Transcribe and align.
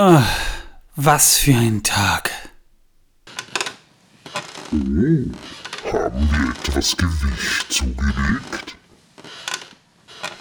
Oh, 0.00 0.22
was 0.94 1.38
für 1.38 1.56
ein 1.56 1.82
Tag. 1.82 2.30
Oh, 4.70 4.76
haben 5.92 6.30
wir 6.30 6.50
etwas 6.52 6.96
Gewicht 6.96 7.72
zugelegt? 7.72 8.76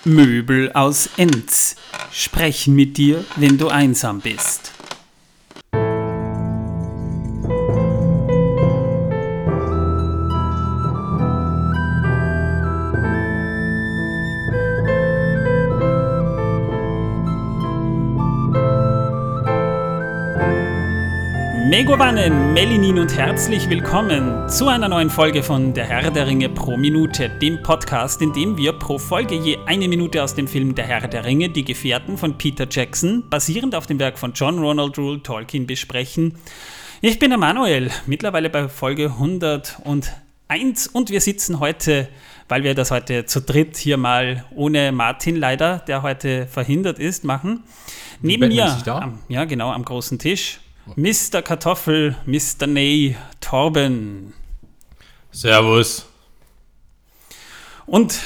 Möbel 0.03 0.71
aus 0.73 1.09
Enz 1.17 1.75
sprechen 2.11 2.75
mit 2.75 2.97
dir, 2.97 3.25
wenn 3.37 3.57
du 3.57 3.69
einsam 3.69 4.21
bist. 4.21 4.66
Megowannen, 21.97 22.53
Melinin 22.53 22.99
und 22.99 23.17
herzlich 23.17 23.67
willkommen 23.71 24.47
zu 24.47 24.67
einer 24.67 24.87
neuen 24.87 25.09
Folge 25.09 25.41
von 25.41 25.73
Der 25.73 25.85
Herr 25.85 26.11
der 26.11 26.27
Ringe 26.27 26.47
pro 26.47 26.77
Minute, 26.77 27.27
dem 27.27 27.63
Podcast, 27.63 28.21
in 28.21 28.33
dem 28.33 28.55
wir 28.55 28.73
pro 28.73 28.99
Folge 28.99 29.33
je 29.33 29.57
eine 29.65 29.87
Minute 29.87 30.21
aus 30.21 30.35
dem 30.35 30.47
Film 30.47 30.75
Der 30.75 30.85
Herr 30.85 31.07
der 31.07 31.25
Ringe, 31.25 31.49
die 31.49 31.65
Gefährten 31.65 32.19
von 32.19 32.37
Peter 32.37 32.67
Jackson, 32.69 33.27
basierend 33.31 33.73
auf 33.73 33.87
dem 33.87 33.97
Werk 33.97 34.19
von 34.19 34.33
John 34.33 34.59
Ronald 34.59 34.95
Rule 34.99 35.23
Tolkien, 35.23 35.65
besprechen. 35.65 36.35
Ich 37.01 37.17
bin 37.17 37.31
der 37.31 37.39
Manuel, 37.39 37.89
mittlerweile 38.05 38.51
bei 38.51 38.69
Folge 38.69 39.05
101 39.05 40.87
und 40.93 41.09
wir 41.09 41.19
sitzen 41.19 41.59
heute, 41.59 42.09
weil 42.47 42.63
wir 42.63 42.75
das 42.75 42.91
heute 42.91 43.25
zu 43.25 43.41
dritt 43.41 43.75
hier 43.75 43.97
mal 43.97 44.45
ohne 44.53 44.91
Martin 44.91 45.35
leider, 45.35 45.79
der 45.79 46.03
heute 46.03 46.45
verhindert 46.45 46.99
ist, 46.99 47.23
machen. 47.23 47.63
Neben 48.21 48.49
mir, 48.49 48.77
am, 48.85 49.17
ja 49.29 49.45
genau, 49.45 49.71
am 49.71 49.83
großen 49.83 50.19
Tisch 50.19 50.59
Mr. 50.95 51.41
Kartoffel, 51.41 52.15
Mr. 52.25 52.67
Ney, 52.67 53.15
Torben. 53.41 54.33
Servus. 55.31 56.07
Und 57.85 58.19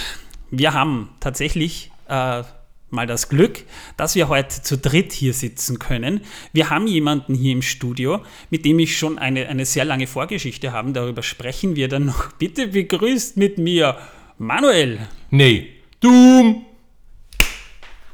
wir 0.52 0.74
haben 0.74 1.10
tatsächlich 1.20 1.92
äh, 2.08 2.44
mal 2.90 3.08
das 3.08 3.30
Glück, 3.30 3.64
dass 3.98 4.16
wir 4.16 4.28
heute 4.28 4.62
zu 4.62 4.78
dritt 4.78 5.12
hier 5.14 5.34
sitzen 5.34 5.80
können. 5.80 6.22
Wir 6.54 6.70
haben 6.70 6.88
jemanden 6.88 7.34
hier 7.34 7.54
im 7.54 7.62
Studio, 7.62 8.24
mit 8.50 8.66
dem 8.66 8.80
ich 8.80 8.98
schon 8.98 9.18
eine, 9.18 9.48
eine 9.48 9.66
sehr 9.66 9.86
lange 9.86 10.08
Vorgeschichte 10.08 10.72
habe. 10.72 10.92
Darüber 10.92 11.24
sprechen 11.24 11.76
wir 11.76 11.88
dann 11.88 12.06
noch. 12.06 12.32
Bitte 12.34 12.68
begrüßt 12.68 13.38
mit 13.38 13.58
mir 13.58 13.98
Manuel. 14.38 15.08
Nee, 15.30 15.70
Doom. 16.00 16.66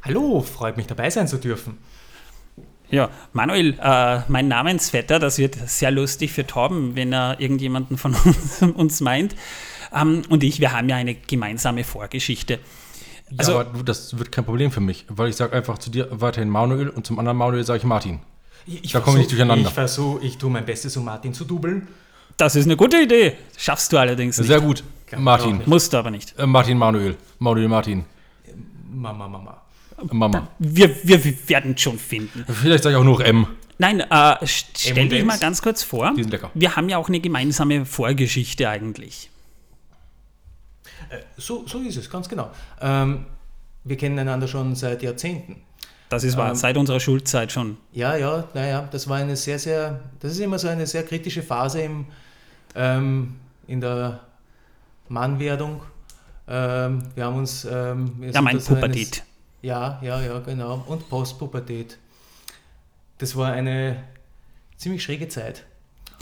Hallo, 0.03 0.41
freut 0.41 0.77
mich 0.77 0.87
dabei 0.87 1.09
sein 1.09 1.27
zu 1.27 1.37
dürfen. 1.37 1.77
Ja, 2.89 3.09
Manuel, 3.33 3.77
äh, 3.81 4.21
mein 4.27 4.47
Namensvetter, 4.47 5.19
das 5.19 5.37
wird 5.37 5.55
sehr 5.67 5.91
lustig 5.91 6.31
für 6.31 6.47
Torben, 6.47 6.95
wenn 6.95 7.13
er 7.13 7.39
irgendjemanden 7.39 7.97
von 7.97 8.15
uns, 8.25 8.61
uns 8.61 9.01
meint. 9.01 9.35
Ähm, 9.93 10.23
und 10.29 10.43
ich, 10.43 10.59
wir 10.59 10.71
haben 10.71 10.87
ja 10.89 10.95
eine 10.95 11.15
gemeinsame 11.15 11.83
Vorgeschichte. 11.83 12.59
Also, 13.37 13.53
ja, 13.53 13.59
aber 13.59 13.83
das 13.83 14.17
wird 14.17 14.31
kein 14.31 14.45
Problem 14.45 14.71
für 14.71 14.79
mich, 14.79 15.05
weil 15.09 15.29
ich 15.29 15.35
sage 15.35 15.55
einfach 15.55 15.77
zu 15.77 15.89
dir 15.89 16.07
weiterhin 16.11 16.49
Manuel 16.49 16.89
und 16.89 17.05
zum 17.05 17.19
anderen 17.19 17.37
Manuel 17.37 17.65
sage 17.65 17.79
ich 17.79 17.83
Martin. 17.83 18.19
Ich 18.65 18.91
da 18.91 18.99
komme 18.99 19.17
ich 19.17 19.23
nicht 19.23 19.31
durcheinander. 19.31 19.67
Ich 19.67 19.73
versuche, 19.73 20.25
ich 20.25 20.37
tue 20.37 20.49
mein 20.49 20.65
Bestes, 20.65 20.95
um 20.97 21.05
Martin 21.05 21.33
zu 21.33 21.45
dubeln. 21.45 21.87
Das 22.37 22.55
ist 22.55 22.65
eine 22.65 22.77
gute 22.77 22.97
Idee. 23.01 23.33
Schaffst 23.57 23.91
du 23.91 23.97
allerdings 23.97 24.37
nicht. 24.37 24.47
Sehr 24.47 24.61
gut. 24.61 24.83
Martin. 25.17 25.61
Musst 25.65 25.93
du 25.93 25.97
aber 25.97 26.11
nicht. 26.11 26.37
Äh, 26.37 26.45
Martin 26.45 26.77
Manuel. 26.77 27.15
Manuel 27.39 27.67
Martin. 27.67 28.05
Mama, 28.89 29.27
Mama. 29.27 29.61
Mama. 30.11 30.47
Wir, 30.59 30.95
wir, 31.03 31.23
wir 31.23 31.49
werden 31.49 31.77
schon 31.77 31.97
finden. 31.97 32.45
Vielleicht 32.47 32.83
sage 32.83 32.95
ich 32.95 32.99
auch 32.99 33.05
nur 33.05 33.23
M. 33.25 33.47
Nein, 33.79 33.99
äh, 34.01 34.35
stell 34.45 35.07
dich 35.07 35.23
mal 35.23 35.37
ganz 35.37 35.61
kurz 35.61 35.83
vor. 35.83 36.13
Die 36.15 36.23
sind 36.23 36.31
lecker. 36.31 36.49
Wir 36.53 36.75
haben 36.75 36.89
ja 36.89 36.97
auch 36.97 37.09
eine 37.09 37.19
gemeinsame 37.19 37.85
Vorgeschichte 37.85 38.69
eigentlich. 38.69 39.29
Äh, 41.09 41.19
so, 41.37 41.65
so 41.67 41.79
ist 41.79 41.97
es, 41.97 42.09
ganz 42.09 42.27
genau. 42.27 42.51
Ähm, 42.81 43.25
wir 43.83 43.97
kennen 43.97 44.17
einander 44.17 44.47
schon 44.47 44.75
seit 44.75 45.03
Jahrzehnten. 45.03 45.61
Das 46.09 46.23
ist 46.23 46.37
wahr, 46.37 46.49
ähm, 46.49 46.55
seit 46.55 46.77
unserer 46.77 46.99
Schulzeit 46.99 47.51
schon. 47.51 47.77
Ja, 47.91 48.15
ja, 48.15 48.47
naja, 48.53 48.87
das 48.91 49.07
war 49.09 49.17
eine 49.17 49.35
sehr, 49.35 49.59
sehr, 49.59 49.99
das 50.19 50.31
ist 50.31 50.39
immer 50.39 50.57
so 50.57 50.67
eine 50.67 50.87
sehr 50.87 51.03
kritische 51.03 51.43
Phase 51.43 51.81
im, 51.81 52.05
ähm, 52.75 53.35
in 53.67 53.81
der 53.81 54.21
Mannwerdung. 55.09 55.81
Ähm, 56.47 57.03
wir 57.13 57.25
haben 57.25 57.37
uns. 57.37 57.67
Ähm, 57.69 58.23
ja, 58.31 58.41
mein 58.41 58.59
Pubertät. 58.59 59.23
Ja, 59.61 59.99
ja, 60.01 60.21
ja, 60.21 60.39
genau. 60.39 60.83
Und 60.87 61.09
Postpubertät. 61.09 61.97
Das 63.17 63.35
war 63.35 63.51
eine 63.51 64.03
ziemlich 64.77 65.03
schräge 65.03 65.27
Zeit. 65.27 65.65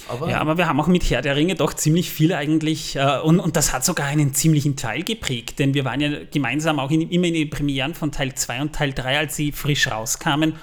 Aber 0.08 0.30
ja, 0.30 0.40
aber 0.40 0.58
wir 0.58 0.68
haben 0.68 0.80
auch 0.80 0.88
mit 0.88 1.10
Herr 1.10 1.22
der 1.22 1.36
Ringe 1.36 1.56
doch 1.56 1.74
ziemlich 1.74 2.10
viel 2.10 2.34
eigentlich 2.34 2.96
äh, 2.96 3.20
und, 3.20 3.40
und 3.40 3.56
das 3.56 3.74
hat 3.74 3.84
sogar 3.84 4.08
einen 4.08 4.34
ziemlichen 4.34 4.76
Teil 4.76 5.04
geprägt, 5.04 5.58
denn 5.60 5.74
wir 5.74 5.86
waren 5.86 6.02
ja 6.02 6.10
gemeinsam 6.32 6.80
auch 6.80 6.92
in, 6.92 7.10
immer 7.10 7.28
in 7.28 7.34
den 7.34 7.50
Premieren 7.50 7.94
von 7.94 8.12
Teil 8.12 8.36
2 8.36 8.62
und 8.62 8.76
Teil 8.76 8.94
3, 8.94 9.20
als 9.20 9.36
sie 9.36 9.52
frisch 9.52 9.90
rauskamen. 9.90 10.54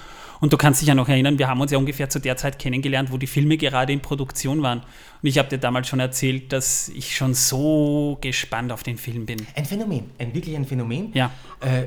Und 0.41 0.53
du 0.53 0.56
kannst 0.56 0.81
dich 0.81 0.88
ja 0.88 0.97
noch 0.97 1.09
erinnern, 1.09 1.38
wir 1.38 1.47
haben 1.47 1.61
uns 1.61 1.71
ja 1.71 1.78
ungefähr 1.78 2.11
zu 2.11 2.19
der 2.19 2.37
Zeit 2.37 2.59
kennengelernt, 2.59 3.12
wo 3.12 3.16
die 3.16 3.28
Filme 3.28 3.56
gerade 3.56 3.93
in 3.93 4.00
Produktion 4.00 4.61
waren. 4.61 4.81
Und 4.81 5.28
ich 5.28 5.38
habe 5.38 5.49
dir 5.49 5.59
damals 5.59 5.87
schon 5.87 6.00
erzählt, 6.00 6.53
dass 6.53 6.88
ich 6.88 7.16
schon 7.16 7.34
so 7.34 8.19
gespannt 8.21 8.72
auf 8.72 8.82
den 8.82 8.99
Film 8.99 9.25
bin. 9.25 9.47
Ein 9.55 9.65
Phänomen, 9.65 10.11
ein 10.19 10.34
wirklich 10.34 10.56
ein 10.56 10.66
Phänomen. 10.66 11.12
Ja. 11.15 11.31
Äh, 11.61 11.84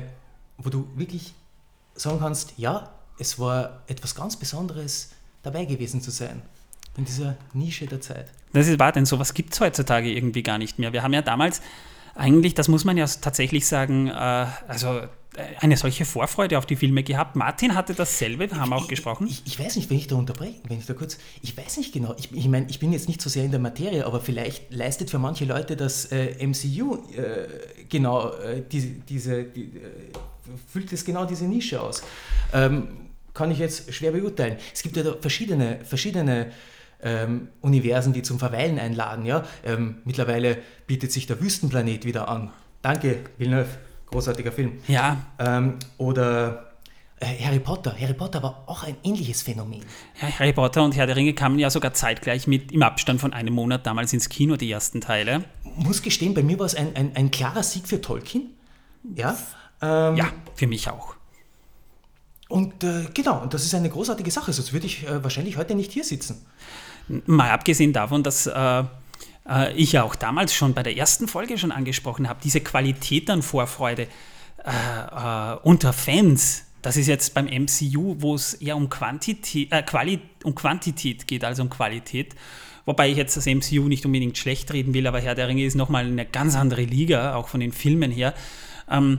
wo 0.58 0.70
du 0.70 0.88
wirklich 0.94 1.34
sagen 1.94 2.18
kannst, 2.18 2.54
ja, 2.56 2.90
es 3.18 3.38
war 3.38 3.82
etwas 3.86 4.14
ganz 4.14 4.36
Besonderes 4.36 5.10
dabei 5.42 5.64
gewesen 5.64 6.00
zu 6.00 6.10
sein 6.10 6.42
in 6.96 7.04
dieser 7.04 7.36
Nische 7.52 7.86
der 7.86 8.00
Zeit. 8.00 8.30
Das 8.52 8.68
ist 8.68 8.78
wahr, 8.78 8.92
denn 8.92 9.06
sowas 9.06 9.34
gibt 9.34 9.52
es 9.52 9.60
heutzutage 9.60 10.10
irgendwie 10.10 10.42
gar 10.42 10.58
nicht 10.58 10.78
mehr. 10.78 10.92
Wir 10.92 11.02
haben 11.02 11.12
ja 11.12 11.22
damals 11.22 11.60
eigentlich, 12.14 12.54
das 12.54 12.68
muss 12.68 12.84
man 12.84 12.96
ja 12.96 13.06
tatsächlich 13.06 13.66
sagen, 13.66 14.08
äh, 14.08 14.46
also 14.68 14.88
äh, 14.98 15.08
eine 15.60 15.76
solche 15.76 16.06
Vorfreude 16.06 16.56
auf 16.56 16.64
die 16.64 16.76
Filme 16.76 17.02
gehabt. 17.02 17.36
Martin 17.36 17.74
hatte 17.74 17.92
dasselbe, 17.92 18.50
wir 18.50 18.58
haben 18.58 18.72
auch 18.72 18.88
gesprochen. 18.88 19.26
Ich, 19.26 19.42
ich, 19.44 19.60
weiß 19.60 19.76
nicht, 19.76 19.90
wenn 19.90 19.98
ich 19.98 20.06
da 20.06 20.16
unterbreche, 20.16 20.60
wenn 20.66 20.78
ich 20.78 20.86
da 20.86 20.94
kurz, 20.94 21.18
ich 21.42 21.54
weiß 21.56 21.76
nicht 21.76 21.92
genau, 21.92 22.14
ich, 22.18 22.32
ich 22.32 22.48
meine, 22.48 22.66
ich 22.70 22.78
bin 22.78 22.92
jetzt 22.92 23.08
nicht 23.08 23.20
so 23.20 23.28
sehr 23.28 23.44
in 23.44 23.50
der 23.50 23.60
Materie, 23.60 24.06
aber 24.06 24.20
vielleicht 24.20 24.72
leistet 24.72 25.10
für 25.10 25.18
manche 25.18 25.44
Leute 25.44 25.76
das 25.76 26.06
äh, 26.06 26.46
MCU 26.46 27.04
äh, 27.14 27.48
genau 27.90 28.30
äh, 28.30 28.62
die, 28.62 29.00
diese, 29.00 29.44
die, 29.44 29.64
äh, 29.64 30.12
füllt 30.68 30.92
es 30.92 31.04
genau 31.04 31.24
diese 31.24 31.44
Nische 31.44 31.80
aus. 31.80 32.02
Ähm, 32.52 32.88
kann 33.34 33.50
ich 33.50 33.58
jetzt 33.58 33.92
schwer 33.92 34.12
beurteilen. 34.12 34.56
Es 34.72 34.82
gibt 34.82 34.96
ja 34.96 35.02
da 35.02 35.14
verschiedene, 35.20 35.80
verschiedene 35.84 36.52
ähm, 37.02 37.48
Universen, 37.60 38.12
die 38.12 38.22
zum 38.22 38.38
Verweilen 38.38 38.78
einladen. 38.78 39.26
Ja? 39.26 39.44
Ähm, 39.64 39.98
mittlerweile 40.04 40.58
bietet 40.86 41.12
sich 41.12 41.26
der 41.26 41.40
Wüstenplanet 41.40 42.04
wieder 42.04 42.28
an. 42.28 42.50
Danke, 42.82 43.20
Villeneuve 43.36 43.68
großartiger 44.06 44.52
Film. 44.52 44.78
Ja. 44.88 45.18
Ähm, 45.38 45.78
oder 45.98 46.72
äh, 47.20 47.26
Harry 47.44 47.58
Potter. 47.58 47.94
Harry 47.98 48.14
Potter 48.14 48.42
war 48.42 48.64
auch 48.66 48.84
ein 48.84 48.96
ähnliches 49.02 49.42
Phänomen. 49.42 49.82
Ja, 50.20 50.28
Harry 50.38 50.52
Potter 50.52 50.84
und 50.84 50.96
Herr 50.96 51.06
der 51.06 51.16
Ringe 51.16 51.34
kamen 51.34 51.58
ja 51.58 51.70
sogar 51.70 51.92
zeitgleich 51.92 52.46
mit 52.46 52.72
im 52.72 52.82
Abstand 52.82 53.20
von 53.20 53.32
einem 53.32 53.54
Monat 53.54 53.86
damals 53.86 54.12
ins 54.12 54.28
Kino, 54.28 54.56
die 54.56 54.70
ersten 54.70 55.00
Teile. 55.00 55.44
Muss 55.76 56.02
gestehen, 56.02 56.34
bei 56.34 56.42
mir 56.42 56.58
war 56.58 56.66
es 56.66 56.74
ein, 56.74 56.94
ein, 56.94 57.14
ein 57.14 57.30
klarer 57.30 57.62
Sieg 57.62 57.86
für 57.88 58.00
Tolkien. 58.00 58.50
Ja, 59.14 59.36
ähm, 59.82 60.16
ja 60.16 60.32
für 60.56 60.66
mich 60.66 60.88
auch. 60.90 61.14
Und 62.48 62.84
äh, 62.84 63.06
genau, 63.12 63.42
und 63.42 63.54
das 63.54 63.64
ist 63.64 63.74
eine 63.74 63.90
großartige 63.90 64.30
Sache, 64.30 64.52
sonst 64.52 64.72
würde 64.72 64.86
ich 64.86 65.06
äh, 65.06 65.22
wahrscheinlich 65.22 65.56
heute 65.56 65.74
nicht 65.74 65.92
hier 65.92 66.04
sitzen. 66.04 66.46
Mal 67.26 67.50
abgesehen 67.50 67.92
davon, 67.92 68.22
dass 68.22 68.46
äh, 68.46 68.84
äh, 69.48 69.72
ich 69.74 69.92
ja 69.92 70.02
auch 70.02 70.14
damals 70.14 70.54
schon 70.54 70.74
bei 70.74 70.82
der 70.82 70.96
ersten 70.96 71.28
Folge 71.28 71.58
schon 71.58 71.72
angesprochen 71.72 72.28
habe, 72.28 72.40
diese 72.42 72.60
Qualität 72.60 73.30
an 73.30 73.42
Vorfreude 73.42 74.02
äh, 74.64 74.70
äh, 74.70 75.56
unter 75.62 75.92
Fans, 75.92 76.64
das 76.82 76.96
ist 76.96 77.08
jetzt 77.08 77.34
beim 77.34 77.46
MCU, 77.46 78.16
wo 78.20 78.36
es 78.36 78.54
eher 78.54 78.76
um 78.76 78.88
Quantität, 78.88 79.70
Quali 79.86 80.20
um 80.44 80.54
Quantität 80.54 81.26
geht, 81.26 81.44
also 81.44 81.62
um 81.62 81.70
Qualität. 81.70 82.36
Wobei 82.84 83.10
ich 83.10 83.16
jetzt 83.16 83.36
das 83.36 83.46
MCU 83.46 83.88
nicht 83.88 84.06
unbedingt 84.06 84.38
schlecht 84.38 84.72
reden 84.72 84.94
will, 84.94 85.08
aber 85.08 85.18
Herr 85.18 85.34
der 85.34 85.48
Ringe 85.48 85.64
ist 85.64 85.74
nochmal 85.74 86.06
eine 86.06 86.24
ganz 86.24 86.54
andere 86.54 86.82
Liga, 86.82 87.34
auch 87.34 87.48
von 87.48 87.58
den 87.58 87.72
Filmen 87.72 88.12
her. 88.12 88.34
Ähm, 88.88 89.18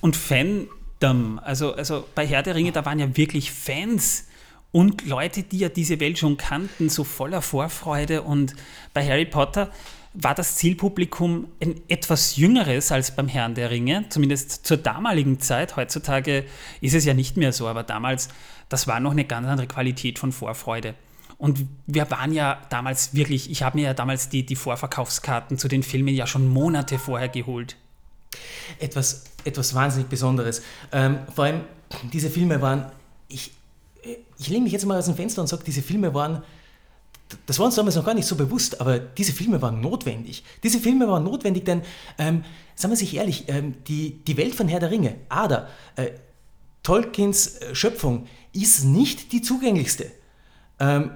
und 0.00 0.16
Fandom, 0.16 1.38
also, 1.42 1.74
also 1.74 2.06
bei 2.14 2.26
Herr 2.26 2.42
der 2.42 2.54
Ringe, 2.54 2.72
da 2.72 2.84
waren 2.84 2.98
ja 2.98 3.16
wirklich 3.16 3.52
Fans 3.52 4.26
und 4.72 5.06
Leute, 5.06 5.42
die 5.42 5.58
ja 5.58 5.68
diese 5.68 6.00
Welt 6.00 6.18
schon 6.18 6.36
kannten, 6.36 6.88
so 6.88 7.04
voller 7.04 7.40
Vorfreude. 7.40 8.22
Und 8.22 8.54
bei 8.92 9.06
Harry 9.06 9.24
Potter 9.24 9.70
war 10.12 10.34
das 10.34 10.56
Zielpublikum 10.56 11.48
ein 11.62 11.80
etwas 11.88 12.36
jüngeres 12.36 12.90
als 12.92 13.14
beim 13.14 13.28
Herrn 13.28 13.54
der 13.54 13.70
Ringe, 13.70 14.06
zumindest 14.08 14.66
zur 14.66 14.76
damaligen 14.78 15.40
Zeit. 15.40 15.76
Heutzutage 15.76 16.44
ist 16.80 16.94
es 16.94 17.04
ja 17.04 17.14
nicht 17.14 17.36
mehr 17.36 17.52
so, 17.52 17.66
aber 17.68 17.82
damals, 17.82 18.28
das 18.68 18.86
war 18.86 19.00
noch 19.00 19.12
eine 19.12 19.24
ganz 19.24 19.46
andere 19.46 19.66
Qualität 19.66 20.18
von 20.18 20.32
Vorfreude. 20.32 20.94
Und 21.38 21.66
wir 21.86 22.10
waren 22.10 22.32
ja 22.32 22.62
damals 22.70 23.14
wirklich, 23.14 23.50
ich 23.50 23.62
habe 23.62 23.78
mir 23.78 23.84
ja 23.84 23.94
damals 23.94 24.30
die, 24.30 24.46
die 24.46 24.56
Vorverkaufskarten 24.56 25.58
zu 25.58 25.68
den 25.68 25.82
Filmen 25.82 26.14
ja 26.14 26.26
schon 26.26 26.48
Monate 26.48 26.98
vorher 26.98 27.28
geholt. 27.28 27.76
Etwas, 28.78 29.24
etwas 29.46 29.74
wahnsinnig 29.74 30.08
Besonderes. 30.08 30.62
Ähm, 30.92 31.20
vor 31.34 31.44
allem, 31.44 31.60
diese 32.12 32.30
Filme 32.30 32.60
waren, 32.60 32.90
ich, 33.28 33.52
ich 34.38 34.48
lehne 34.48 34.64
mich 34.64 34.72
jetzt 34.72 34.86
mal 34.86 34.98
aus 34.98 35.06
dem 35.06 35.16
Fenster 35.16 35.40
und 35.40 35.48
sage, 35.48 35.64
diese 35.64 35.82
Filme 35.82 36.12
waren, 36.14 36.42
das 37.46 37.58
war 37.58 37.66
uns 37.66 37.74
damals 37.74 37.96
noch 37.96 38.04
gar 38.04 38.14
nicht 38.14 38.26
so 38.26 38.36
bewusst, 38.36 38.80
aber 38.80 38.98
diese 38.98 39.32
Filme 39.32 39.60
waren 39.60 39.80
notwendig. 39.80 40.44
Diese 40.62 40.78
Filme 40.78 41.08
waren 41.08 41.24
notwendig, 41.24 41.64
denn, 41.64 41.82
ähm, 42.18 42.44
sagen 42.74 42.92
wir 42.92 42.96
sich 42.96 43.16
ehrlich, 43.16 43.44
ähm, 43.48 43.74
die, 43.88 44.24
die 44.24 44.36
Welt 44.36 44.54
von 44.54 44.68
Herr 44.68 44.80
der 44.80 44.90
Ringe, 44.90 45.16
Ada, 45.28 45.68
äh, 45.96 46.10
Tolkiens 46.82 47.56
äh, 47.56 47.74
Schöpfung, 47.74 48.26
ist 48.52 48.84
nicht 48.84 49.32
die 49.32 49.42
zugänglichste. 49.42 50.10
Ähm, 50.78 51.10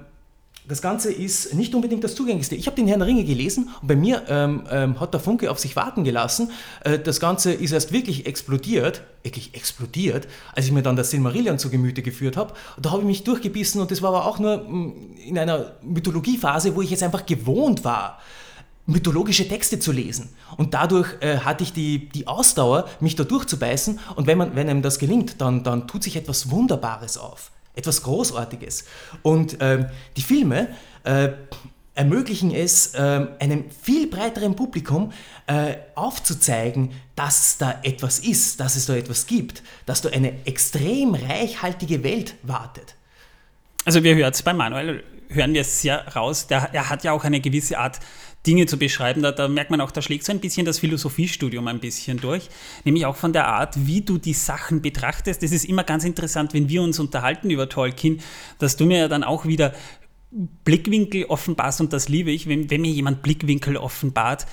das 0.71 0.81
Ganze 0.81 1.11
ist 1.11 1.53
nicht 1.53 1.75
unbedingt 1.75 2.01
das 2.01 2.15
Zugänglichste. 2.15 2.55
Ich 2.55 2.65
habe 2.65 2.77
den 2.77 2.87
Herrn 2.87 3.01
Ringe 3.01 3.25
gelesen 3.25 3.71
und 3.81 3.89
bei 3.89 3.97
mir 3.97 4.23
ähm, 4.29 4.63
ähm, 4.71 5.01
hat 5.01 5.13
der 5.13 5.19
Funke 5.19 5.51
auf 5.51 5.59
sich 5.59 5.75
warten 5.75 6.05
gelassen. 6.05 6.49
Äh, 6.85 6.97
das 6.97 7.19
Ganze 7.19 7.51
ist 7.51 7.73
erst 7.73 7.91
wirklich 7.91 8.25
explodiert, 8.25 9.01
wirklich 9.21 9.53
explodiert, 9.53 10.29
als 10.55 10.67
ich 10.67 10.71
mir 10.71 10.81
dann 10.81 10.95
das 10.95 11.09
Silmarillion 11.09 11.59
zu 11.59 11.69
Gemüte 11.69 12.01
geführt 12.01 12.37
habe. 12.37 12.53
Da 12.81 12.91
habe 12.91 13.01
ich 13.01 13.07
mich 13.07 13.25
durchgebissen 13.25 13.81
und 13.81 13.91
das 13.91 14.01
war 14.01 14.15
aber 14.15 14.25
auch 14.25 14.39
nur 14.39 14.59
mm, 14.59 14.93
in 15.27 15.37
einer 15.37 15.73
Mythologiephase, 15.81 16.73
wo 16.73 16.81
ich 16.81 16.89
jetzt 16.89 17.03
einfach 17.03 17.25
gewohnt 17.25 17.83
war 17.83 18.19
mythologische 18.87 19.47
Texte 19.47 19.77
zu 19.79 19.91
lesen. 19.91 20.29
Und 20.57 20.73
dadurch 20.73 21.07
äh, 21.19 21.37
hatte 21.39 21.63
ich 21.63 21.71
die, 21.71 22.09
die 22.09 22.27
Ausdauer, 22.27 22.87
mich 22.99 23.15
da 23.15 23.23
durchzubeißen. 23.23 23.99
Und 24.15 24.25
wenn, 24.25 24.37
man, 24.37 24.55
wenn 24.55 24.69
einem 24.69 24.81
das 24.81 24.99
gelingt, 24.99 25.39
dann, 25.39 25.63
dann 25.63 25.87
tut 25.87 26.03
sich 26.03 26.15
etwas 26.15 26.49
Wunderbares 26.49 27.17
auf 27.17 27.51
etwas 27.75 28.03
Großartiges. 28.03 28.85
Und 29.21 29.57
ähm, 29.59 29.87
die 30.17 30.21
Filme 30.21 30.69
äh, 31.03 31.29
ermöglichen 31.93 32.51
es, 32.51 32.93
äh, 32.95 33.27
einem 33.39 33.69
viel 33.69 34.07
breiteren 34.07 34.55
Publikum 34.55 35.11
äh, 35.47 35.75
aufzuzeigen, 35.95 36.91
dass 37.15 37.57
da 37.57 37.79
etwas 37.83 38.19
ist, 38.19 38.59
dass 38.59 38.75
es 38.75 38.85
da 38.85 38.95
etwas 38.95 39.27
gibt, 39.27 39.61
dass 39.85 40.01
da 40.01 40.09
eine 40.09 40.45
extrem 40.45 41.13
reichhaltige 41.13 42.03
Welt 42.03 42.35
wartet. 42.43 42.95
Also 43.85 44.03
wir 44.03 44.15
hören 44.15 44.31
es 44.31 44.41
bei 44.41 44.53
Manuel, 44.53 45.03
hören 45.33 45.53
wir 45.53 45.61
es 45.61 45.81
sehr 45.81 46.07
raus, 46.15 46.47
der, 46.47 46.73
er 46.73 46.89
hat 46.89 47.03
ja 47.03 47.11
auch 47.11 47.23
eine 47.23 47.41
gewisse 47.41 47.77
Art 47.77 47.99
Dinge 48.45 48.65
zu 48.65 48.77
beschreiben. 48.77 49.21
Da, 49.21 49.31
da, 49.31 49.47
merkt 49.47 49.71
man 49.71 49.81
auch, 49.81 49.91
da 49.91 50.01
schlägt 50.01 50.25
so 50.25 50.31
ein 50.31 50.39
bisschen 50.39 50.65
das 50.65 50.79
Philosophiestudium 50.79 51.67
ein 51.67 51.79
bisschen 51.79 52.17
durch, 52.17 52.49
nämlich 52.83 53.05
auch 53.05 53.15
von 53.15 53.33
der 53.33 53.47
Art, 53.47 53.75
wie 53.85 54.01
du 54.01 54.17
die 54.17 54.33
Sachen 54.33 54.81
betrachtest. 54.81 55.43
Das 55.43 55.51
ist 55.51 55.65
immer 55.65 55.83
ganz 55.83 56.03
interessant, 56.03 56.53
wenn 56.53 56.69
wir 56.69 56.81
uns 56.81 56.99
unterhalten 56.99 57.49
über 57.49 57.69
Tolkien, 57.69 58.21
dass 58.59 58.77
du 58.77 58.85
mir 58.85 58.99
ja 58.99 59.07
dann 59.07 59.23
auch 59.23 59.45
wieder 59.45 59.73
Blickwinkel 60.31 61.25
offenbarst 61.25 61.81
und 61.81 61.93
das 61.93 62.07
liebe 62.07 62.31
ich, 62.31 62.47
wenn, 62.47 62.69
wenn 62.69 62.81
mir 62.81 62.91
jemand 62.91 63.21
Blickwinkel 63.21 63.77
offenbart, 63.77 64.47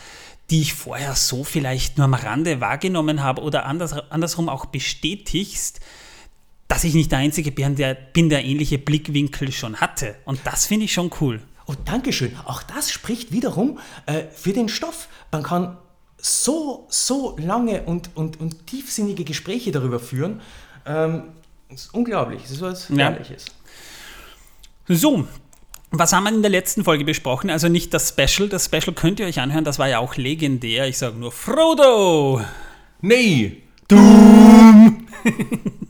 die 0.50 0.60
ich 0.60 0.74
vorher 0.74 1.14
so 1.14 1.44
vielleicht 1.44 1.98
nur 1.98 2.06
am 2.06 2.14
Rande 2.14 2.60
wahrgenommen 2.60 3.22
habe 3.22 3.42
oder 3.42 3.64
anders, 3.66 3.92
andersrum 4.10 4.48
auch 4.48 4.66
bestätigst, 4.66 5.80
dass 6.68 6.84
ich 6.84 6.94
nicht 6.94 7.10
der 7.10 7.18
Einzige 7.18 7.50
bin 7.50 7.76
der, 7.76 7.94
bin, 7.94 8.28
der 8.28 8.44
ähnliche 8.44 8.78
Blickwinkel 8.78 9.50
schon 9.52 9.76
hatte. 9.76 10.14
Und 10.24 10.40
das 10.44 10.66
finde 10.66 10.84
ich 10.84 10.92
schon 10.92 11.10
cool. 11.20 11.40
Oh, 11.66 11.74
Dankeschön. 11.84 12.36
Auch 12.44 12.62
das 12.62 12.90
spricht 12.90 13.32
wiederum 13.32 13.78
äh, 14.06 14.24
für 14.32 14.52
den 14.52 14.68
Stoff. 14.68 15.08
Man 15.32 15.42
kann 15.42 15.78
so, 16.18 16.86
so 16.88 17.36
lange 17.38 17.82
und, 17.82 18.10
und, 18.14 18.40
und 18.40 18.66
tiefsinnige 18.66 19.24
Gespräche 19.24 19.72
darüber 19.72 19.98
führen. 19.98 20.40
Ähm, 20.86 21.24
das 21.70 21.82
ist 21.82 21.94
unglaublich. 21.94 22.42
Das 22.42 22.50
ist 22.52 22.60
was 22.60 22.88
Herrliches. 22.88 23.46
Ja. 24.88 24.96
So, 24.96 25.28
was 25.90 26.12
haben 26.12 26.24
wir 26.24 26.32
in 26.32 26.42
der 26.42 26.50
letzten 26.50 26.84
Folge 26.84 27.04
besprochen? 27.04 27.50
Also 27.50 27.68
nicht 27.68 27.92
das 27.94 28.10
Special. 28.10 28.48
Das 28.48 28.66
Special 28.66 28.94
könnt 28.94 29.20
ihr 29.20 29.26
euch 29.26 29.40
anhören. 29.40 29.64
Das 29.64 29.78
war 29.78 29.88
ja 29.88 29.98
auch 29.98 30.16
legendär. 30.16 30.86
Ich 30.86 30.98
sage 30.98 31.16
nur 31.16 31.32
Frodo. 31.32 32.42
Nee. 33.00 33.62
Doom. 33.86 35.06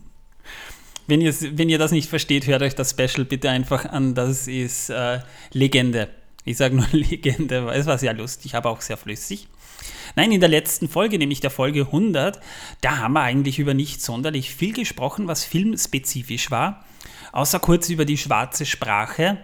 Wenn 1.09 1.23
ihr, 1.23 1.35
wenn 1.57 1.71
ihr 1.71 1.79
das 1.79 1.91
nicht 1.91 2.11
versteht, 2.11 2.47
hört 2.47 2.63
euch 2.63 2.75
das 2.75 2.91
Special 2.91 3.25
bitte 3.25 3.49
einfach 3.49 3.87
an. 3.87 4.15
Das 4.15 4.47
ist 4.47 4.91
äh, 4.91 5.21
Legende. 5.53 6.11
Ich 6.45 6.59
sage 6.59 6.77
nur 6.77 6.87
Legende, 6.93 7.65
weil 7.65 7.81
es 7.81 7.87
war 7.87 7.97
sehr 7.97 8.13
lustig, 8.13 8.55
aber 8.55 8.69
auch 8.71 8.83
sehr 8.83 8.99
flüssig. 8.99 9.49
Nein, 10.17 10.33
in 10.33 10.41
der 10.41 10.51
letzten 10.51 10.87
Folge, 10.87 11.19
nämlich 11.19 11.41
der 11.41 11.51
Folge 11.51 11.81
100, 11.87 12.39
da 12.83 12.99
haben 12.99 13.15
wir 13.15 13.23
eigentlich 13.23 13.59
über 13.59 13.73
nicht 13.73 14.03
sonderlich 14.03 14.55
viel 14.55 14.75
gesprochen, 14.75 15.29
was 15.29 15.45
filmspezifisch 15.45 16.51
war. 16.51 16.85
Außer 17.33 17.59
kurz 17.59 17.89
über 17.89 18.05
die 18.05 18.19
schwarze 18.19 18.67
Sprache, 18.67 19.39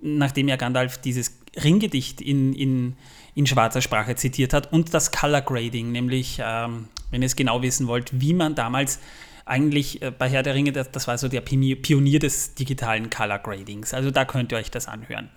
nachdem 0.00 0.46
ja 0.46 0.54
Gandalf 0.54 0.98
dieses 0.98 1.36
Ringgedicht 1.64 2.20
in, 2.20 2.52
in, 2.52 2.96
in 3.34 3.46
schwarzer 3.46 3.82
Sprache 3.82 4.14
zitiert 4.14 4.52
hat 4.52 4.72
und 4.72 4.94
das 4.94 5.10
Color 5.10 5.40
Grading, 5.40 5.90
nämlich, 5.90 6.38
ähm, 6.40 6.86
wenn 7.10 7.22
ihr 7.22 7.26
es 7.26 7.34
genau 7.34 7.60
wissen 7.62 7.88
wollt, 7.88 8.20
wie 8.20 8.34
man 8.34 8.54
damals 8.54 9.00
eigentlich 9.48 10.02
äh, 10.02 10.10
bei 10.10 10.28
Herr 10.28 10.42
der 10.42 10.54
Ringe, 10.54 10.72
das, 10.72 10.90
das 10.90 11.06
war 11.08 11.18
so 11.18 11.28
der 11.28 11.40
Pionier 11.40 12.18
des 12.18 12.54
digitalen 12.54 13.10
Color 13.10 13.38
Gradings. 13.38 13.94
Also 13.94 14.10
da 14.10 14.24
könnt 14.24 14.52
ihr 14.52 14.58
euch 14.58 14.70
das 14.70 14.88
anhören. 14.88 15.30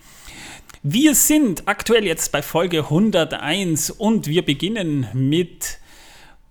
Wir 0.83 1.13
sind 1.15 1.67
aktuell 1.67 2.05
jetzt 2.05 2.31
bei 2.31 2.41
Folge 2.41 2.79
101 2.79 3.91
und 3.91 4.27
wir 4.27 4.43
beginnen 4.43 5.07
mit 5.13 5.77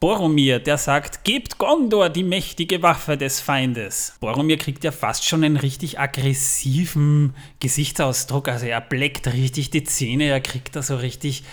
Boromir, 0.01 0.61
der 0.61 0.79
sagt, 0.79 1.25
gebt 1.25 1.59
Gondor 1.59 2.09
die 2.09 2.23
mächtige 2.23 2.83
Waffe 2.83 3.19
des 3.19 3.41
Feindes. 3.41 4.17
Boromir 4.21 4.57
kriegt 4.57 4.83
ja 4.83 4.93
fast 4.93 5.27
schon 5.27 5.45
einen 5.45 5.59
richtig 5.59 5.99
aggressiven 5.99 7.35
Gesichtsausdruck, 7.61 8.49
also 8.49 8.65
er 8.65 8.81
bleckt 8.81 9.27
richtig 9.27 9.71
die 9.71 9.85
Zähne, 9.85 10.25
er 10.25 10.41
kriegt 10.41 10.75
da 10.75 10.83
so 10.83 10.97
richtig 10.97 11.45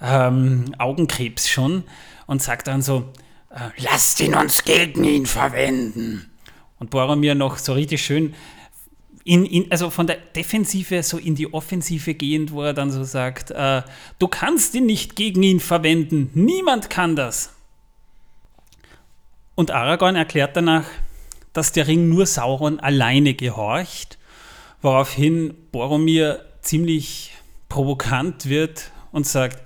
ähm, 0.00 0.66
Augenkrebs 0.78 1.48
schon 1.48 1.82
und 2.26 2.40
sagt 2.40 2.68
dann 2.68 2.80
so, 2.80 3.12
lasst 3.78 4.20
ihn 4.20 4.34
uns 4.34 4.64
gegen 4.64 5.04
ihn 5.04 5.26
verwenden. 5.26 6.30
Und 6.78 6.90
Boromir 6.90 7.34
noch 7.34 7.58
so 7.58 7.72
richtig 7.72 8.04
schön, 8.04 8.34
in, 9.24 9.44
in, 9.44 9.72
also 9.72 9.90
von 9.90 10.06
der 10.06 10.16
Defensive 10.16 11.02
so 11.02 11.18
in 11.18 11.34
die 11.34 11.52
Offensive 11.52 12.14
gehend, 12.14 12.52
wo 12.52 12.62
er 12.62 12.74
dann 12.74 12.92
so 12.92 13.02
sagt, 13.02 13.50
äh, 13.50 13.82
du 14.20 14.28
kannst 14.28 14.74
ihn 14.74 14.86
nicht 14.86 15.16
gegen 15.16 15.42
ihn 15.42 15.58
verwenden, 15.58 16.30
niemand 16.34 16.90
kann 16.90 17.16
das. 17.16 17.52
Und 19.56 19.72
Aragorn 19.72 20.14
erklärt 20.14 20.56
danach, 20.56 20.84
dass 21.52 21.72
der 21.72 21.88
Ring 21.88 22.08
nur 22.08 22.26
Sauron 22.26 22.78
alleine 22.78 23.34
gehorcht, 23.34 24.16
woraufhin 24.80 25.54
Boromir 25.72 26.44
ziemlich 26.60 27.32
provokant 27.68 28.48
wird 28.48 28.92
und 29.10 29.26
sagt, 29.26 29.60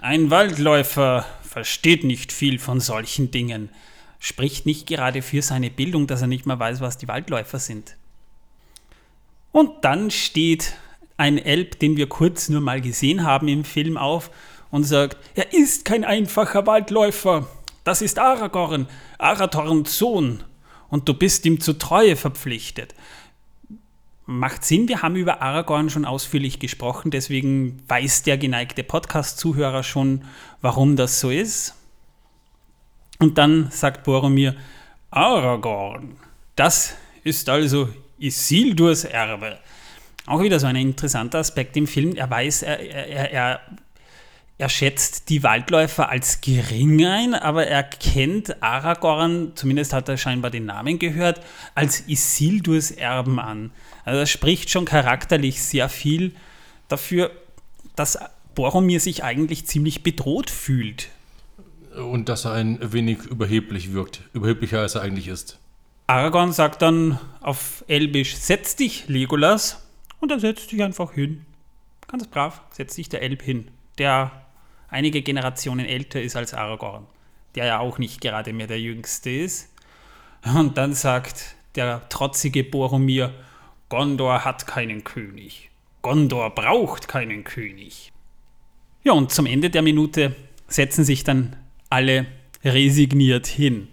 ein 0.00 0.30
Waldläufer 0.30 1.26
versteht 1.50 2.04
nicht 2.04 2.30
viel 2.30 2.60
von 2.60 2.78
solchen 2.78 3.32
Dingen, 3.32 3.70
spricht 4.20 4.66
nicht 4.66 4.86
gerade 4.86 5.20
für 5.20 5.42
seine 5.42 5.68
Bildung, 5.68 6.06
dass 6.06 6.20
er 6.20 6.28
nicht 6.28 6.46
mal 6.46 6.60
weiß, 6.60 6.80
was 6.80 6.96
die 6.96 7.08
Waldläufer 7.08 7.58
sind. 7.58 7.96
Und 9.50 9.84
dann 9.84 10.12
steht 10.12 10.74
ein 11.16 11.38
Elb, 11.38 11.80
den 11.80 11.96
wir 11.96 12.08
kurz 12.08 12.48
nur 12.50 12.60
mal 12.60 12.80
gesehen 12.80 13.24
haben 13.24 13.48
im 13.48 13.64
Film, 13.64 13.96
auf 13.96 14.30
und 14.70 14.84
sagt, 14.84 15.16
er 15.34 15.52
ist 15.52 15.84
kein 15.84 16.04
einfacher 16.04 16.68
Waldläufer. 16.68 17.48
Das 17.82 18.00
ist 18.00 18.20
Aragorn, 18.20 18.86
Arathorns 19.18 19.98
Sohn, 19.98 20.44
und 20.88 21.08
du 21.08 21.14
bist 21.14 21.44
ihm 21.46 21.60
zu 21.60 21.72
Treue 21.72 22.14
verpflichtet 22.14 22.94
macht 24.30 24.64
Sinn. 24.64 24.88
Wir 24.88 25.02
haben 25.02 25.16
über 25.16 25.42
Aragorn 25.42 25.90
schon 25.90 26.04
ausführlich 26.04 26.60
gesprochen, 26.60 27.10
deswegen 27.10 27.82
weiß 27.88 28.22
der 28.22 28.38
geneigte 28.38 28.84
Podcast-Zuhörer 28.84 29.82
schon, 29.82 30.24
warum 30.60 30.94
das 30.94 31.20
so 31.20 31.30
ist. 31.30 31.74
Und 33.18 33.38
dann 33.38 33.70
sagt 33.70 34.04
Boromir, 34.04 34.54
Aragorn, 35.10 36.16
das 36.54 36.94
ist 37.24 37.48
also 37.48 37.88
Isildurs 38.18 39.04
Erbe. 39.04 39.58
Auch 40.26 40.42
wieder 40.42 40.60
so 40.60 40.68
ein 40.68 40.76
interessanter 40.76 41.40
Aspekt 41.40 41.76
im 41.76 41.88
Film. 41.88 42.14
Er 42.14 42.30
weiß, 42.30 42.62
er, 42.62 42.78
er, 42.78 43.32
er, 43.32 43.60
er 44.58 44.68
schätzt 44.68 45.28
die 45.28 45.42
Waldläufer 45.42 46.08
als 46.08 46.40
gering 46.40 47.04
ein, 47.04 47.34
aber 47.34 47.66
er 47.66 47.82
kennt 47.82 48.62
Aragorn, 48.62 49.52
zumindest 49.56 49.92
hat 49.92 50.08
er 50.08 50.16
scheinbar 50.16 50.52
den 50.52 50.66
Namen 50.66 51.00
gehört, 51.00 51.40
als 51.74 52.06
Isildurs 52.06 52.92
Erben 52.92 53.40
an. 53.40 53.72
Also 54.04 54.20
das 54.20 54.30
spricht 54.30 54.70
schon 54.70 54.84
charakterlich 54.84 55.62
sehr 55.62 55.88
viel 55.88 56.32
dafür, 56.88 57.30
dass 57.96 58.18
Boromir 58.54 59.00
sich 59.00 59.24
eigentlich 59.24 59.66
ziemlich 59.66 60.02
bedroht 60.02 60.50
fühlt. 60.50 61.08
Und 61.96 62.28
dass 62.28 62.44
er 62.44 62.52
ein 62.52 62.92
wenig 62.92 63.22
überheblich 63.22 63.92
wirkt. 63.92 64.22
Überheblicher 64.32 64.80
als 64.80 64.94
er 64.94 65.02
eigentlich 65.02 65.28
ist. 65.28 65.58
Aragorn 66.06 66.52
sagt 66.52 66.82
dann 66.82 67.18
auf 67.40 67.84
Elbisch, 67.86 68.36
setz 68.36 68.76
dich, 68.76 69.08
Legolas. 69.08 69.86
Und 70.18 70.30
er 70.32 70.40
setzt 70.40 70.70
sich 70.70 70.82
einfach 70.82 71.12
hin. 71.12 71.46
Ganz 72.08 72.26
brav 72.26 72.60
setzt 72.72 72.96
sich 72.96 73.08
der 73.08 73.22
Elb 73.22 73.42
hin, 73.42 73.68
der 73.98 74.32
einige 74.88 75.22
Generationen 75.22 75.86
älter 75.86 76.20
ist 76.20 76.34
als 76.34 76.52
Aragorn, 76.52 77.06
der 77.54 77.66
ja 77.66 77.78
auch 77.78 77.98
nicht 77.98 78.20
gerade 78.20 78.52
mehr 78.52 78.66
der 78.66 78.80
Jüngste 78.80 79.30
ist. 79.30 79.70
Und 80.44 80.76
dann 80.76 80.94
sagt 80.94 81.54
der 81.76 82.08
trotzige 82.08 82.64
Boromir, 82.64 83.32
Gondor 83.90 84.44
hat 84.44 84.68
keinen 84.68 85.04
König. 85.04 85.68
Gondor 86.00 86.54
braucht 86.54 87.08
keinen 87.08 87.44
König. 87.44 88.12
Ja, 89.02 89.12
und 89.12 89.32
zum 89.32 89.46
Ende 89.46 89.68
der 89.68 89.82
Minute 89.82 90.34
setzen 90.68 91.04
sich 91.04 91.24
dann 91.24 91.56
alle 91.90 92.26
resigniert 92.64 93.48
hin. 93.48 93.88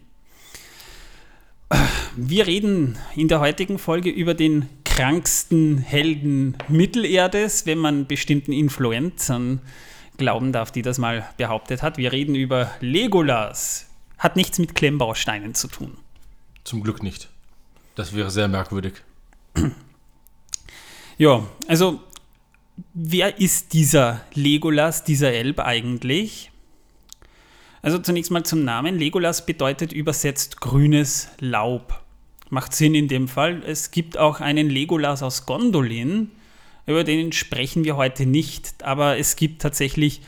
Wir 2.15 2.45
reden 2.45 2.97
in 3.15 3.27
der 3.27 3.39
heutigen 3.39 3.79
Folge 3.79 4.09
über 4.09 4.35
den 4.35 4.69
kranksten 4.85 5.79
Helden 5.79 6.57
Mittelerdes, 6.67 7.65
wenn 7.65 7.79
man 7.79 8.05
bestimmten 8.05 8.53
Influencern 8.53 9.61
glauben 10.17 10.51
darf, 10.51 10.71
die 10.71 10.83
das 10.83 10.99
mal 10.99 11.27
behauptet 11.37 11.81
hat. 11.81 11.97
Wir 11.97 12.11
reden 12.11 12.35
über 12.35 12.71
Legolas. 12.81 13.87
Hat 14.19 14.35
nichts 14.35 14.59
mit 14.59 14.75
Klemmbausteinen 14.75 15.55
zu 15.55 15.67
tun. 15.67 15.97
Zum 16.63 16.83
Glück 16.83 17.01
nicht. 17.01 17.29
Das 17.95 18.15
wäre 18.15 18.29
sehr 18.29 18.47
merkwürdig. 18.47 18.93
Ja, 21.19 21.47
also 21.67 21.99
wer 22.93 23.39
ist 23.39 23.73
dieser 23.73 24.21
Legolas, 24.35 25.03
dieser 25.03 25.31
Elb 25.31 25.59
eigentlich? 25.59 26.51
Also 27.81 27.97
zunächst 27.97 28.29
mal 28.29 28.43
zum 28.43 28.63
Namen. 28.63 28.99
Legolas 28.99 29.45
bedeutet 29.45 29.93
übersetzt 29.93 30.61
grünes 30.61 31.29
Laub. 31.39 32.03
Macht 32.49 32.73
Sinn 32.73 32.93
in 32.93 33.07
dem 33.07 33.27
Fall. 33.27 33.63
Es 33.65 33.89
gibt 33.89 34.17
auch 34.17 34.41
einen 34.41 34.69
Legolas 34.69 35.23
aus 35.23 35.47
Gondolin, 35.47 36.31
über 36.85 37.03
den 37.03 37.33
sprechen 37.33 37.83
wir 37.83 37.97
heute 37.97 38.25
nicht, 38.25 38.83
aber 38.83 39.17
es 39.17 39.35
gibt 39.35 39.61
tatsächlich 39.61 40.21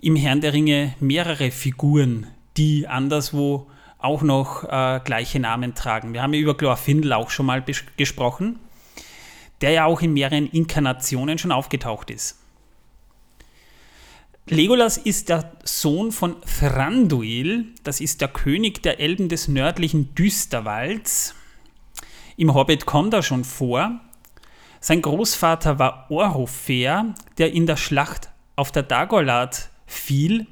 im 0.00 0.14
Herrn 0.14 0.40
der 0.40 0.52
Ringe 0.52 0.94
mehrere 1.00 1.50
Figuren, 1.50 2.28
die 2.56 2.86
anderswo 2.86 3.66
auch 3.98 4.22
noch 4.22 4.64
äh, 4.64 5.00
gleiche 5.04 5.40
Namen 5.40 5.74
tragen. 5.74 6.12
Wir 6.12 6.22
haben 6.22 6.34
ja 6.34 6.40
über 6.40 6.56
Glorfindel 6.56 7.14
auch 7.14 7.30
schon 7.30 7.46
mal 7.46 7.64
gesprochen, 7.96 8.60
der 9.62 9.70
ja 9.70 9.84
auch 9.86 10.02
in 10.02 10.12
mehreren 10.12 10.48
Inkarnationen 10.48 11.38
schon 11.38 11.52
aufgetaucht 11.52 12.10
ist. 12.10 12.38
Legolas 14.46 14.98
ist 14.98 15.28
der 15.28 15.52
Sohn 15.62 16.10
von 16.10 16.34
Thranduil, 16.42 17.66
das 17.84 18.00
ist 18.00 18.20
der 18.20 18.28
König 18.28 18.82
der 18.82 18.98
Elben 18.98 19.28
des 19.28 19.46
nördlichen 19.46 20.14
Düsterwalds. 20.16 21.36
Im 22.36 22.52
Hobbit 22.52 22.84
kommt 22.84 23.14
er 23.14 23.22
schon 23.22 23.44
vor. 23.44 24.00
Sein 24.80 25.00
Großvater 25.00 25.78
war 25.78 26.10
Orofer, 26.10 27.14
der 27.38 27.52
in 27.52 27.66
der 27.66 27.76
Schlacht 27.76 28.30
auf 28.56 28.72
der 28.72 28.82
Dagorlat 28.82 29.70
fiel, 29.86 30.48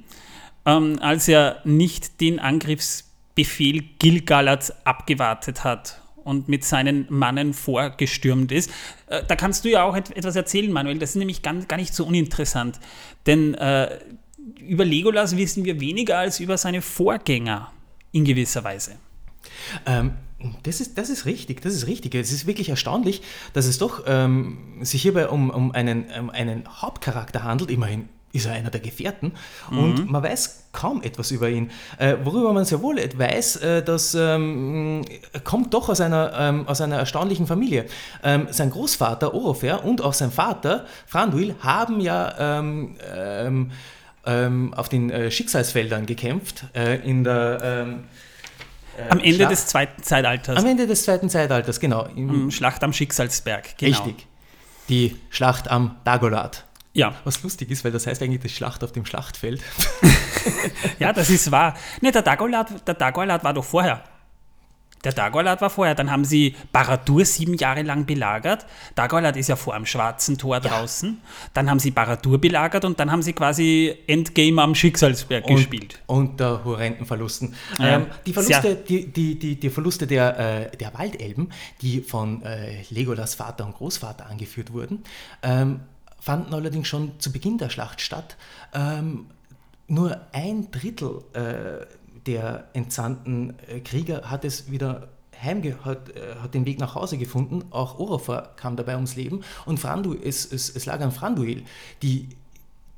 ähm, 0.65 0.99
als 1.01 1.27
er 1.27 1.61
nicht 1.65 2.21
den 2.21 2.39
Angriffsbefehl 2.39 3.83
Gilgalads 3.99 4.73
abgewartet 4.87 5.65
hat 5.65 6.00
und 6.25 6.49
mit 6.49 6.65
seinen 6.65 7.07
Mannen 7.09 7.55
vorgestürmt 7.55 8.53
ist. 8.53 8.71
Äh, 9.07 9.23
da 9.27 9.37
kannst 9.37 9.65
du 9.65 9.71
ja 9.71 9.85
auch 9.85 9.97
et 9.97 10.17
etwas 10.17 10.37
erzählen, 10.37 10.73
Manuel. 10.73 10.99
Das 10.99 11.11
ist 11.11 11.17
nämlich 11.17 11.43
gar, 11.43 11.55
gar 11.55 11.77
nicht 11.77 11.95
so 11.95 12.07
uninteressant. 12.07 12.79
Denn 13.27 13.55
äh, 13.55 13.99
über 14.61 14.85
Legolas 14.85 15.37
wissen 15.37 15.65
wir 15.65 15.81
weniger 15.81 16.19
als 16.19 16.41
über 16.41 16.57
seine 16.59 16.83
Vorgänger 16.83 17.73
in 18.13 18.25
gewisser 18.25 18.65
Weise. 18.65 18.97
Ähm, 19.87 20.13
das 20.63 20.81
ist, 20.81 20.97
das 20.97 21.11
ist 21.11 21.27
richtig, 21.27 21.61
das 21.61 21.75
ist 21.75 21.87
richtig. 21.87 22.15
Es 22.15 22.33
ist 22.33 22.47
wirklich 22.47 22.69
erstaunlich, 22.69 23.23
dass 23.53 23.67
es 23.67 23.79
doch 23.79 24.05
ähm, 24.07 24.79
sich 24.81 25.03
hierbei 25.03 25.29
um, 25.29 25.51
um, 25.51 25.73
einen, 25.73 26.07
um 26.19 26.31
einen 26.31 26.67
Hauptcharakter 26.81 27.43
handelt. 27.43 27.71
Immerhin 27.71 28.09
ist 28.33 28.47
er 28.47 28.53
einer 28.53 28.71
der 28.71 28.81
Gefährten 28.81 29.33
mhm. 29.71 29.79
und 29.79 30.11
man 30.11 30.23
weiß 30.23 30.69
kaum 30.73 31.03
etwas 31.03 31.31
über 31.31 31.49
ihn. 31.49 31.71
Äh, 31.99 32.17
worüber 32.23 32.53
man 32.53 32.65
sehr 32.65 32.81
wohl 32.83 32.97
weiß, 32.97 33.57
äh, 33.57 33.83
dass 33.83 34.15
ähm, 34.15 35.03
er 35.33 35.41
kommt 35.41 35.75
doch 35.75 35.89
aus 35.89 36.01
einer, 36.01 36.33
ähm, 36.39 36.69
aus 36.69 36.81
einer 36.81 36.97
erstaunlichen 36.97 37.47
Familie. 37.47 37.87
Ähm, 38.23 38.49
sein 38.51 38.71
Großvater 38.71 39.35
Orofer 39.35 39.85
und 39.85 40.01
auch 40.01 40.15
sein 40.15 40.31
Vater 40.31 40.87
Franduil 41.07 41.57
haben 41.61 42.01
ja 42.01 42.59
ähm, 42.59 42.97
ähm, 43.13 43.71
ähm, 44.27 44.75
auf 44.75 44.89
den 44.89 45.11
äh, 45.11 45.31
Schicksalsfeldern 45.31 46.07
gekämpft 46.07 46.65
äh, 46.75 46.97
in 47.09 47.25
der 47.25 47.61
ähm, 47.63 48.05
am 49.09 49.19
Ende 49.21 49.37
Schlacht, 49.37 49.53
des 49.53 49.67
zweiten 49.67 50.03
Zeitalters. 50.03 50.57
Am 50.59 50.67
Ende 50.67 50.87
des 50.87 51.05
zweiten 51.05 51.31
Zeitalters, 51.31 51.81
genau. 51.81 52.07
Im, 52.17 52.51
Schlacht 52.51 52.85
am 52.85 52.93
Schicksalsberg, 52.93 53.79
genau. 53.79 53.97
Richtig. 53.97 54.27
Die 54.91 55.17
Schlacht 55.31 55.71
am 55.71 55.97
Dagolat. 56.05 56.67
Ja. 56.93 57.15
Was 57.25 57.43
lustig 57.43 57.71
ist, 57.71 57.85
weil 57.85 57.93
das 57.93 58.07
heißt 58.07 58.23
eigentlich 58.23 58.41
die 58.41 58.49
Schlacht 58.49 58.83
auf 58.83 58.93
dem 58.93 59.07
Schlachtfeld. 59.07 59.63
ja, 60.99 61.13
das 61.13 61.31
ist 61.31 61.51
wahr. 61.51 61.77
Ne, 62.01 62.11
der 62.11 62.23
Dagolat, 62.23 62.87
der 62.87 62.95
Dagolat 62.95 63.45
war 63.45 63.55
doch 63.55 63.65
vorher. 63.65 64.03
Der 65.05 65.13
Dagolat 65.13 65.61
war 65.63 65.71
vorher. 65.71 65.95
Dann 65.95 66.11
haben 66.11 66.25
sie 66.25 66.55
Baradur 66.73 67.25
sieben 67.25 67.55
Jahre 67.55 67.83
lang 67.83 68.05
belagert. 68.07 68.67
Dagolat 68.97 69.37
ist 69.37 69.49
ja 69.49 69.57
vor 69.57 69.75
dem 69.75 69.87
Schwarzen 69.87 70.37
Tor 70.37 70.57
ja. 70.57 70.61
draußen. 70.61 71.19
Dann 71.55 71.71
haben 71.71 71.79
sie 71.79 71.91
Baradur 71.91 72.39
belagert 72.39 72.85
und 72.85 73.01
dann 73.01 73.11
haben 73.11 73.23
sie 73.23 73.33
quasi 73.33 73.97
Endgame 74.07 74.61
am 74.61 74.75
Schicksalsberg 74.75 75.47
und, 75.47 75.57
gespielt. 75.57 76.01
Unter 76.07 76.65
horrenden 76.65 77.07
Verlusten. 77.07 77.55
Ja, 77.79 77.97
ähm, 77.97 78.07
die, 78.27 78.33
Verluste, 78.33 78.75
die, 78.75 79.07
die, 79.11 79.39
die, 79.39 79.57
die, 79.59 79.71
Verluste 79.71 80.07
der, 80.07 80.71
äh, 80.73 80.77
der 80.77 80.93
Waldelben, 80.93 81.51
die 81.81 82.03
von 82.03 82.43
äh, 82.43 82.83
Legolas 82.91 83.37
Vater 83.37 83.65
und 83.65 83.77
Großvater 83.77 84.27
angeführt 84.27 84.73
wurden, 84.73 85.03
ähm, 85.43 85.81
fanden 86.21 86.55
allerdings 86.55 86.89
schon 86.89 87.19
zu 87.19 87.33
Beginn 87.33 87.59
der 87.59 87.71
Schlacht 87.71 88.01
statt. 88.01 88.37
Ähm, 88.73 89.27
nur 89.89 90.21
ein 90.33 90.71
Drittel 90.71 91.23
äh, 91.33 91.87
der 92.27 92.69
entsandten 92.75 93.55
äh, 93.67 93.81
Krieger 93.81 94.31
hat 94.31 94.45
es 94.45 94.71
wieder 94.71 95.09
heimge 95.43 95.85
hat, 95.85 96.11
äh, 96.11 96.37
hat 96.43 96.55
den 96.55 96.67
Weg 96.67 96.79
nach 96.79 96.95
Hause 96.95 97.19
gefunden. 97.19 97.65
Auch 97.71 97.99
Orofer 97.99 98.53
kam 98.57 98.77
dabei 98.77 98.95
ums 98.95 99.17
Leben 99.17 99.43
und 99.65 99.81
Frandu, 99.81 100.15
es, 100.15 100.51
es, 100.51 100.75
es 100.75 100.87
lag 100.87 101.01
an 101.01 101.13
Franduil, 101.13 101.65
die 102.03 102.29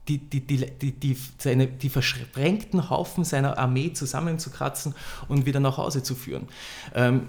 die, 0.08 0.18
die, 0.18 0.40
die, 0.40 0.66
die, 0.66 0.90
die, 0.90 1.16
seine, 1.38 1.68
die 1.68 1.88
versprengten 1.88 2.90
Haufen 2.90 3.24
seiner 3.24 3.56
Armee 3.56 3.92
zusammenzukratzen 3.92 4.96
und 5.28 5.46
wieder 5.46 5.60
nach 5.60 5.76
Hause 5.76 6.02
zu 6.02 6.16
führen. 6.16 6.48
Ähm, 6.92 7.28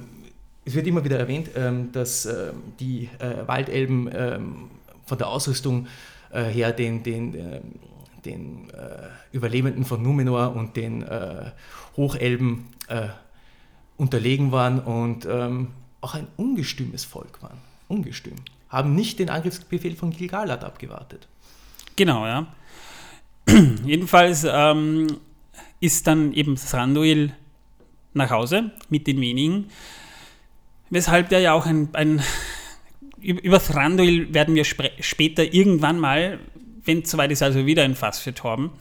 es 0.66 0.74
wird 0.74 0.88
immer 0.88 1.04
wieder 1.04 1.20
erwähnt, 1.20 1.52
ähm, 1.56 1.92
dass 1.92 2.26
ähm, 2.26 2.64
die 2.80 3.10
äh, 3.20 3.48
Waldelben 3.48 4.10
ähm, 4.12 4.72
von 5.14 5.20
der 5.20 5.28
Ausrüstung 5.28 5.86
äh, 6.32 6.46
her 6.46 6.72
den, 6.72 7.04
den, 7.04 7.36
äh, 7.36 7.62
den 8.26 8.72
äh, 8.72 9.10
Überlebenden 9.32 9.86
von 9.86 10.02
Numenor 10.02 10.56
und 10.56 10.76
den 10.76 11.04
äh, 11.04 11.52
Hochelben 11.96 12.66
äh, 12.88 13.10
unterlegen 13.96 14.52
waren 14.52 14.80
und 14.80 15.28
ähm, 15.30 15.68
auch 16.02 16.16
ein 16.16 16.26
ungestümes 16.36 17.06
Volk 17.06 17.44
waren. 17.44 17.60
Ungestüm. 17.88 18.34
Haben 18.70 18.96
nicht 18.96 19.20
den 19.20 19.30
Angriffsbefehl 19.30 19.96
von 19.96 20.10
Gilgalad 20.10 20.64
abgewartet. 20.64 21.28
Genau, 21.96 22.26
ja. 22.26 22.48
Jedenfalls 23.86 24.48
ähm, 24.50 25.20
ist 25.80 26.08
dann 26.08 26.34
eben 26.34 26.56
Thranduil 26.56 27.34
nach 28.14 28.32
Hause 28.32 28.72
mit 28.90 29.06
den 29.06 29.22
wenigen, 29.22 29.70
weshalb 30.90 31.30
der 31.30 31.40
ja 31.42 31.54
auch 31.54 31.68
ein, 31.68 31.90
ein 31.94 32.20
über 33.24 33.60
Thranduil 33.60 34.34
werden 34.34 34.56
wir 34.56 34.66
später 34.66 35.54
irgendwann 35.54 36.00
mal, 36.00 36.40
wenn 36.86 37.00
es 37.00 37.12
soweit 37.12 37.32
ist, 37.32 37.42
also 37.42 37.66
wieder 37.66 37.84
ein 37.84 37.96
Fass 37.96 38.20
für 38.20 38.34
Torben, 38.34 38.72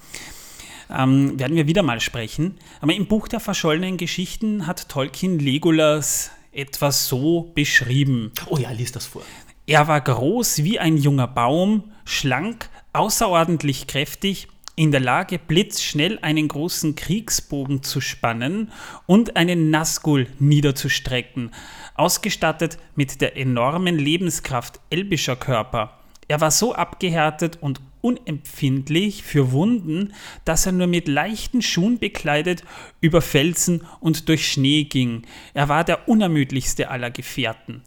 ähm, 0.90 1.38
werden 1.38 1.56
wir 1.56 1.66
wieder 1.66 1.82
mal 1.82 2.00
sprechen. 2.00 2.58
Aber 2.80 2.94
im 2.94 3.06
Buch 3.06 3.28
der 3.28 3.40
verschollenen 3.40 3.96
Geschichten 3.96 4.66
hat 4.66 4.88
Tolkien 4.88 5.38
Legolas 5.38 6.30
etwas 6.52 7.08
so 7.08 7.52
beschrieben. 7.54 8.32
Oh 8.46 8.58
ja, 8.58 8.70
lies 8.70 8.92
das 8.92 9.06
vor. 9.06 9.22
Er 9.66 9.88
war 9.88 10.00
groß 10.00 10.64
wie 10.64 10.78
ein 10.78 10.96
junger 10.96 11.28
Baum, 11.28 11.84
schlank, 12.04 12.68
außerordentlich 12.92 13.86
kräftig, 13.86 14.48
in 14.74 14.90
der 14.90 15.00
Lage, 15.00 15.38
blitzschnell 15.38 16.18
einen 16.22 16.48
großen 16.48 16.94
Kriegsbogen 16.94 17.82
zu 17.82 18.00
spannen 18.00 18.72
und 19.06 19.36
einen 19.36 19.70
Nazgul 19.70 20.26
niederzustrecken, 20.38 21.50
ausgestattet 21.94 22.78
mit 22.94 23.20
der 23.20 23.36
enormen 23.36 23.98
Lebenskraft 23.98 24.80
elbischer 24.90 25.36
Körper. 25.36 25.98
Er 26.28 26.40
war 26.40 26.50
so 26.50 26.74
abgehärtet 26.74 27.58
und 27.60 27.80
unempfindlich 28.00 29.22
für 29.22 29.52
Wunden, 29.52 30.14
dass 30.44 30.66
er 30.66 30.72
nur 30.72 30.86
mit 30.86 31.06
leichten 31.06 31.62
Schuhen 31.62 31.98
bekleidet 31.98 32.64
über 33.00 33.20
Felsen 33.20 33.82
und 34.00 34.28
durch 34.28 34.50
Schnee 34.50 34.84
ging. 34.84 35.22
Er 35.54 35.68
war 35.68 35.84
der 35.84 36.08
unermüdlichste 36.08 36.90
aller 36.90 37.10
Gefährten. 37.10 37.82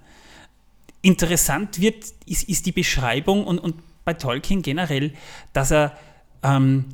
Interessant 1.02 1.82
wird, 1.82 2.06
ist, 2.26 2.48
ist 2.48 2.66
die 2.66 2.72
Beschreibung 2.72 3.46
und, 3.46 3.60
und 3.60 3.76
bei 4.06 4.14
Tolkien 4.14 4.62
generell, 4.62 5.14
dass 5.54 5.72
er 5.72 5.98
ähm, 6.46 6.86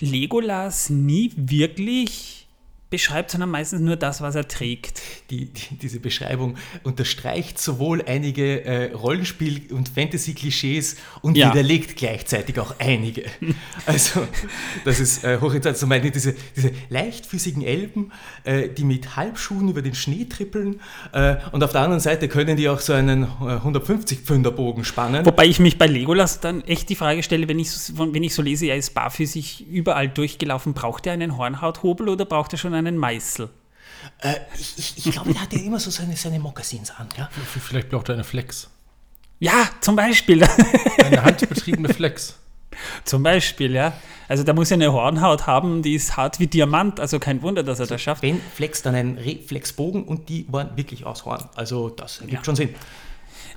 Legolas 0.00 0.90
nie 0.90 1.32
wirklich 1.36 2.45
beschreibt, 2.88 3.32
sondern 3.32 3.50
meistens 3.50 3.80
nur 3.80 3.96
das, 3.96 4.20
was 4.20 4.36
er 4.36 4.46
trägt. 4.46 5.02
Die, 5.30 5.46
die, 5.46 5.76
diese 5.76 5.98
Beschreibung 5.98 6.56
unterstreicht 6.84 7.58
sowohl 7.58 8.02
einige 8.06 8.64
äh, 8.64 8.92
Rollenspiel- 8.92 9.72
und 9.72 9.88
Fantasy-Klischees 9.88 10.96
und 11.20 11.36
ja. 11.36 11.50
widerlegt 11.50 11.96
gleichzeitig 11.96 12.60
auch 12.60 12.76
einige. 12.78 13.24
also, 13.86 14.26
das 14.84 15.00
ist 15.00 15.24
äh, 15.24 15.38
hochinteressant. 15.40 15.78
Zum 15.78 15.88
Beispiel 15.88 16.12
diese, 16.12 16.36
diese 16.54 16.70
leichtfüßigen 16.88 17.62
Elben, 17.62 18.12
äh, 18.44 18.68
die 18.68 18.84
mit 18.84 19.16
Halbschuhen 19.16 19.68
über 19.68 19.82
den 19.82 19.94
Schnee 19.94 20.24
trippeln 20.24 20.80
äh, 21.12 21.36
und 21.50 21.64
auf 21.64 21.72
der 21.72 21.80
anderen 21.80 22.00
Seite 22.00 22.28
können 22.28 22.56
die 22.56 22.68
auch 22.68 22.80
so 22.80 22.92
einen 22.92 23.26
150-Pfünder-Bogen 23.26 24.84
spannen. 24.84 25.26
Wobei 25.26 25.46
ich 25.46 25.58
mich 25.58 25.76
bei 25.76 25.86
Legolas 25.86 26.38
dann 26.38 26.62
echt 26.62 26.88
die 26.88 26.94
Frage 26.94 27.24
stelle, 27.24 27.48
wenn 27.48 27.58
ich 27.58 27.70
so, 27.72 27.98
wenn 27.98 28.22
ich 28.22 28.32
so 28.32 28.42
lese, 28.42 28.66
er 28.66 28.76
ist 28.76 28.94
barfüßig 28.94 29.66
überall 29.68 30.08
durchgelaufen, 30.08 30.72
braucht 30.72 31.06
er 31.06 31.14
einen 31.14 31.36
Hornhauthobel 31.36 32.08
oder 32.08 32.24
braucht 32.24 32.52
er 32.52 32.58
schon 32.58 32.75
einen 32.76 32.96
Meißel? 32.96 33.48
Äh, 34.20 34.34
ich, 34.58 34.74
ich, 34.78 35.06
ich 35.06 35.12
glaube, 35.12 35.32
der 35.32 35.42
hat 35.42 35.52
ja 35.52 35.60
immer 35.60 35.80
so 35.80 35.90
seine, 35.90 36.16
seine 36.16 36.38
Mokassins 36.38 36.90
an. 36.90 37.08
Ja? 37.16 37.28
Vielleicht 37.60 37.88
braucht 37.90 38.08
er 38.08 38.14
eine 38.14 38.24
Flex. 38.24 38.68
Ja, 39.38 39.68
zum 39.80 39.96
Beispiel. 39.96 40.42
Eine 41.04 41.22
handbetriebene 41.22 41.92
Flex. 41.92 42.36
zum 43.04 43.22
Beispiel, 43.22 43.72
ja. 43.72 43.92
Also 44.28 44.42
da 44.42 44.54
muss 44.54 44.70
er 44.70 44.76
eine 44.76 44.92
Hornhaut 44.92 45.46
haben, 45.46 45.82
die 45.82 45.94
ist 45.94 46.16
hart 46.16 46.40
wie 46.40 46.46
Diamant, 46.46 46.98
also 46.98 47.18
kein 47.18 47.42
Wunder, 47.42 47.62
dass 47.62 47.78
er 47.78 47.86
das 47.86 48.02
schafft. 48.02 48.22
Ben 48.22 48.40
flext 48.54 48.86
dann 48.86 48.94
einen 48.94 49.18
Reflexbogen 49.18 50.04
und 50.04 50.28
die 50.28 50.46
waren 50.50 50.76
wirklich 50.76 51.06
aus 51.06 51.24
Horn. 51.26 51.44
Also 51.54 51.90
das 51.90 52.20
ergibt 52.22 52.44
schon 52.44 52.56
Sinn. 52.56 52.74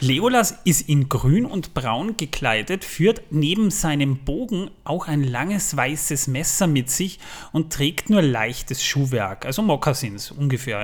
Legolas 0.01 0.57
ist 0.63 0.87
in 0.87 1.09
grün 1.09 1.45
und 1.45 1.73
braun 1.73 2.15
gekleidet, 2.15 2.85
führt 2.85 3.21
neben 3.31 3.69
seinem 3.69 4.19
Bogen 4.19 4.71
auch 4.85 5.09
ein 5.09 5.23
langes 5.23 5.75
weißes 5.75 6.27
Messer 6.27 6.67
mit 6.67 6.89
sich 6.89 7.19
und 7.51 7.73
trägt 7.73 8.09
nur 8.09 8.21
leichtes 8.21 8.81
Schuhwerk, 8.81 9.45
also 9.45 9.61
Mokassins 9.61 10.31
ungefähr. 10.31 10.79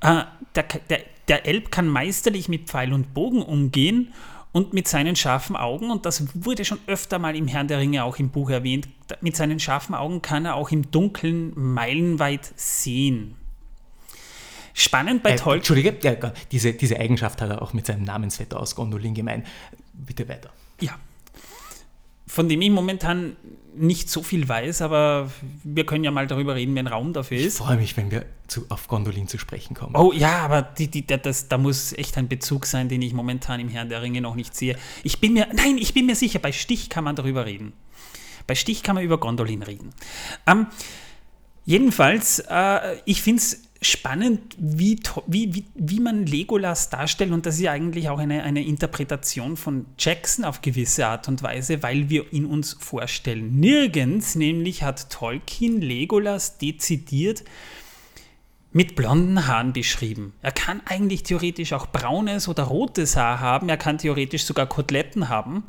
Ja. 0.00 0.20
Äh, 0.20 0.24
der, 0.54 0.64
der, 0.88 1.00
der 1.28 1.46
Elb 1.46 1.70
kann 1.70 1.88
meisterlich 1.88 2.48
mit 2.48 2.68
Pfeil 2.68 2.94
und 2.94 3.12
Bogen 3.12 3.42
umgehen 3.42 4.14
und 4.52 4.72
mit 4.72 4.88
seinen 4.88 5.14
scharfen 5.14 5.54
Augen, 5.54 5.90
und 5.90 6.06
das 6.06 6.26
wurde 6.34 6.64
schon 6.64 6.78
öfter 6.86 7.18
mal 7.18 7.36
im 7.36 7.48
Herrn 7.48 7.68
der 7.68 7.78
Ringe 7.78 8.02
auch 8.04 8.18
im 8.18 8.30
Buch 8.30 8.48
erwähnt, 8.48 8.88
mit 9.20 9.36
seinen 9.36 9.60
scharfen 9.60 9.94
Augen 9.94 10.22
kann 10.22 10.46
er 10.46 10.54
auch 10.54 10.70
im 10.70 10.90
Dunkeln 10.90 11.52
meilenweit 11.54 12.50
sehen. 12.56 13.36
Spannend 14.74 15.22
bei 15.22 15.32
Äh, 15.32 15.36
Tolkien. 15.36 15.58
Entschuldige, 15.58 15.96
ja, 16.02 16.32
diese, 16.52 16.72
diese 16.72 16.98
Eigenschaft 16.98 17.40
hat 17.42 17.50
er 17.50 17.62
auch 17.62 17.72
mit 17.72 17.86
seinem 17.86 18.02
Namensvetter 18.04 18.58
aus 18.58 18.74
Gondolin 18.74 19.14
gemein. 19.14 19.44
Bitte 19.92 20.28
weiter. 20.28 20.50
Ja. 20.80 20.98
Von 22.26 22.48
dem 22.48 22.62
ich 22.62 22.70
momentan 22.70 23.36
nicht 23.74 24.08
so 24.08 24.22
viel 24.22 24.48
weiß, 24.48 24.82
aber 24.82 25.30
wir 25.64 25.84
können 25.86 26.04
ja 26.04 26.10
mal 26.10 26.26
darüber 26.26 26.54
reden, 26.54 26.74
wenn 26.74 26.86
Raum 26.86 27.12
dafür 27.12 27.38
Ich 27.38 27.46
ist. 27.46 27.58
freue 27.58 27.76
mich, 27.76 27.96
wenn 27.96 28.10
wir 28.10 28.24
zu, 28.48 28.66
auf 28.68 28.88
Gondolin 28.88 29.26
zu 29.28 29.38
sprechen 29.38 29.74
kommen. 29.74 29.96
Oh 29.96 30.12
ja, 30.12 30.38
aber 30.40 30.62
die, 30.62 30.88
die, 30.88 31.06
das, 31.06 31.48
da 31.48 31.56
muss 31.58 31.92
echt 31.92 32.16
ein 32.18 32.28
Bezug 32.28 32.66
sein, 32.66 32.88
den 32.88 33.02
ich 33.02 33.12
momentan 33.14 33.58
im 33.60 33.68
Herrn 33.68 33.88
der 33.88 34.02
Ringe 34.02 34.20
noch 34.20 34.34
nicht 34.34 34.56
sehe. 34.56 34.76
Ich 35.02 35.20
bin 35.20 35.32
mir, 35.34 35.48
nein, 35.54 35.76
ich 35.78 35.94
bin 35.94 36.06
mir 36.06 36.16
sicher, 36.16 36.38
bei 36.40 36.52
Stich 36.52 36.88
kann 36.88 37.04
man 37.04 37.16
darüber 37.16 37.46
reden. 37.46 37.72
Bei 38.46 38.54
Stich 38.54 38.82
kann 38.82 38.94
man 38.96 39.04
über 39.04 39.18
Gondolin 39.18 39.62
reden. 39.62 39.90
Ähm, 40.46 40.66
jedenfalls, 41.64 42.40
äh, 42.48 42.96
ich 43.04 43.22
finde 43.22 43.40
es 43.42 43.62
spannend, 43.82 44.56
wie, 44.58 45.00
wie, 45.26 45.54
wie, 45.54 45.64
wie 45.74 46.00
man 46.00 46.26
Legolas 46.26 46.90
darstellt 46.90 47.32
und 47.32 47.46
das 47.46 47.54
ist 47.54 47.62
ja 47.62 47.72
eigentlich 47.72 48.10
auch 48.10 48.18
eine, 48.18 48.42
eine 48.42 48.62
Interpretation 48.62 49.56
von 49.56 49.86
Jackson 49.98 50.44
auf 50.44 50.60
gewisse 50.60 51.06
Art 51.06 51.28
und 51.28 51.42
Weise, 51.42 51.82
weil 51.82 52.10
wir 52.10 52.30
ihn 52.32 52.44
uns 52.44 52.74
vorstellen. 52.78 53.58
Nirgends 53.58 54.34
nämlich 54.34 54.82
hat 54.82 55.08
Tolkien 55.10 55.80
Legolas 55.80 56.58
dezidiert 56.58 57.42
mit 58.72 58.94
blonden 58.96 59.46
Haaren 59.46 59.72
beschrieben. 59.72 60.34
Er 60.42 60.52
kann 60.52 60.82
eigentlich 60.84 61.22
theoretisch 61.22 61.72
auch 61.72 61.86
braunes 61.86 62.48
oder 62.48 62.64
rotes 62.64 63.16
Haar 63.16 63.40
haben. 63.40 63.68
Er 63.68 63.76
kann 63.76 63.98
theoretisch 63.98 64.44
sogar 64.44 64.66
Koteletten 64.66 65.28
haben, 65.28 65.64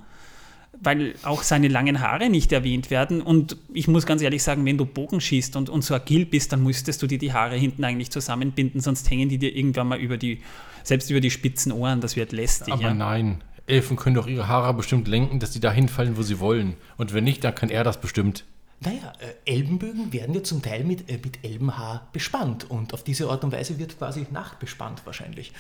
weil 0.84 1.14
auch 1.24 1.44
seine 1.44 1.68
langen 1.68 2.02
Haare 2.02 2.30
nicht 2.30 2.52
erwähnt 2.52 2.90
werden. 2.90 3.22
Und 3.22 3.56
ich 3.72 3.88
muss 3.88 4.06
ganz 4.06 4.22
ehrlich 4.22 4.42
sagen, 4.44 4.66
wenn 4.66 4.78
du 4.78 4.86
Bogen 4.86 5.22
schießt 5.22 5.56
und, 5.56 5.70
und 5.70 5.84
so 5.84 5.94
agil 5.94 6.26
bist, 6.26 6.52
dann 6.52 6.64
müsstest 6.64 7.02
du 7.02 7.08
dir 7.08 7.20
die 7.20 7.34
Haare 7.34 7.56
hinten 7.56 7.84
eigentlich 7.84 8.10
zusammenbinden, 8.10 8.82
sonst 8.82 9.10
hängen 9.10 9.30
die 9.30 9.38
dir 9.38 9.56
irgendwann 9.56 9.88
mal 9.88 10.00
über 10.00 10.18
die, 10.18 10.42
selbst 10.84 11.10
über 11.12 11.22
die 11.22 11.30
spitzen 11.30 11.72
Ohren. 11.72 12.02
Das 12.02 12.16
wird 12.16 12.32
lästig. 12.32 12.74
Aber 12.74 12.84
ja. 12.84 12.94
nein, 12.94 13.44
Elfen 13.68 13.96
können 13.96 14.16
doch 14.16 14.28
ihre 14.28 14.48
Haare 14.48 14.74
bestimmt 14.74 15.08
lenken, 15.08 15.40
dass 15.40 15.54
sie 15.54 15.60
da 15.60 15.72
hinfallen, 15.72 16.18
wo 16.18 16.24
sie 16.24 16.40
wollen. 16.40 16.76
Und 16.98 17.14
wenn 17.14 17.24
nicht, 17.24 17.44
dann 17.44 17.54
kann 17.54 17.70
er 17.70 17.84
das 17.84 18.02
bestimmt. 18.02 18.44
Naja, 18.84 19.14
äh, 19.46 19.52
Elbenbögen 19.54 20.12
werden 20.12 20.34
ja 20.34 20.42
zum 20.42 20.64
Teil 20.64 20.84
mit, 20.84 21.08
äh, 21.08 21.20
mit 21.24 21.44
Elbenhaar 21.46 22.08
bespannt 22.14 22.70
und 22.70 22.96
auf 22.96 23.04
diese 23.04 23.30
Art 23.30 23.44
und 23.44 23.52
Weise 23.52 23.78
wird 23.78 23.96
quasi 24.00 24.26
nachbespannt 24.32 25.04
wahrscheinlich. 25.06 25.52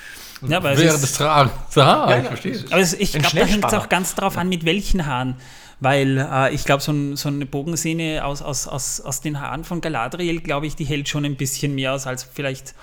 Ja, 0.48 0.58
aber 0.58 0.72
es 0.72 0.80
Während 0.80 0.96
ist- 0.96 1.02
des 1.04 1.14
Tragens. 1.14 1.52
Ja, 1.76 2.18
ich 2.18 2.24
ja, 2.24 2.30
verstehe. 2.30 2.66
Aber 2.72 2.80
es, 2.82 2.94
ich 2.94 3.12
glaube, 3.14 3.36
da 3.40 3.46
hängt 3.46 3.64
es 3.66 3.74
auch 3.76 3.90
ganz 3.90 4.16
darauf 4.16 4.38
an, 4.38 4.50
mit 4.50 4.66
welchen 4.66 5.06
Haaren. 5.06 5.36
Weil 5.80 6.18
äh, 6.18 6.54
ich 6.54 6.64
glaube, 6.66 6.82
so, 6.82 6.92
ein, 6.92 7.16
so 7.16 7.30
eine 7.30 7.46
Bogensehne 7.46 8.24
aus, 8.26 8.42
aus, 8.42 8.68
aus, 8.68 9.02
aus 9.02 9.22
den 9.22 9.40
Haaren 9.40 9.64
von 9.64 9.82
Galadriel, 9.82 10.40
glaube 10.42 10.66
ich, 10.68 10.76
die 10.76 10.86
hält 10.86 11.08
schon 11.10 11.24
ein 11.26 11.36
bisschen 11.38 11.74
mehr 11.76 11.94
aus 11.94 12.06
als 12.08 12.24
vielleicht 12.24 12.74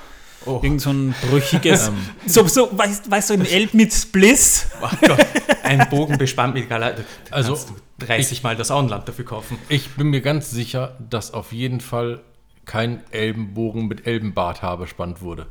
Oh. 0.46 0.60
irgend 0.62 0.80
so 0.80 0.90
ein 0.90 1.14
brüchiges. 1.28 1.90
so, 2.26 2.46
so, 2.46 2.70
weißt, 2.76 3.10
weißt 3.10 3.30
du, 3.30 3.34
ein 3.34 3.44
Elb 3.44 3.74
mit 3.74 3.92
Spliss? 3.92 4.68
Oh 4.80 4.88
Gott, 5.06 5.18
ein 5.62 5.88
Bogen 5.90 6.16
bespannt 6.16 6.54
mit 6.54 6.68
Gala. 6.68 6.92
Da 6.92 7.02
Also, 7.30 7.54
kannst 7.54 7.70
du 7.70 8.06
30 8.06 8.42
Mal 8.42 8.56
das 8.56 8.70
Auenland 8.70 9.08
dafür 9.08 9.24
kaufen. 9.24 9.58
Ich 9.68 9.88
bin 9.90 10.08
mir 10.08 10.20
ganz 10.20 10.50
sicher, 10.50 10.96
dass 11.10 11.34
auf 11.34 11.52
jeden 11.52 11.80
Fall 11.80 12.20
kein 12.64 13.02
Elbenbogen 13.10 13.88
mit 13.88 14.06
Elbenbart 14.06 14.60
bespannt 14.78 15.20
wurde. 15.22 15.46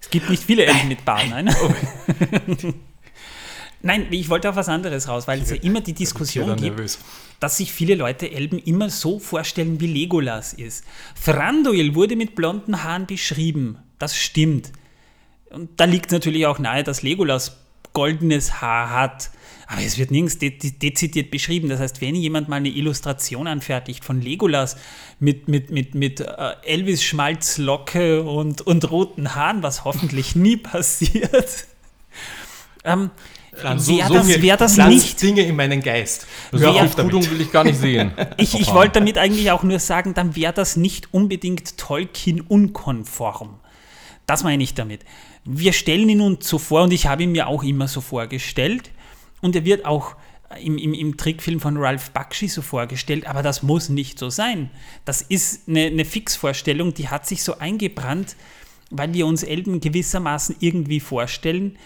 Es 0.00 0.10
gibt 0.10 0.30
nicht 0.30 0.44
viele 0.44 0.64
Elben 0.64 0.88
mit 0.88 1.04
Bart, 1.04 1.24
nein. 1.30 1.52
Nein, 3.80 4.06
ich 4.10 4.28
wollte 4.28 4.48
auf 4.50 4.56
was 4.56 4.68
anderes 4.68 5.08
raus, 5.08 5.26
weil 5.28 5.40
es 5.40 5.50
ja 5.50 5.56
immer 5.56 5.80
die 5.80 5.92
Diskussion 5.92 6.50
gibt, 6.56 6.60
nervös. 6.76 6.98
dass 7.38 7.56
sich 7.56 7.72
viele 7.72 7.94
Leute 7.94 8.30
Elben 8.30 8.58
immer 8.58 8.90
so 8.90 9.18
vorstellen, 9.18 9.80
wie 9.80 9.86
Legolas 9.86 10.52
ist. 10.52 10.84
Thranduil 11.24 11.94
wurde 11.94 12.16
mit 12.16 12.34
blonden 12.34 12.82
Haaren 12.82 13.06
beschrieben. 13.06 13.78
Das 13.98 14.16
stimmt. 14.16 14.72
Und 15.50 15.80
da 15.80 15.84
liegt 15.84 16.12
natürlich 16.12 16.46
auch 16.46 16.58
nahe, 16.58 16.84
dass 16.84 17.02
Legolas 17.02 17.56
goldenes 17.92 18.60
Haar 18.60 18.90
hat. 18.90 19.30
Aber 19.66 19.82
es 19.82 19.98
wird 19.98 20.10
nirgends 20.10 20.38
de 20.38 20.50
de 20.50 20.70
dezidiert 20.70 21.30
beschrieben. 21.30 21.68
Das 21.68 21.80
heißt, 21.80 22.00
wenn 22.00 22.14
jemand 22.14 22.48
mal 22.48 22.56
eine 22.56 22.68
Illustration 22.68 23.46
anfertigt 23.46 24.02
von 24.04 24.22
Legolas 24.22 24.76
mit, 25.20 25.48
mit, 25.48 25.70
mit, 25.70 25.94
mit 25.94 26.20
äh, 26.20 26.54
Elvis 26.64 27.02
Schmalzlocke 27.02 28.22
und, 28.22 28.62
und 28.62 28.90
roten 28.90 29.34
Haaren, 29.34 29.62
was 29.62 29.84
hoffentlich 29.84 30.34
nie 30.34 30.56
passiert, 30.56 31.66
ähm, 32.84 33.10
wäre 33.52 34.12
das, 34.12 34.42
wär 34.42 34.56
das 34.56 34.76
nicht 34.76 35.20
Dinge 35.20 35.42
in 35.42 35.56
meinen 35.56 35.82
Geist. 35.82 36.26
So 36.52 36.60
Hör 36.60 36.70
eine 36.70 36.82
auf 36.84 36.94
damit. 36.94 37.14
Auftutung 37.14 37.30
will 37.36 37.40
ich 37.42 37.52
gar 37.52 37.64
nicht 37.64 37.78
sehen. 37.78 38.12
Ich, 38.38 38.58
ich 38.58 38.72
wollte 38.72 39.00
damit 39.00 39.18
eigentlich 39.18 39.50
auch 39.50 39.64
nur 39.64 39.80
sagen, 39.80 40.14
dann 40.14 40.36
wäre 40.36 40.52
das 40.52 40.76
nicht 40.76 41.12
unbedingt 41.12 41.76
Tolkien-unkonform. 41.76 43.58
Das 44.28 44.44
meine 44.44 44.62
ich 44.62 44.74
damit. 44.74 45.06
Wir 45.46 45.72
stellen 45.72 46.06
ihn 46.10 46.20
uns 46.20 46.46
so 46.46 46.58
vor, 46.58 46.82
und 46.82 46.92
ich 46.92 47.06
habe 47.06 47.22
ihn 47.22 47.32
mir 47.32 47.46
auch 47.46 47.62
immer 47.64 47.88
so 47.88 48.02
vorgestellt, 48.02 48.90
und 49.40 49.56
er 49.56 49.64
wird 49.64 49.86
auch 49.86 50.16
im, 50.62 50.76
im, 50.76 50.92
im 50.92 51.16
Trickfilm 51.16 51.60
von 51.60 51.78
Ralph 51.78 52.10
Bakshi 52.10 52.46
so 52.46 52.60
vorgestellt, 52.60 53.26
aber 53.26 53.42
das 53.42 53.62
muss 53.62 53.88
nicht 53.88 54.18
so 54.18 54.28
sein. 54.28 54.68
Das 55.06 55.22
ist 55.22 55.66
eine, 55.66 55.86
eine 55.86 56.04
Fixvorstellung, 56.04 56.92
die 56.92 57.08
hat 57.08 57.26
sich 57.26 57.42
so 57.42 57.56
eingebrannt, 57.58 58.36
weil 58.90 59.14
wir 59.14 59.26
uns 59.26 59.42
Elben 59.42 59.80
gewissermaßen 59.80 60.56
irgendwie 60.60 61.00
vorstellen, 61.00 61.78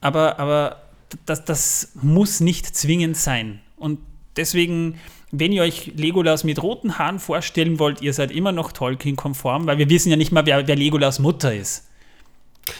aber, 0.00 0.38
aber 0.38 0.82
das, 1.26 1.44
das 1.44 1.92
muss 2.00 2.40
nicht 2.40 2.74
zwingend 2.74 3.18
sein. 3.18 3.60
Und 3.76 3.98
deswegen, 4.36 4.98
wenn 5.32 5.52
ihr 5.52 5.62
euch 5.62 5.92
Legolas 5.96 6.44
mit 6.44 6.62
roten 6.62 6.98
Haaren 6.98 7.18
vorstellen 7.18 7.78
wollt, 7.78 8.00
ihr 8.02 8.12
seid 8.12 8.30
immer 8.30 8.52
noch 8.52 8.72
Tolkien-konform, 8.72 9.66
weil 9.66 9.78
wir 9.78 9.90
wissen 9.90 10.10
ja 10.10 10.16
nicht 10.16 10.32
mal, 10.32 10.46
wer, 10.46 10.66
wer 10.66 10.76
Legolas 10.76 11.18
Mutter 11.18 11.54
ist. 11.54 11.88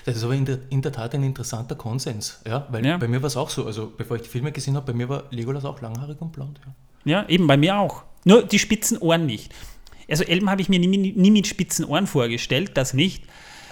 Das 0.04 0.16
ist 0.16 0.24
aber 0.24 0.34
in 0.34 0.44
der, 0.44 0.58
in 0.70 0.82
der 0.82 0.92
Tat 0.92 1.14
ein 1.14 1.22
interessanter 1.22 1.76
Konsens. 1.76 2.40
Ja? 2.46 2.66
Weil 2.70 2.84
Ja. 2.84 2.96
bei 2.96 3.06
mir 3.08 3.22
war 3.22 3.28
es 3.28 3.36
auch 3.36 3.50
so. 3.50 3.66
Also 3.66 3.92
bevor 3.96 4.16
ich 4.16 4.22
die 4.22 4.28
Filme 4.28 4.50
gesehen 4.52 4.74
habe, 4.76 4.92
bei 4.92 4.96
mir 4.96 5.08
war 5.08 5.24
Legolas 5.30 5.64
auch 5.64 5.80
langhaarig 5.80 6.20
und 6.20 6.32
blond. 6.32 6.60
Ja. 6.64 6.72
Ja, 7.22 7.28
eben 7.28 7.46
bei 7.46 7.56
mir 7.56 7.78
auch. 7.78 8.02
Nur 8.24 8.42
die 8.42 8.58
spitzen 8.58 8.98
Ohren 8.98 9.26
nicht. 9.26 9.52
Also 10.10 10.24
Elben 10.24 10.50
habe 10.50 10.60
ich 10.60 10.68
mir 10.68 10.80
nie, 10.80 10.88
nie 10.88 11.30
mit 11.30 11.46
spitzen 11.46 11.84
Ohren 11.84 12.08
vorgestellt, 12.08 12.72
das 12.74 12.94
nicht. 12.94 13.24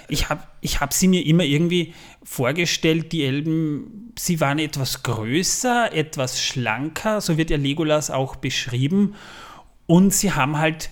Ich 0.07 0.29
habe 0.29 0.43
ich 0.61 0.79
hab 0.79 0.93
sie 0.93 1.07
mir 1.07 1.25
immer 1.25 1.43
irgendwie 1.43 1.93
vorgestellt, 2.23 3.11
die 3.11 3.25
Elben, 3.25 4.13
sie 4.17 4.39
waren 4.39 4.59
etwas 4.59 5.03
größer, 5.03 5.93
etwas 5.93 6.41
schlanker, 6.41 7.21
so 7.21 7.37
wird 7.37 7.49
ja 7.49 7.57
Legolas 7.57 8.11
auch 8.11 8.35
beschrieben. 8.35 9.15
Und 9.87 10.13
sie 10.13 10.31
haben 10.31 10.57
halt 10.57 10.89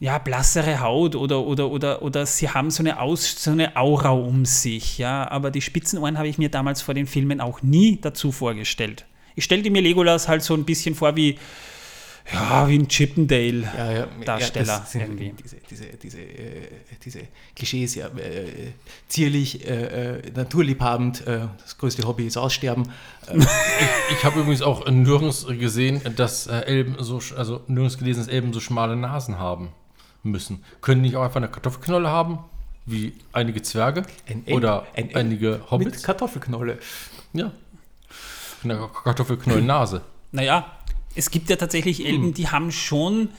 ja, 0.00 0.18
blassere 0.18 0.80
Haut 0.80 1.16
oder, 1.16 1.40
oder, 1.40 1.70
oder, 1.70 2.02
oder 2.02 2.24
sie 2.24 2.48
haben 2.48 2.70
so 2.70 2.82
eine, 2.82 3.00
Aus, 3.00 3.42
so 3.42 3.50
eine 3.50 3.76
Aura 3.76 4.10
um 4.10 4.44
sich. 4.44 4.98
Ja? 4.98 5.28
Aber 5.28 5.50
die 5.50 5.60
Spitzenohren 5.60 6.18
habe 6.18 6.28
ich 6.28 6.38
mir 6.38 6.48
damals 6.48 6.82
vor 6.82 6.94
den 6.94 7.06
Filmen 7.06 7.40
auch 7.40 7.62
nie 7.62 7.98
dazu 8.00 8.30
vorgestellt. 8.30 9.06
Ich 9.34 9.44
stellte 9.44 9.70
mir 9.70 9.82
Legolas 9.82 10.28
halt 10.28 10.42
so 10.42 10.54
ein 10.54 10.64
bisschen 10.64 10.94
vor 10.94 11.16
wie, 11.16 11.38
ja, 12.32 12.68
wie 12.68 12.78
ein 12.78 12.88
Chippendale. 12.88 13.62
Ja, 13.76 13.92
ja, 13.92 14.06
irgendwie. 14.94 15.32
Diese, 15.42 15.56
diese, 15.70 15.84
diese, 16.02 16.18
äh, 16.20 16.68
diese 17.04 17.20
Klischees, 17.56 17.94
ja, 17.94 18.06
äh, 18.08 18.72
zierlich, 19.08 19.66
äh, 19.68 20.16
äh, 20.18 20.30
naturliebhabend, 20.34 21.26
äh, 21.26 21.40
das 21.62 21.78
größte 21.78 22.06
Hobby 22.06 22.26
ist 22.26 22.36
Aussterben. 22.36 22.90
Ich 24.10 24.24
habe 24.24 24.40
übrigens 24.40 24.62
auch 24.62 24.86
nirgends 24.88 25.46
gesehen, 25.46 26.00
dass 26.16 26.46
äh, 26.46 26.60
Elben 26.60 26.96
so, 26.98 27.18
sch- 27.18 27.34
also 27.34 27.60
nirgends 27.66 27.98
gelesen, 27.98 28.20
dass 28.20 28.28
Elben 28.28 28.52
so 28.52 28.60
schmale 28.60 28.96
Nasen 28.96 29.38
haben 29.38 29.68
müssen. 30.22 30.64
Können 30.80 31.02
die 31.02 31.08
nicht 31.10 31.16
auch 31.16 31.22
einfach 31.24 31.36
eine 31.36 31.48
Kartoffelknolle 31.48 32.08
haben, 32.08 32.38
wie 32.86 33.12
einige 33.32 33.60
Zwerge 33.62 34.02
Ein 34.26 34.46
Elb- 34.46 34.56
oder 34.56 34.86
ein 34.96 35.14
einige 35.14 35.50
Mit 35.50 35.70
Hobbits? 35.70 36.02
Kartoffelknolle. 36.02 36.78
Ja. 37.34 37.52
Eine 38.64 38.88
Kartoffelknollennase. 39.04 40.00
Naja, 40.32 40.77
es 41.18 41.32
gibt 41.32 41.50
ja 41.50 41.56
tatsächlich 41.56 42.06
Elben, 42.06 42.32
die 42.32 42.48
haben 42.48 42.70
schon 42.70 43.30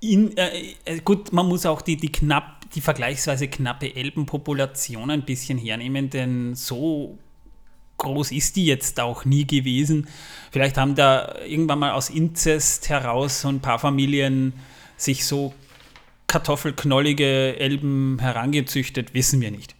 in, 0.00 0.36
äh, 0.36 0.74
äh, 0.84 0.98
gut, 0.98 1.32
man 1.32 1.46
muss 1.46 1.64
auch 1.64 1.80
die, 1.80 1.96
die 1.96 2.10
knapp, 2.10 2.68
die 2.74 2.80
vergleichsweise 2.80 3.46
knappe 3.46 3.94
Elbenpopulation 3.94 5.10
ein 5.10 5.22
bisschen 5.24 5.56
hernehmen, 5.56 6.10
denn 6.10 6.56
so 6.56 7.18
groß 7.98 8.32
ist 8.32 8.56
die 8.56 8.66
jetzt 8.66 8.98
auch 8.98 9.24
nie 9.24 9.46
gewesen. 9.46 10.08
Vielleicht 10.50 10.76
haben 10.76 10.96
da 10.96 11.36
irgendwann 11.46 11.78
mal 11.78 11.92
aus 11.92 12.10
Inzest 12.10 12.88
heraus 12.88 13.42
so 13.42 13.48
ein 13.48 13.60
paar 13.60 13.78
Familien 13.78 14.54
sich 14.96 15.24
so 15.24 15.54
kartoffelknollige 16.26 17.58
Elben 17.60 18.18
herangezüchtet, 18.18 19.14
wissen 19.14 19.40
wir 19.40 19.52
nicht. 19.52 19.76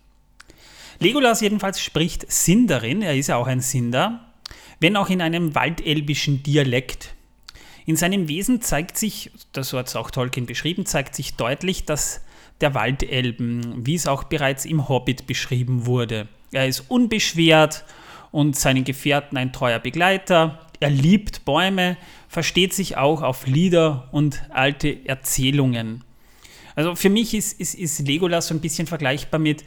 Legolas 1.01 1.41
jedenfalls 1.41 1.81
spricht 1.81 2.31
Sindarin, 2.31 3.03
er 3.03 3.17
ist 3.17 3.29
ja 3.29 3.37
auch 3.37 3.47
ein 3.49 3.61
Sindar, 3.61 4.33
wenn 4.79 4.97
auch 4.97 5.11
in 5.11 5.21
einem 5.21 5.55
waldelbischen 5.57 6.43
Dialekt. 6.45 7.15
In 7.91 7.97
seinem 7.97 8.29
Wesen 8.29 8.61
zeigt 8.61 8.97
sich, 8.97 9.33
das 9.51 9.73
hat 9.73 9.89
es 9.89 9.97
auch 9.97 10.13
Tolkien 10.13 10.47
beschrieben, 10.47 10.87
zeigt 10.87 11.17
sich 11.17 11.35
deutlich, 11.35 11.87
dass 11.87 12.21
der 12.61 12.73
Waldelben, 12.73 13.85
wie 13.85 13.97
es 13.97 14.07
auch 14.07 14.23
bereits 14.23 14.65
im 14.65 14.89
Hobbit 14.89 15.27
beschrieben 15.27 15.87
wurde. 15.87 16.29
Er 16.53 16.69
ist 16.69 16.85
unbeschwert 16.87 17.85
und 18.31 18.55
seinen 18.55 18.85
Gefährten 18.85 19.37
ein 19.37 19.53
treuer 19.53 19.81
Begleiter. 19.81 20.71
Er 20.79 20.91
liebt 20.91 21.45
Bäume, 21.45 21.97
versteht 22.29 22.75
sich 22.75 22.97
auch 22.97 23.23
auf 23.23 23.49
Lieder 23.49 24.09
und 24.13 24.41
alte 24.51 25.05
Erzählungen. 25.07 26.05
Also 26.77 26.95
für 26.95 27.11
mich 27.11 27.35
ist, 27.35 27.59
ist, 27.59 27.75
ist 27.75 27.99
Legolas 28.07 28.47
so 28.47 28.55
ein 28.55 28.61
bisschen 28.61 28.87
vergleichbar 28.87 29.41
mit 29.41 29.65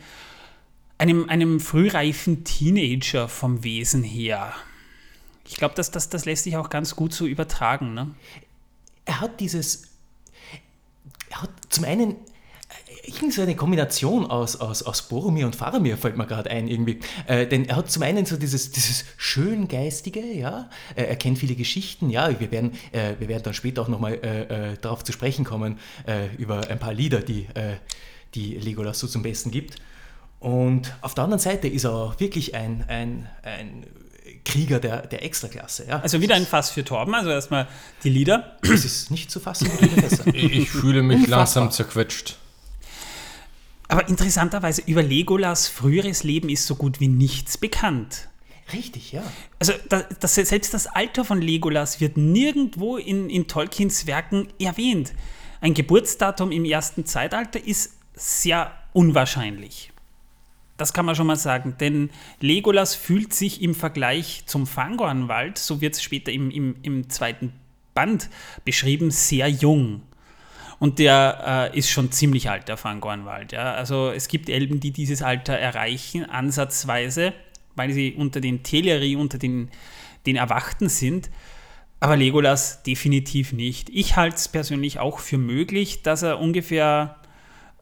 einem, 0.97 1.27
einem 1.27 1.59
frühreifen 1.59 2.45
Teenager 2.45 3.27
vom 3.27 3.65
Wesen 3.65 4.01
her. 4.01 4.53
Ich 5.53 5.57
glaube, 5.57 5.75
das, 5.75 5.91
das, 5.91 6.09
das 6.09 6.25
lässt 6.25 6.45
sich 6.45 6.57
auch 6.57 6.71
ganz 6.71 6.95
gut 6.95 7.13
so 7.13 7.27
übertragen. 7.27 7.93
Ne? 7.93 8.09
Er 9.05 9.21
hat 9.21 9.39
dieses, 9.39 9.83
er 11.29 11.43
hat 11.43 11.51
zum 11.69 11.83
einen 11.83 12.15
irgendwie 13.03 13.31
so 13.31 13.43
eine 13.43 13.55
Kombination 13.55 14.25
aus, 14.25 14.55
aus, 14.55 14.81
aus 14.81 15.03
Boromir 15.03 15.45
und 15.45 15.55
Faramir 15.55 15.95
fällt 15.95 16.17
mir 16.17 16.25
gerade 16.25 16.49
ein 16.49 16.67
irgendwie. 16.67 17.01
Äh, 17.27 17.45
denn 17.45 17.65
er 17.65 17.75
hat 17.75 17.91
zum 17.91 18.01
einen 18.01 18.25
so 18.25 18.35
dieses, 18.35 18.71
dieses 18.71 19.05
Schöngeistige, 19.17 20.21
ja, 20.21 20.71
äh, 20.95 21.03
er 21.03 21.17
kennt 21.17 21.37
viele 21.37 21.53
Geschichten, 21.53 22.09
ja, 22.09 22.39
wir 22.39 22.49
werden, 22.49 22.71
äh, 22.91 23.13
wir 23.19 23.27
werden 23.27 23.43
dann 23.43 23.53
später 23.53 23.83
auch 23.83 23.89
nochmal 23.89 24.13
äh, 24.23 24.71
äh, 24.71 24.77
darauf 24.81 25.03
zu 25.03 25.11
sprechen 25.11 25.45
kommen, 25.45 25.77
äh, 26.07 26.33
über 26.37 26.67
ein 26.67 26.79
paar 26.79 26.95
Lieder, 26.95 27.19
die, 27.19 27.43
äh, 27.53 27.75
die 28.33 28.57
Legolas 28.57 28.97
so 28.97 29.05
zum 29.05 29.21
Besten 29.21 29.51
gibt. 29.51 29.75
Und 30.39 30.95
auf 31.01 31.13
der 31.13 31.25
anderen 31.25 31.39
Seite 31.39 31.67
ist 31.67 31.83
er 31.83 31.93
auch 31.93 32.19
wirklich 32.19 32.55
ein, 32.55 32.85
ein, 32.87 33.29
ein 33.43 33.85
Krieger 34.45 34.79
der, 34.79 35.08
der 35.08 35.23
Extraklasse. 35.23 35.86
Ja. 35.88 35.99
Also 36.01 36.21
wieder 36.21 36.36
ein 36.36 36.45
Fass 36.45 36.69
für 36.69 36.84
Torben, 36.84 37.15
also 37.15 37.29
erstmal 37.29 37.67
die 38.03 38.10
Lieder. 38.10 38.58
Das 38.62 38.84
ist 38.86 39.12
nicht 39.12 39.32
zu 39.32 39.39
fassen, 39.39 39.69
Ich, 40.34 40.34
ich 40.34 40.69
fühle 40.69 41.01
mich 41.01 41.17
Unfassbar. 41.17 41.38
langsam 41.39 41.71
zerquetscht. 41.71 42.38
Aber 43.88 44.08
interessanterweise 44.10 44.82
über 44.86 45.03
Legolas 45.03 45.67
früheres 45.67 46.23
Leben 46.23 46.49
ist 46.49 46.65
so 46.65 46.75
gut 46.75 46.99
wie 46.99 47.08
nichts 47.08 47.58
bekannt. 47.58 48.29
Richtig, 48.71 49.12
ja. 49.12 49.23
Also 49.60 49.73
das, 49.89 50.06
das, 50.19 50.36
selbst 50.36 50.73
das 50.73 50.88
Alter 50.88 51.25
von 51.25 51.41
Legolas 51.41 51.99
wird 51.99 52.17
nirgendwo 52.17 52.97
in, 52.97 53.29
in 53.29 53.47
Tolkiens 53.47 54.08
Werken 54.08 54.47
erwähnt. 54.60 55.13
Ein 55.62 55.73
Geburtsdatum 55.73 56.51
im 56.51 56.65
ersten 56.65 57.06
Zeitalter 57.06 57.63
ist 57.63 57.91
sehr 58.15 58.71
unwahrscheinlich. 58.93 59.92
Das 60.77 60.93
kann 60.93 61.05
man 61.05 61.15
schon 61.15 61.27
mal 61.27 61.36
sagen, 61.36 61.75
denn 61.79 62.09
Legolas 62.39 62.95
fühlt 62.95 63.33
sich 63.33 63.62
im 63.62 63.75
Vergleich 63.75 64.43
zum 64.47 64.65
Fangornwald, 64.65 65.57
so 65.57 65.81
wird 65.81 65.95
es 65.95 66.01
später 66.01 66.31
im, 66.31 66.49
im, 66.49 66.75
im 66.81 67.09
zweiten 67.09 67.53
Band 67.93 68.29
beschrieben, 68.65 69.12
sehr 69.12 69.47
jung. 69.47 70.01
Und 70.79 70.99
der 70.99 71.71
äh, 71.73 71.77
ist 71.77 71.89
schon 71.89 72.12
ziemlich 72.12 72.49
alt, 72.49 72.67
der 72.67 72.75
Fangornwald. 72.75 73.51
Ja? 73.51 73.73
Also 73.75 74.09
es 74.09 74.27
gibt 74.27 74.49
Elben, 74.49 74.79
die 74.79 74.91
dieses 74.91 75.21
Alter 75.21 75.53
erreichen, 75.53 76.29
ansatzweise, 76.29 77.33
weil 77.75 77.93
sie 77.93 78.13
unter 78.13 78.41
den 78.41 78.63
Teleri, 78.63 79.15
unter 79.15 79.38
den, 79.38 79.69
den 80.25 80.36
Erwachten 80.36 80.89
sind. 80.89 81.29
Aber 81.99 82.17
Legolas 82.17 82.83
definitiv 82.83 83.53
nicht. 83.53 83.89
Ich 83.91 84.17
halte 84.17 84.36
es 84.36 84.49
persönlich 84.49 84.99
auch 84.99 85.19
für 85.19 85.38
möglich, 85.38 86.01
dass 86.01 86.21
er 86.21 86.39
ungefähr 86.39 87.15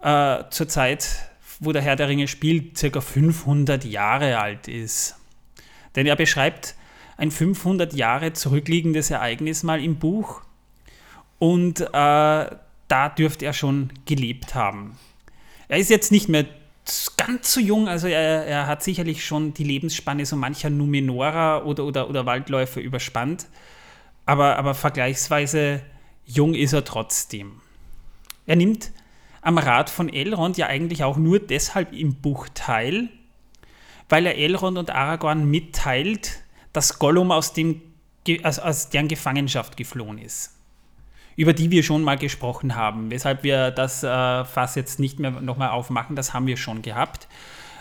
äh, 0.01 0.43
zur 0.51 0.67
Zeit, 0.67 1.30
wo 1.61 1.71
der 1.71 1.81
Herr 1.81 1.95
der 1.95 2.09
Ringe 2.09 2.27
spielt, 2.27 2.77
circa 2.77 2.99
500 2.99 3.85
Jahre 3.85 4.39
alt 4.39 4.67
ist. 4.67 5.15
Denn 5.95 6.07
er 6.07 6.15
beschreibt 6.15 6.75
ein 7.17 7.29
500 7.29 7.93
Jahre 7.93 8.33
zurückliegendes 8.33 9.11
Ereignis 9.11 9.61
mal 9.61 9.81
im 9.81 9.97
Buch. 9.97 10.41
Und 11.37 11.79
äh, 11.79 11.85
da 11.93 13.09
dürfte 13.17 13.45
er 13.45 13.53
schon 13.53 13.93
gelebt 14.05 14.55
haben. 14.55 14.97
Er 15.67 15.77
ist 15.77 15.91
jetzt 15.91 16.11
nicht 16.11 16.27
mehr 16.27 16.45
ganz 17.15 17.53
so 17.53 17.61
jung, 17.61 17.87
also 17.87 18.07
er, 18.07 18.45
er 18.45 18.67
hat 18.67 18.81
sicherlich 18.81 19.23
schon 19.23 19.53
die 19.53 19.63
Lebensspanne 19.63 20.25
so 20.25 20.35
mancher 20.35 20.71
Numenora 20.71 21.63
oder, 21.63 21.85
oder, 21.85 22.09
oder 22.09 22.25
Waldläufer 22.25 22.81
überspannt, 22.81 23.47
aber, 24.25 24.57
aber 24.57 24.73
vergleichsweise 24.73 25.81
jung 26.25 26.55
ist 26.55 26.73
er 26.73 26.83
trotzdem. 26.83 27.61
Er 28.47 28.55
nimmt 28.55 28.91
am 29.41 29.57
Rat 29.57 29.89
von 29.89 30.09
Elrond 30.09 30.57
ja 30.57 30.67
eigentlich 30.67 31.03
auch 31.03 31.17
nur 31.17 31.39
deshalb 31.39 31.93
im 31.93 32.15
Buch 32.15 32.47
teil, 32.53 33.09
weil 34.09 34.25
er 34.25 34.37
Elrond 34.37 34.77
und 34.77 34.89
Aragorn 34.89 35.49
mitteilt, 35.49 36.39
dass 36.73 36.99
Gollum 36.99 37.31
aus, 37.31 37.53
dem, 37.53 37.81
aus, 38.43 38.59
aus 38.59 38.89
deren 38.89 39.07
Gefangenschaft 39.07 39.77
geflohen 39.77 40.17
ist 40.17 40.55
über 41.35 41.53
die 41.53 41.71
wir 41.71 41.83
schon 41.83 42.03
mal 42.03 42.17
gesprochen 42.17 42.75
haben. 42.75 43.09
Weshalb 43.09 43.43
wir 43.43 43.71
das 43.71 44.03
äh, 44.03 44.45
Fass 44.45 44.75
jetzt 44.75 44.99
nicht 44.99 45.19
mehr 45.19 45.31
nochmal 45.31 45.69
aufmachen, 45.69 46.15
das 46.15 46.33
haben 46.33 46.47
wir 46.47 46.57
schon 46.57 46.81
gehabt. 46.81 47.27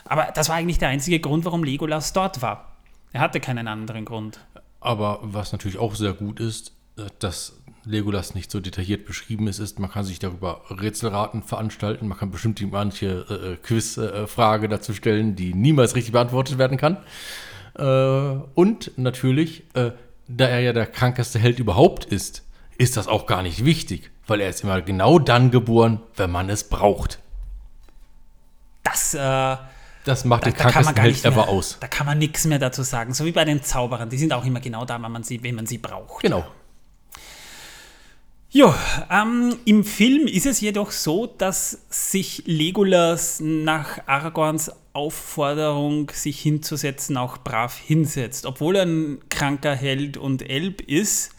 Aber 0.04 0.30
das 0.34 0.48
war 0.48 0.56
eigentlich 0.56 0.78
der 0.78 0.88
einzige 0.88 1.20
Grund, 1.20 1.44
warum 1.44 1.64
Legolas 1.64 2.12
dort 2.12 2.42
war. 2.42 2.76
Er 3.12 3.20
hatte 3.20 3.40
keinen 3.40 3.68
anderen 3.68 4.04
Grund. 4.04 4.40
Aber 4.80 5.18
was 5.22 5.52
natürlich 5.52 5.78
auch 5.78 5.94
sehr 5.94 6.12
gut 6.12 6.40
ist, 6.40 6.72
äh, 6.96 7.02
dass 7.18 7.59
Legolas 7.84 8.34
nicht 8.34 8.50
so 8.50 8.60
detailliert 8.60 9.06
beschrieben 9.06 9.48
ist, 9.48 9.58
ist, 9.58 9.78
man 9.78 9.90
kann 9.90 10.04
sich 10.04 10.18
darüber 10.18 10.62
Rätselraten 10.70 11.42
veranstalten, 11.42 12.08
man 12.08 12.18
kann 12.18 12.30
bestimmt 12.30 12.60
manche 12.70 13.06
äh, 13.06 13.56
Quizfrage 13.56 14.66
äh, 14.66 14.68
dazu 14.68 14.92
stellen, 14.92 15.36
die 15.36 15.54
niemals 15.54 15.94
richtig 15.94 16.12
beantwortet 16.12 16.58
werden 16.58 16.76
kann. 16.76 16.98
Äh, 17.76 18.42
und 18.54 18.92
natürlich, 18.98 19.64
äh, 19.74 19.92
da 20.28 20.46
er 20.46 20.60
ja 20.60 20.72
der 20.72 20.86
krankeste 20.86 21.38
Held 21.38 21.58
überhaupt 21.58 22.04
ist, 22.04 22.44
ist 22.76 22.96
das 22.96 23.08
auch 23.08 23.26
gar 23.26 23.42
nicht 23.42 23.64
wichtig, 23.64 24.10
weil 24.26 24.40
er 24.40 24.50
ist 24.50 24.62
immer 24.62 24.80
genau 24.82 25.18
dann 25.18 25.50
geboren, 25.50 26.00
wenn 26.16 26.30
man 26.30 26.50
es 26.50 26.64
braucht. 26.64 27.18
Das, 28.82 29.14
äh, 29.14 29.56
das 30.04 30.24
macht 30.24 30.46
da, 30.46 30.50
den 30.50 30.56
krankesten 30.56 30.96
Held 30.96 31.24
ever 31.24 31.48
aus. 31.48 31.78
Da 31.80 31.88
kann 31.88 32.06
man 32.06 32.18
nichts 32.18 32.44
mehr 32.46 32.58
dazu 32.58 32.82
sagen. 32.82 33.12
So 33.14 33.24
wie 33.24 33.32
bei 33.32 33.44
den 33.44 33.62
Zauberern. 33.62 34.08
Die 34.08 34.18
sind 34.18 34.32
auch 34.32 34.44
immer 34.44 34.60
genau 34.60 34.84
da, 34.84 35.00
wenn 35.00 35.12
man 35.12 35.22
sie, 35.22 35.42
wenn 35.42 35.54
man 35.54 35.66
sie 35.66 35.78
braucht. 35.78 36.22
Genau. 36.22 36.46
Jo, 38.52 38.74
ähm, 39.10 39.56
im 39.64 39.84
Film 39.84 40.26
ist 40.26 40.46
es 40.46 40.60
jedoch 40.60 40.90
so, 40.90 41.26
dass 41.26 41.82
sich 41.88 42.42
Legolas 42.46 43.40
nach 43.40 44.06
Aragorns 44.06 44.72
Aufforderung, 44.92 46.10
sich 46.12 46.40
hinzusetzen, 46.40 47.16
auch 47.16 47.38
brav 47.38 47.78
hinsetzt. 47.78 48.46
Obwohl 48.46 48.74
er 48.74 48.86
ein 48.86 49.18
kranker 49.28 49.76
Held 49.76 50.16
und 50.16 50.48
Elb 50.48 50.80
ist, 50.80 51.32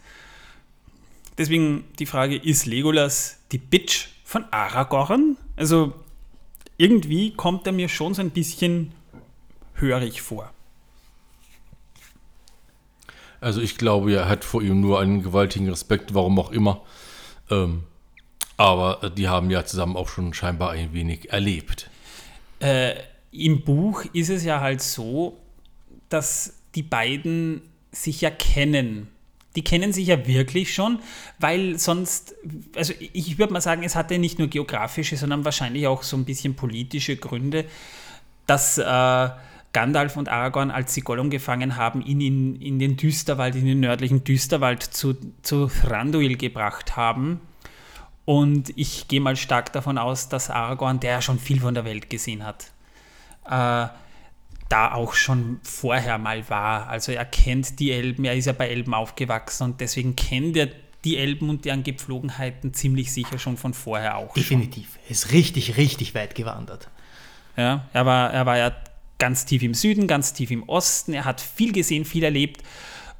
Deswegen 1.38 1.84
die 1.98 2.06
Frage, 2.06 2.36
ist 2.36 2.66
Legolas 2.66 3.38
die 3.52 3.58
Bitch 3.58 4.08
von 4.24 4.44
Aragorn? 4.50 5.36
Also 5.56 5.94
irgendwie 6.76 7.32
kommt 7.32 7.66
er 7.66 7.72
mir 7.72 7.88
schon 7.88 8.14
so 8.14 8.20
ein 8.20 8.30
bisschen 8.30 8.92
hörig 9.74 10.20
vor. 10.20 10.50
Also 13.40 13.60
ich 13.60 13.76
glaube, 13.76 14.12
er 14.12 14.28
hat 14.28 14.44
vor 14.44 14.62
ihm 14.62 14.80
nur 14.80 15.00
einen 15.00 15.22
gewaltigen 15.22 15.68
Respekt, 15.68 16.14
warum 16.14 16.38
auch 16.38 16.52
immer. 16.52 16.82
Ähm, 17.52 17.84
aber 18.56 19.10
die 19.10 19.28
haben 19.28 19.50
ja 19.50 19.64
zusammen 19.64 19.96
auch 19.96 20.08
schon 20.08 20.34
scheinbar 20.34 20.70
ein 20.70 20.92
wenig 20.92 21.32
erlebt. 21.32 21.90
Äh, 22.60 22.94
Im 23.30 23.64
Buch 23.64 24.04
ist 24.12 24.30
es 24.30 24.44
ja 24.44 24.60
halt 24.60 24.82
so, 24.82 25.38
dass 26.08 26.54
die 26.74 26.82
beiden 26.82 27.62
sich 27.90 28.20
ja 28.20 28.30
kennen 28.30 29.08
die 29.56 29.64
kennen 29.64 29.92
sich 29.92 30.06
ja 30.06 30.26
wirklich 30.26 30.74
schon, 30.74 31.00
weil 31.38 31.78
sonst, 31.78 32.34
also 32.74 32.94
ich 32.98 33.38
würde 33.38 33.52
mal 33.52 33.60
sagen, 33.60 33.82
es 33.82 33.94
hatte 33.94 34.18
nicht 34.18 34.38
nur 34.38 34.48
geografische, 34.48 35.16
sondern 35.16 35.44
wahrscheinlich 35.44 35.86
auch 35.86 36.02
so 36.02 36.16
ein 36.16 36.24
bisschen 36.24 36.54
politische 36.54 37.16
Gründe, 37.16 37.66
dass 38.46 38.78
äh, 38.78 39.28
Gandalf 39.72 40.16
und 40.16 40.28
Aragorn, 40.28 40.70
als 40.70 40.92
sie 40.92 41.00
Gollum 41.00 41.30
gefangen 41.30 41.76
haben, 41.76 42.02
ihn 42.02 42.20
in, 42.20 42.60
in 42.60 42.78
den 42.78 42.96
Düsterwald, 42.96 43.54
in 43.54 43.64
den 43.64 43.80
nördlichen 43.80 44.22
Düsterwald 44.22 44.82
zu, 44.82 45.14
zu 45.42 45.68
Thranduil 45.68 46.36
gebracht 46.36 46.96
haben. 46.96 47.40
Und 48.24 48.72
ich 48.76 49.08
gehe 49.08 49.20
mal 49.20 49.36
stark 49.36 49.72
davon 49.72 49.98
aus, 49.98 50.28
dass 50.28 50.50
Aragorn, 50.50 51.00
der 51.00 51.12
ja 51.12 51.22
schon 51.22 51.38
viel 51.38 51.60
von 51.60 51.74
der 51.74 51.84
Welt 51.84 52.10
gesehen 52.10 52.44
hat, 52.44 52.70
äh, 53.46 53.88
da 54.68 54.92
auch 54.92 55.14
schon 55.14 55.58
vorher 55.62 56.18
mal 56.18 56.48
war. 56.48 56.88
Also 56.88 57.12
er 57.12 57.24
kennt 57.24 57.78
die 57.78 57.92
Elben, 57.92 58.24
er 58.24 58.34
ist 58.34 58.46
ja 58.46 58.52
bei 58.52 58.68
Elben 58.68 58.94
aufgewachsen 58.94 59.64
und 59.64 59.80
deswegen 59.80 60.16
kennt 60.16 60.56
er 60.56 60.68
die 61.04 61.16
Elben 61.16 61.50
und 61.50 61.64
deren 61.64 61.82
Gepflogenheiten 61.82 62.72
ziemlich 62.74 63.12
sicher 63.12 63.38
schon 63.38 63.56
von 63.56 63.74
vorher 63.74 64.16
auch. 64.16 64.34
Definitiv. 64.34 64.98
Er 65.04 65.10
ist 65.10 65.32
richtig, 65.32 65.76
richtig 65.76 66.14
weit 66.14 66.34
gewandert. 66.34 66.88
Ja, 67.56 67.86
er, 67.92 68.06
war, 68.06 68.32
er 68.32 68.46
war 68.46 68.56
ja 68.56 68.72
ganz 69.22 69.44
tief 69.44 69.62
im 69.62 69.72
Süden, 69.72 70.08
ganz 70.08 70.32
tief 70.32 70.50
im 70.50 70.68
Osten. 70.68 71.12
Er 71.12 71.24
hat 71.24 71.40
viel 71.40 71.72
gesehen, 71.72 72.04
viel 72.04 72.24
erlebt. 72.24 72.64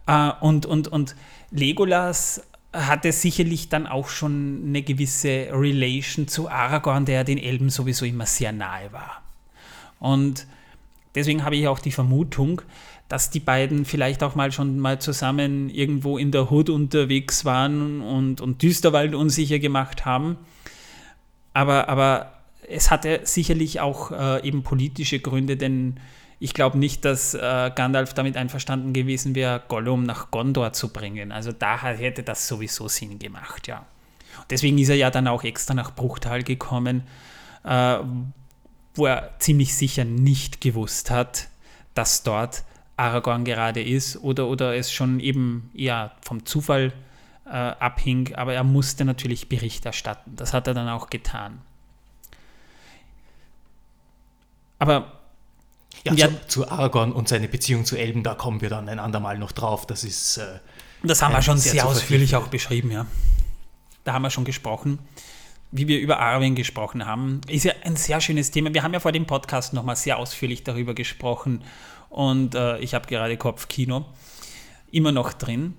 Äh, 0.08 0.32
und, 0.40 0.66
und, 0.66 0.88
und 0.88 1.14
Legolas 1.52 2.42
hatte 2.72 3.12
sicherlich 3.12 3.68
dann 3.68 3.86
auch 3.86 4.08
schon 4.08 4.64
eine 4.66 4.82
gewisse 4.82 5.46
Relation 5.52 6.26
zu 6.26 6.50
Aragorn, 6.50 7.04
der 7.04 7.22
den 7.22 7.38
Elben 7.38 7.70
sowieso 7.70 8.04
immer 8.04 8.26
sehr 8.26 8.50
nahe 8.50 8.92
war. 8.92 9.22
Und 10.00 10.48
deswegen 11.14 11.44
habe 11.44 11.54
ich 11.54 11.68
auch 11.68 11.78
die 11.78 11.92
Vermutung, 11.92 12.62
dass 13.08 13.30
die 13.30 13.38
beiden 13.38 13.84
vielleicht 13.84 14.24
auch 14.24 14.34
mal 14.34 14.50
schon 14.50 14.80
mal 14.80 15.00
zusammen 15.00 15.70
irgendwo 15.70 16.18
in 16.18 16.32
der 16.32 16.50
Hood 16.50 16.68
unterwegs 16.68 17.44
waren 17.44 18.00
und, 18.00 18.40
und 18.40 18.60
Düsterwald 18.60 19.14
unsicher 19.14 19.60
gemacht 19.60 20.04
haben. 20.04 20.36
Aber, 21.54 21.88
aber 21.88 22.41
es 22.72 22.90
hatte 22.90 23.20
sicherlich 23.24 23.80
auch 23.80 24.10
äh, 24.10 24.46
eben 24.46 24.62
politische 24.62 25.20
Gründe, 25.20 25.56
denn 25.56 26.00
ich 26.38 26.54
glaube 26.54 26.78
nicht, 26.78 27.04
dass 27.04 27.34
äh, 27.34 27.70
Gandalf 27.74 28.14
damit 28.14 28.36
einverstanden 28.36 28.92
gewesen 28.92 29.34
wäre, 29.34 29.62
Gollum 29.68 30.02
nach 30.02 30.30
Gondor 30.30 30.72
zu 30.72 30.92
bringen. 30.92 31.30
Also 31.30 31.52
da 31.52 31.80
hätte 31.80 32.22
das 32.24 32.48
sowieso 32.48 32.88
Sinn 32.88 33.18
gemacht, 33.18 33.68
ja. 33.68 33.86
Deswegen 34.50 34.78
ist 34.78 34.88
er 34.88 34.96
ja 34.96 35.10
dann 35.10 35.28
auch 35.28 35.44
extra 35.44 35.74
nach 35.74 35.94
Bruchtal 35.94 36.42
gekommen, 36.42 37.04
äh, 37.64 37.98
wo 38.94 39.06
er 39.06 39.34
ziemlich 39.38 39.74
sicher 39.76 40.04
nicht 40.04 40.60
gewusst 40.60 41.10
hat, 41.10 41.48
dass 41.94 42.22
dort 42.22 42.64
Aragorn 42.96 43.44
gerade 43.44 43.82
ist 43.82 44.16
oder, 44.16 44.48
oder 44.48 44.74
es 44.74 44.92
schon 44.92 45.20
eben 45.20 45.70
eher 45.74 46.12
vom 46.22 46.44
Zufall 46.44 46.92
äh, 47.46 47.50
abhing, 47.50 48.34
aber 48.34 48.54
er 48.54 48.64
musste 48.64 49.04
natürlich 49.04 49.48
Bericht 49.48 49.86
erstatten. 49.86 50.34
Das 50.36 50.52
hat 50.52 50.66
er 50.66 50.74
dann 50.74 50.88
auch 50.88 51.10
getan. 51.10 51.60
Aber 54.82 55.12
ja, 56.04 56.12
ja 56.14 56.28
zu, 56.28 56.48
zu, 56.48 56.68
Aragorn 56.68 57.12
und 57.12 57.28
seine 57.28 57.46
Beziehung 57.46 57.84
zu 57.84 57.96
Elben, 57.96 58.24
da 58.24 58.34
kommen 58.34 58.60
wir 58.60 58.68
dann 58.68 58.88
ein 58.88 58.98
andermal 58.98 59.38
noch 59.38 59.52
drauf. 59.52 59.86
Das 59.86 60.02
ist. 60.02 60.38
Äh, 60.38 60.58
das 61.04 61.22
haben 61.22 61.32
wir 61.32 61.40
schon 61.40 61.56
sehr, 61.56 61.72
sehr 61.72 61.86
ausführlich 61.86 62.34
auch 62.34 62.48
beschrieben, 62.48 62.90
ja. 62.90 63.06
Da 64.02 64.12
haben 64.12 64.22
wir 64.22 64.30
schon 64.30 64.44
gesprochen, 64.44 64.98
wie 65.70 65.86
wir 65.86 66.00
über 66.00 66.18
Arwen 66.18 66.56
gesprochen 66.56 67.06
haben. 67.06 67.42
Ist 67.46 67.62
ja 67.62 67.74
ein 67.84 67.94
sehr 67.94 68.20
schönes 68.20 68.50
Thema. 68.50 68.74
Wir 68.74 68.82
haben 68.82 68.92
ja 68.92 68.98
vor 68.98 69.12
dem 69.12 69.24
Podcast 69.24 69.72
nochmal 69.72 69.94
sehr 69.94 70.18
ausführlich 70.18 70.64
darüber 70.64 70.94
gesprochen 70.94 71.62
und 72.10 72.56
äh, 72.56 72.78
ich 72.78 72.94
habe 72.94 73.06
gerade 73.06 73.36
Kopfkino 73.36 74.04
immer 74.90 75.12
noch 75.12 75.32
drin. 75.32 75.74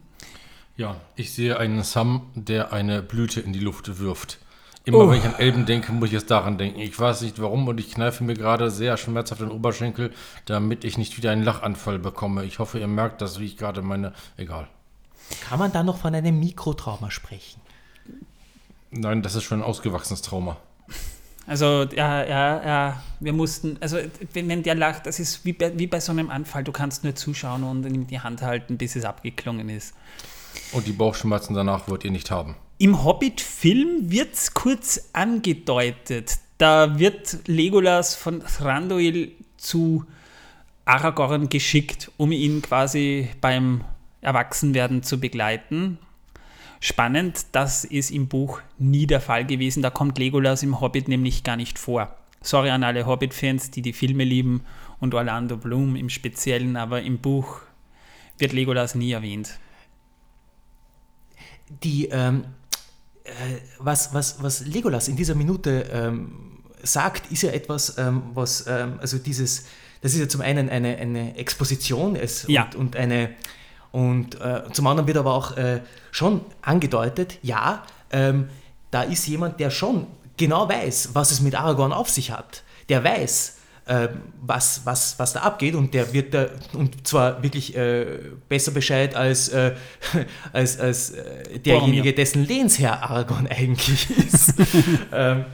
Ja, 0.78 0.96
ich 1.18 1.34
sehe 1.34 1.58
einen 1.58 1.84
Sam, 1.84 2.28
der 2.36 2.72
eine 2.72 3.02
Blüte 3.02 3.42
in 3.42 3.52
die 3.52 3.60
Luft 3.60 4.00
wirft. 4.00 4.40
Immer 4.86 5.00
oh. 5.00 5.10
wenn 5.10 5.20
ich 5.20 5.24
an 5.24 5.36
Elben 5.36 5.66
denke, 5.66 5.94
muss 5.94 6.08
ich 6.08 6.14
jetzt 6.14 6.30
daran 6.30 6.58
denken. 6.58 6.80
Ich 6.80 7.00
weiß 7.00 7.22
nicht 7.22 7.42
warum 7.42 7.68
und 7.68 7.80
ich 7.80 7.92
kneife 7.92 8.24
mir 8.24 8.34
gerade 8.34 8.70
sehr 8.70 8.98
schmerzhaft 8.98 9.42
den 9.42 9.52
Oberschenkel, 9.52 10.12
damit 10.46 10.84
ich 10.84 10.98
nicht 10.98 11.18
wieder 11.18 11.32
einen 11.32 11.44
Lachanfall 11.44 12.00
bekomme. 12.00 12.44
Ich 12.44 12.60
hoffe, 12.60 12.80
ihr 12.80 12.88
merkt 12.88 13.22
das, 13.22 13.40
wie 13.40 13.46
ich 13.46 13.58
gerade 13.58 13.82
meine. 13.82 14.14
Egal. 14.36 14.68
Kann 15.48 15.60
man 15.60 15.72
da 15.72 15.84
noch 15.84 15.98
von 15.98 16.14
einem 16.14 16.38
Mikrotrauma 16.40 17.12
sprechen? 17.12 17.62
Nein, 18.92 19.22
das 19.22 19.36
ist 19.36 19.44
schon 19.44 19.60
ein 19.60 19.64
ausgewachsenes 19.64 20.22
Trauma. 20.22 20.58
Also, 21.48 21.84
ja, 21.84 22.24
ja, 22.24 22.66
ja, 22.66 23.04
wir 23.20 23.34
mussten, 23.34 23.78
also, 23.82 23.98
wenn, 24.34 24.48
wenn 24.48 24.64
der 24.64 24.76
lacht, 24.76 25.06
das 25.06 25.20
ist 25.20 25.44
wie 25.44 25.52
bei, 25.52 25.78
wie 25.78 25.88
bei 25.88 26.00
so 26.00 26.12
einem 26.12 26.30
Anfall, 26.30 26.64
du 26.64 26.72
kannst 26.72 27.04
nur 27.04 27.16
zuschauen 27.16 27.64
und 27.64 27.86
ihm 27.86 28.08
die 28.08 28.20
Hand 28.20 28.42
halten, 28.42 28.78
bis 28.78 28.96
es 28.96 29.04
abgeklungen 29.04 29.68
ist. 29.68 29.94
Und 30.72 30.88
die 30.88 30.94
Bauchschmerzen 30.94 31.54
danach 31.54 31.88
wollt 31.88 32.06
ihr 32.06 32.12
nicht 32.12 32.32
haben. 32.32 32.56
Im 32.78 33.04
Hobbit-Film 33.04 34.12
wird 34.12 34.34
es 34.34 34.54
kurz 34.54 35.10
angedeutet. 35.14 36.40
Da 36.58 37.00
wird 37.00 37.48
Legolas 37.48 38.16
von 38.16 38.42
Thranduil 38.42 39.32
zu 39.58 40.06
Aragorn 40.86 41.50
geschickt, 41.50 42.12
um 42.18 42.32
ihn 42.32 42.62
quasi 42.62 43.30
beim 43.42 43.84
Erwachsenwerden 44.22 45.04
zu 45.04 45.20
begleiten. 45.20 45.98
Spannend, 46.80 47.46
das 47.54 47.86
ist 47.86 48.12
im 48.12 48.28
Buch 48.28 48.60
nie 48.78 49.08
der 49.08 49.22
Fall 49.22 49.46
gewesen. 49.46 49.82
Da 49.82 49.90
kommt 49.90 50.18
Legolas 50.18 50.64
im 50.64 50.82
Hobbit 50.82 51.08
nämlich 51.08 51.44
gar 51.44 51.56
nicht 51.56 51.80
vor. 51.80 52.16
Sorry 52.42 52.72
an 52.72 52.84
alle 52.84 53.06
Hobbit-Fans, 53.06 53.72
die 53.72 53.82
die 53.82 53.94
Filme 53.94 54.26
lieben 54.26 54.66
und 55.00 55.14
Orlando 55.14 55.56
Bloom 55.56 55.96
im 55.96 56.10
Speziellen, 56.10 56.76
aber 56.76 57.02
im 57.02 57.20
Buch 57.20 57.62
wird 58.38 58.52
Legolas 58.52 58.96
nie 58.96 59.12
erwähnt. 59.12 59.60
Die, 61.84 62.08
ähm, 62.08 62.44
äh, 62.44 62.48
was, 63.80 64.14
was, 64.14 64.42
was 64.42 64.66
Legolas 64.66 65.08
in 65.08 65.16
dieser 65.16 65.36
Minute 65.36 65.90
ähm, 65.92 66.60
sagt, 66.82 67.32
ist 67.32 67.44
ja 67.44 67.52
etwas, 67.52 67.98
ähm, 67.98 68.24
was, 68.34 68.66
ähm, 68.68 69.00
also 69.00 69.18
dieses, 69.18 69.66
das 70.02 70.14
ist 70.14 70.20
ja 70.20 70.28
zum 70.28 70.42
einen 70.42 70.70
eine, 70.70 70.98
eine 70.98 71.38
Exposition 71.38 72.16
ist 72.16 72.48
ja. 72.50 72.64
und, 72.64 72.76
und 72.76 72.96
eine 72.96 73.30
und 73.92 74.42
äh, 74.42 74.64
zum 74.74 74.88
anderen 74.88 75.06
wird 75.08 75.18
aber 75.18 75.36
auch 75.36 75.56
äh, 75.56 75.82
schon 76.10 76.42
angedeutet, 76.64 77.38
ja, 77.44 77.84
ähm, 78.12 78.50
da 78.90 79.04
ist 79.04 79.28
jemand, 79.28 79.60
der 79.60 79.70
schon 79.70 80.08
genau 80.36 80.68
weiß, 80.68 81.10
was 81.14 81.30
es 81.30 81.42
mit 81.42 81.54
Aragorn 81.54 81.94
auf 81.94 82.10
sich 82.10 82.32
hat. 82.32 82.64
Der 82.90 83.04
weiß, 83.04 83.58
äh, 83.86 84.10
was, 84.42 84.82
was, 84.86 85.18
was 85.20 85.34
da 85.34 85.42
abgeht 85.42 85.76
und 85.76 85.94
der 85.94 86.14
wird 86.14 86.34
da, 86.34 86.48
und 86.74 87.06
zwar 87.08 87.44
wirklich 87.44 87.76
äh, 87.76 88.20
besser 88.48 88.72
Bescheid 88.72 89.16
als, 89.16 89.50
äh, 89.50 89.74
als, 90.54 90.80
als 90.80 91.12
äh, 91.12 91.60
derjenige, 91.60 92.14
dessen 92.14 92.46
Lehnsherr 92.46 93.04
Aragorn 93.04 93.48
eigentlich 93.50 94.10
ist. 94.10 94.54
ähm, 95.12 95.46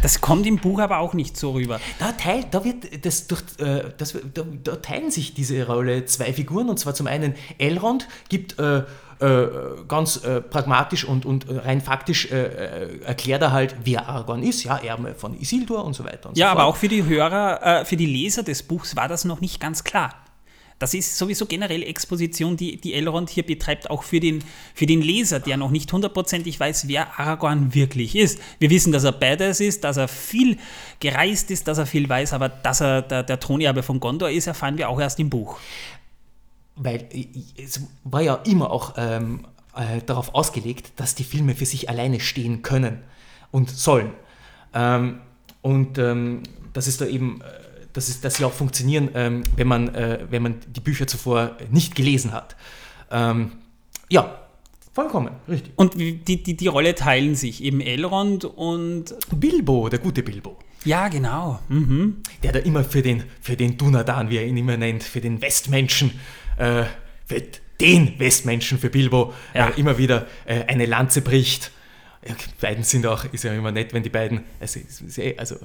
das 0.00 0.20
kommt 0.20 0.46
im 0.46 0.58
Buch 0.58 0.78
aber 0.78 0.98
auch 0.98 1.12
nicht 1.12 1.36
so 1.36 1.52
rüber. 1.52 1.80
Da, 1.98 2.12
teil, 2.12 2.44
da, 2.50 2.64
wird 2.64 3.04
das 3.04 3.26
durch, 3.26 3.42
äh, 3.58 3.82
das, 3.96 4.16
da, 4.32 4.44
da, 4.62 4.76
teilen 4.76 5.10
sich 5.10 5.34
diese 5.34 5.66
Rolle 5.66 6.04
zwei 6.04 6.32
Figuren, 6.32 6.68
und 6.68 6.78
zwar 6.78 6.94
zum 6.94 7.06
einen 7.06 7.34
Elrond 7.58 8.06
gibt 8.28 8.58
äh, 8.58 8.84
äh, 9.20 9.46
ganz 9.88 10.24
äh, 10.24 10.40
pragmatisch 10.40 11.04
und, 11.04 11.26
und 11.26 11.46
rein 11.48 11.80
faktisch 11.80 12.30
äh, 12.30 12.36
äh, 12.36 13.00
erklärt 13.02 13.42
er 13.42 13.52
halt, 13.52 13.76
wer 13.84 14.08
Aragorn 14.08 14.42
ist, 14.42 14.64
ja, 14.64 14.76
Erbe 14.78 15.14
von 15.14 15.38
Isildur 15.38 15.84
und 15.84 15.94
so 15.94 16.04
weiter. 16.04 16.28
Und 16.28 16.38
ja, 16.38 16.46
so 16.46 16.52
aber 16.52 16.64
auch 16.66 16.76
für 16.76 16.88
die 16.88 17.04
Hörer, 17.04 17.84
für 17.84 17.96
die 17.96 18.06
Leser 18.06 18.42
des 18.42 18.62
Buchs 18.62 18.96
war 18.96 19.08
das 19.08 19.24
noch 19.24 19.40
nicht 19.40 19.60
ganz 19.60 19.84
klar. 19.84 20.14
Das 20.78 20.94
ist 20.94 21.18
sowieso 21.18 21.46
generell 21.46 21.82
Exposition, 21.82 22.56
die, 22.56 22.80
die 22.80 22.94
Elrond 22.94 23.30
hier 23.30 23.44
betreibt, 23.44 23.90
auch 23.90 24.04
für 24.04 24.20
den, 24.20 24.44
für 24.74 24.86
den 24.86 25.02
Leser, 25.02 25.40
der 25.40 25.56
noch 25.56 25.70
nicht 25.70 25.92
hundertprozentig 25.92 26.60
weiß, 26.60 26.86
wer 26.86 27.18
Aragorn 27.18 27.74
wirklich 27.74 28.14
ist. 28.14 28.40
Wir 28.60 28.70
wissen, 28.70 28.92
dass 28.92 29.02
er 29.02 29.10
Badass 29.10 29.58
ist, 29.58 29.82
dass 29.82 29.96
er 29.96 30.06
viel 30.06 30.56
gereist 31.00 31.50
ist, 31.50 31.66
dass 31.66 31.78
er 31.78 31.86
viel 31.86 32.08
weiß, 32.08 32.32
aber 32.32 32.48
dass 32.48 32.80
er 32.80 33.02
der, 33.02 33.24
der 33.24 33.40
Thronerbe 33.40 33.82
von 33.82 33.98
Gondor 33.98 34.30
ist, 34.30 34.46
erfahren 34.46 34.78
wir 34.78 34.88
auch 34.88 35.00
erst 35.00 35.18
im 35.18 35.30
Buch. 35.30 35.58
Weil 36.78 37.08
es 37.56 37.82
war 38.04 38.22
ja 38.22 38.34
immer 38.46 38.70
auch 38.70 38.94
ähm, 38.96 39.46
äh, 39.74 40.00
darauf 40.06 40.34
ausgelegt, 40.34 40.92
dass 40.96 41.14
die 41.14 41.24
Filme 41.24 41.54
für 41.54 41.66
sich 41.66 41.88
alleine 41.88 42.20
stehen 42.20 42.62
können 42.62 43.02
und 43.50 43.70
sollen. 43.70 44.12
Ähm, 44.74 45.20
und 45.60 45.98
ähm, 45.98 46.42
das 46.72 46.86
ist 46.86 47.00
da 47.00 47.06
eben 47.06 47.40
äh, 47.40 47.68
dass, 47.92 48.08
es, 48.08 48.20
dass 48.20 48.36
sie 48.36 48.44
auch 48.44 48.52
funktionieren, 48.52 49.10
ähm, 49.14 49.42
wenn, 49.56 49.66
man, 49.66 49.94
äh, 49.94 50.20
wenn 50.30 50.42
man 50.42 50.54
die 50.68 50.80
Bücher 50.80 51.06
zuvor 51.06 51.56
nicht 51.70 51.94
gelesen 51.94 52.32
hat. 52.32 52.56
Ähm, 53.10 53.52
ja, 54.08 54.38
vollkommen, 54.92 55.30
richtig. 55.48 55.72
Und 55.76 55.94
die, 55.94 56.22
die, 56.22 56.56
die 56.56 56.66
Rolle 56.66 56.94
teilen 56.94 57.34
sich 57.34 57.62
eben 57.62 57.80
Elrond 57.80 58.44
und... 58.44 59.16
Bilbo, 59.34 59.88
der 59.88 59.98
gute 59.98 60.22
Bilbo. 60.22 60.56
Ja, 60.84 61.08
genau. 61.08 61.58
Mhm. 61.68 62.18
Der 62.42 62.52
da 62.52 62.60
immer 62.60 62.84
für 62.84 63.02
den, 63.02 63.24
für 63.40 63.56
den 63.56 63.76
Dunadan, 63.76 64.30
wie 64.30 64.36
er 64.36 64.46
ihn 64.46 64.56
immer 64.56 64.76
nennt, 64.76 65.02
für 65.02 65.20
den 65.20 65.42
Westmenschen, 65.42 66.12
äh, 66.58 66.84
für 67.26 67.42
den 67.80 68.18
Westmenschen, 68.18 68.78
für 68.78 68.90
Bilbo, 68.90 69.32
ja. 69.54 69.68
äh, 69.68 69.80
immer 69.80 69.98
wieder 69.98 70.26
äh, 70.44 70.64
eine 70.64 70.86
Lanze 70.86 71.22
bricht 71.22 71.70
ja, 72.26 72.34
beiden 72.60 72.82
sind 72.82 73.06
auch, 73.06 73.24
ist 73.32 73.44
ja 73.44 73.52
immer 73.52 73.70
nett, 73.70 73.92
wenn 73.92 74.02
die 74.02 74.08
beiden, 74.08 74.40
also, 74.58 74.80
also 75.36 75.56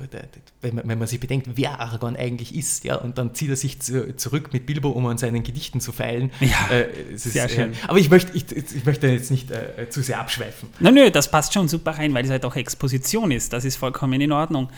wenn, 0.62 0.75
man, 0.75 0.88
wenn 0.88 0.99
man 0.99 1.08
sich 1.08 1.19
bedenkt, 1.19 1.47
wer 1.56 1.79
Aragorn 1.79 2.15
eigentlich 2.15 2.56
ist, 2.56 2.84
ja, 2.84 2.95
und 2.95 3.17
dann 3.17 3.34
zieht 3.34 3.49
er 3.49 3.56
sich 3.56 3.82
zu, 3.82 4.15
zurück 4.15 4.53
mit 4.53 4.67
Bilbo, 4.67 4.89
um 4.89 5.06
an 5.08 5.17
seinen 5.17 5.43
Gedichten 5.43 5.82
zu 5.82 5.91
feilen. 5.91 6.32
Ja, 6.39 6.69
äh, 6.69 7.17
sehr 7.17 7.45
ist, 7.45 7.56
schön. 7.56 7.73
Äh, 7.73 7.75
aber 7.88 7.97
ich 7.97 8.10
möchte, 8.10 8.38
ich, 8.38 8.51
ich 8.51 8.86
möchte 8.86 9.08
jetzt 9.08 9.32
nicht 9.32 9.49
äh, 9.49 9.89
zu 9.89 10.03
sehr 10.03 10.19
abschweifen. 10.19 10.69
Nein, 10.79 10.93
nö, 10.93 11.10
das 11.10 11.32
passt 11.32 11.53
schon 11.53 11.67
super 11.67 11.91
rein, 11.91 12.13
weil 12.13 12.23
es 12.23 12.29
halt 12.29 12.45
auch 12.45 12.56
Exposition 12.56 13.32
ist. 13.32 13.51
Das 13.51 13.65
ist 13.65 13.77
vollkommen 13.77 14.21
in 14.21 14.32
Ordnung. 14.32 14.69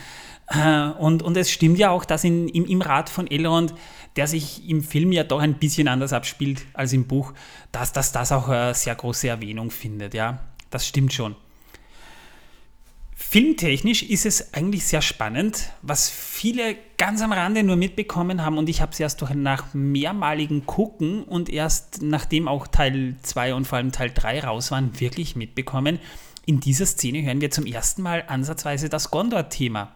Äh, 0.48 0.88
und, 0.98 1.22
und 1.22 1.36
es 1.36 1.50
stimmt 1.50 1.78
ja 1.78 1.90
auch, 1.90 2.04
dass 2.04 2.24
in, 2.24 2.48
im, 2.48 2.64
im 2.64 2.80
Rat 2.80 3.10
von 3.10 3.26
Elrond, 3.26 3.74
der 4.16 4.26
sich 4.26 4.68
im 4.68 4.82
Film 4.82 5.12
ja 5.12 5.24
doch 5.24 5.40
ein 5.40 5.54
bisschen 5.54 5.88
anders 5.88 6.12
abspielt 6.12 6.62
als 6.72 6.92
im 6.92 7.06
Buch, 7.06 7.32
dass, 7.72 7.92
dass 7.92 8.12
das 8.12 8.32
auch 8.32 8.48
eine 8.48 8.74
sehr 8.74 8.94
große 8.94 9.28
Erwähnung 9.28 9.70
findet, 9.70 10.14
ja. 10.14 10.40
Das 10.70 10.86
stimmt 10.86 11.12
schon. 11.12 11.36
Filmtechnisch 13.18 14.02
ist 14.02 14.26
es 14.26 14.54
eigentlich 14.54 14.86
sehr 14.86 15.02
spannend, 15.02 15.72
was 15.82 16.10
viele 16.10 16.76
ganz 16.96 17.22
am 17.22 17.32
Rande 17.32 17.62
nur 17.62 17.76
mitbekommen 17.76 18.44
haben 18.44 18.56
und 18.58 18.68
ich 18.68 18.80
habe 18.80 18.92
es 18.92 19.00
erst 19.00 19.20
durch 19.20 19.34
nach 19.34 19.74
mehrmaligen 19.74 20.66
Gucken 20.66 21.24
und 21.24 21.48
erst 21.48 22.02
nachdem 22.02 22.46
auch 22.46 22.66
Teil 22.66 23.16
2 23.22 23.54
und 23.54 23.66
vor 23.66 23.78
allem 23.78 23.90
Teil 23.90 24.10
3 24.12 24.40
raus 24.44 24.70
waren, 24.70 25.00
wirklich 25.00 25.34
mitbekommen. 25.34 25.98
In 26.44 26.60
dieser 26.60 26.86
Szene 26.86 27.22
hören 27.22 27.40
wir 27.40 27.50
zum 27.50 27.66
ersten 27.66 28.02
Mal 28.02 28.24
ansatzweise 28.28 28.88
das 28.88 29.10
Gondor-Thema. 29.10 29.94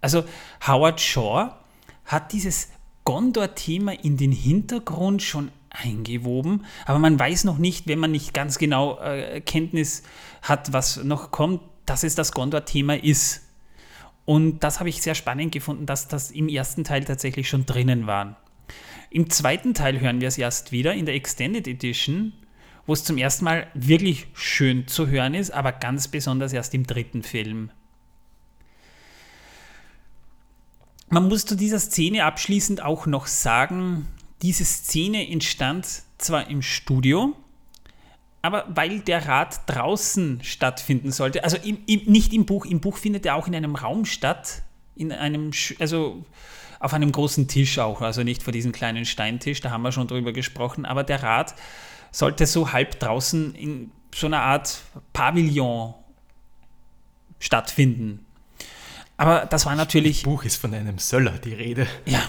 Also 0.00 0.24
Howard 0.66 1.00
Shaw 1.00 1.50
hat 2.06 2.32
dieses 2.32 2.68
Gondor-Thema 3.10 3.92
in 4.04 4.16
den 4.16 4.30
Hintergrund 4.30 5.20
schon 5.20 5.50
eingewoben, 5.68 6.64
aber 6.86 7.00
man 7.00 7.18
weiß 7.18 7.42
noch 7.42 7.58
nicht, 7.58 7.88
wenn 7.88 7.98
man 7.98 8.12
nicht 8.12 8.32
ganz 8.34 8.56
genau 8.56 9.00
äh, 9.00 9.40
Kenntnis 9.40 10.04
hat, 10.42 10.72
was 10.72 11.02
noch 11.02 11.32
kommt, 11.32 11.60
dass 11.86 12.04
es 12.04 12.14
das 12.14 12.30
Gondor-Thema 12.30 13.02
ist. 13.02 13.48
Und 14.26 14.60
das 14.60 14.78
habe 14.78 14.90
ich 14.90 15.02
sehr 15.02 15.16
spannend 15.16 15.50
gefunden, 15.50 15.86
dass 15.86 16.06
das 16.06 16.30
im 16.30 16.48
ersten 16.48 16.84
Teil 16.84 17.02
tatsächlich 17.02 17.48
schon 17.48 17.66
drinnen 17.66 18.06
war. 18.06 18.36
Im 19.10 19.28
zweiten 19.28 19.74
Teil 19.74 19.98
hören 19.98 20.20
wir 20.20 20.28
es 20.28 20.38
erst 20.38 20.70
wieder 20.70 20.94
in 20.94 21.04
der 21.04 21.16
Extended 21.16 21.66
Edition, 21.66 22.32
wo 22.86 22.92
es 22.92 23.02
zum 23.02 23.18
ersten 23.18 23.44
Mal 23.44 23.66
wirklich 23.74 24.28
schön 24.34 24.86
zu 24.86 25.08
hören 25.08 25.34
ist, 25.34 25.50
aber 25.50 25.72
ganz 25.72 26.06
besonders 26.06 26.52
erst 26.52 26.74
im 26.74 26.86
dritten 26.86 27.24
Film. 27.24 27.72
Man 31.12 31.28
muss 31.28 31.44
zu 31.44 31.56
dieser 31.56 31.80
Szene 31.80 32.24
abschließend 32.24 32.82
auch 32.82 33.06
noch 33.06 33.26
sagen, 33.26 34.06
diese 34.42 34.64
Szene 34.64 35.28
entstand 35.28 36.04
zwar 36.18 36.48
im 36.48 36.62
Studio, 36.62 37.34
aber 38.42 38.64
weil 38.68 39.00
der 39.00 39.26
Rat 39.26 39.62
draußen 39.66 40.38
stattfinden 40.44 41.10
sollte, 41.10 41.42
also 41.42 41.56
im, 41.56 41.78
im, 41.86 42.02
nicht 42.04 42.32
im 42.32 42.46
Buch, 42.46 42.64
im 42.64 42.80
Buch 42.80 42.96
findet 42.96 43.26
er 43.26 43.34
auch 43.34 43.48
in 43.48 43.56
einem 43.56 43.74
Raum 43.74 44.04
statt, 44.04 44.62
in 44.94 45.10
einem, 45.10 45.50
also 45.80 46.24
auf 46.78 46.94
einem 46.94 47.10
großen 47.10 47.48
Tisch 47.48 47.80
auch, 47.80 48.02
also 48.02 48.22
nicht 48.22 48.44
vor 48.44 48.52
diesem 48.52 48.70
kleinen 48.70 49.04
Steintisch, 49.04 49.60
da 49.60 49.70
haben 49.70 49.82
wir 49.82 49.90
schon 49.90 50.06
drüber 50.06 50.32
gesprochen, 50.32 50.84
aber 50.84 51.02
der 51.02 51.24
Rat 51.24 51.56
sollte 52.12 52.46
so 52.46 52.72
halb 52.72 53.00
draußen 53.00 53.56
in 53.56 53.90
so 54.14 54.26
einer 54.26 54.42
Art 54.42 54.80
Pavillon 55.12 55.92
stattfinden. 57.40 58.24
Aber 59.20 59.44
das 59.44 59.66
war 59.66 59.76
natürlich. 59.76 60.24
Im 60.24 60.30
Buch 60.30 60.44
ist 60.44 60.56
von 60.56 60.72
einem 60.72 60.96
Söller 60.96 61.32
die 61.32 61.52
Rede. 61.52 61.86
Ja. 62.06 62.22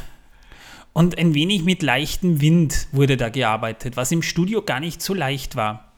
Und 0.92 1.18
ein 1.18 1.34
wenig 1.34 1.64
mit 1.64 1.84
leichtem 1.84 2.42
Wind 2.42 2.88
wurde 2.92 3.16
da 3.16 3.30
gearbeitet, 3.30 3.96
was 3.96 4.12
im 4.12 4.22
Studio 4.22 4.62
gar 4.62 4.82
nicht 4.82 5.02
so 5.02 5.14
leicht 5.14 5.56
war. 5.56 5.94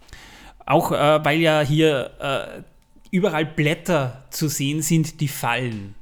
Auch 0.68 0.92
äh, 0.92 1.26
weil 1.26 1.40
ja 1.40 1.62
hier 1.62 2.12
äh, 2.20 2.62
überall 3.10 3.44
Blätter 3.44 4.24
zu 4.30 4.48
sehen 4.48 4.84
sind, 4.84 5.20
die 5.20 5.28
fallen. 5.28 5.96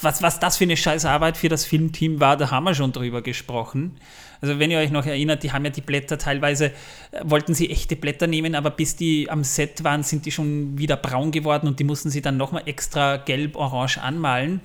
Was, 0.00 0.22
was 0.22 0.40
das 0.40 0.56
für 0.56 0.64
eine 0.64 0.76
Scheißarbeit 0.76 1.36
für 1.36 1.48
das 1.48 1.64
Filmteam 1.64 2.20
war, 2.20 2.36
da 2.36 2.50
haben 2.50 2.64
wir 2.64 2.74
schon 2.74 2.92
drüber 2.92 3.22
gesprochen. 3.22 3.96
Also 4.40 4.58
wenn 4.58 4.70
ihr 4.70 4.78
euch 4.78 4.90
noch 4.90 5.06
erinnert, 5.06 5.44
die 5.44 5.52
haben 5.52 5.64
ja 5.64 5.70
die 5.70 5.80
Blätter 5.80 6.18
teilweise, 6.18 6.66
äh, 6.66 7.20
wollten 7.22 7.54
sie 7.54 7.70
echte 7.70 7.94
Blätter 7.94 8.26
nehmen, 8.26 8.54
aber 8.54 8.70
bis 8.70 8.96
die 8.96 9.30
am 9.30 9.44
Set 9.44 9.84
waren, 9.84 10.02
sind 10.02 10.26
die 10.26 10.32
schon 10.32 10.78
wieder 10.78 10.96
braun 10.96 11.30
geworden 11.30 11.68
und 11.68 11.78
die 11.78 11.84
mussten 11.84 12.10
sie 12.10 12.22
dann 12.22 12.36
nochmal 12.36 12.64
extra 12.66 13.16
gelb-orange 13.18 13.98
anmalen. 13.98 14.60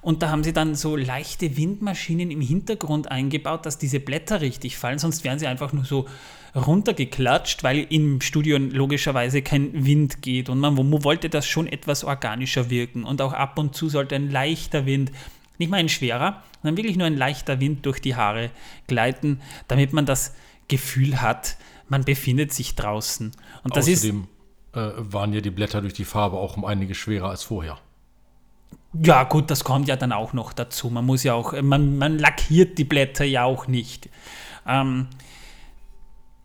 Und 0.00 0.22
da 0.22 0.30
haben 0.30 0.44
sie 0.44 0.52
dann 0.52 0.76
so 0.76 0.94
leichte 0.94 1.56
Windmaschinen 1.56 2.30
im 2.30 2.40
Hintergrund 2.40 3.10
eingebaut, 3.10 3.66
dass 3.66 3.78
diese 3.78 3.98
Blätter 3.98 4.40
richtig 4.40 4.78
fallen, 4.78 5.00
sonst 5.00 5.24
wären 5.24 5.40
sie 5.40 5.48
einfach 5.48 5.72
nur 5.72 5.84
so 5.84 6.06
runtergeklatscht, 6.56 7.62
weil 7.62 7.86
im 7.90 8.20
Studio 8.20 8.56
logischerweise 8.56 9.42
kein 9.42 9.84
Wind 9.84 10.22
geht 10.22 10.48
und 10.48 10.58
man 10.58 10.76
wollte 11.04 11.28
das 11.28 11.46
schon 11.46 11.66
etwas 11.66 12.02
organischer 12.02 12.70
wirken 12.70 13.04
und 13.04 13.20
auch 13.20 13.32
ab 13.32 13.58
und 13.58 13.74
zu 13.74 13.88
sollte 13.88 14.14
ein 14.14 14.30
leichter 14.30 14.86
Wind, 14.86 15.12
nicht 15.58 15.70
mal 15.70 15.78
ein 15.78 15.88
schwerer, 15.88 16.42
sondern 16.62 16.76
wirklich 16.76 16.96
nur 16.96 17.06
ein 17.06 17.16
leichter 17.16 17.60
Wind 17.60 17.84
durch 17.84 18.00
die 18.00 18.16
Haare 18.16 18.50
gleiten, 18.86 19.40
damit 19.68 19.92
man 19.92 20.06
das 20.06 20.34
Gefühl 20.68 21.20
hat, 21.20 21.56
man 21.88 22.04
befindet 22.04 22.52
sich 22.52 22.74
draußen. 22.74 23.32
Und 23.62 23.76
das 23.76 23.88
Außerdem 23.88 24.26
ist, 24.72 24.78
äh, 24.78 24.92
waren 24.96 25.32
ja 25.32 25.40
die 25.40 25.50
Blätter 25.50 25.80
durch 25.80 25.94
die 25.94 26.04
Farbe 26.04 26.36
auch 26.36 26.56
um 26.56 26.64
einige 26.64 26.94
schwerer 26.94 27.28
als 27.30 27.42
vorher. 27.42 27.78
Ja, 29.02 29.24
gut, 29.24 29.50
das 29.50 29.62
kommt 29.62 29.88
ja 29.88 29.96
dann 29.96 30.12
auch 30.12 30.32
noch 30.32 30.52
dazu. 30.52 30.88
Man 30.88 31.04
muss 31.04 31.22
ja 31.22 31.34
auch, 31.34 31.60
man, 31.60 31.98
man 31.98 32.18
lackiert 32.18 32.78
die 32.78 32.84
Blätter 32.84 33.24
ja 33.24 33.44
auch 33.44 33.68
nicht. 33.68 34.08
Ähm, 34.66 35.08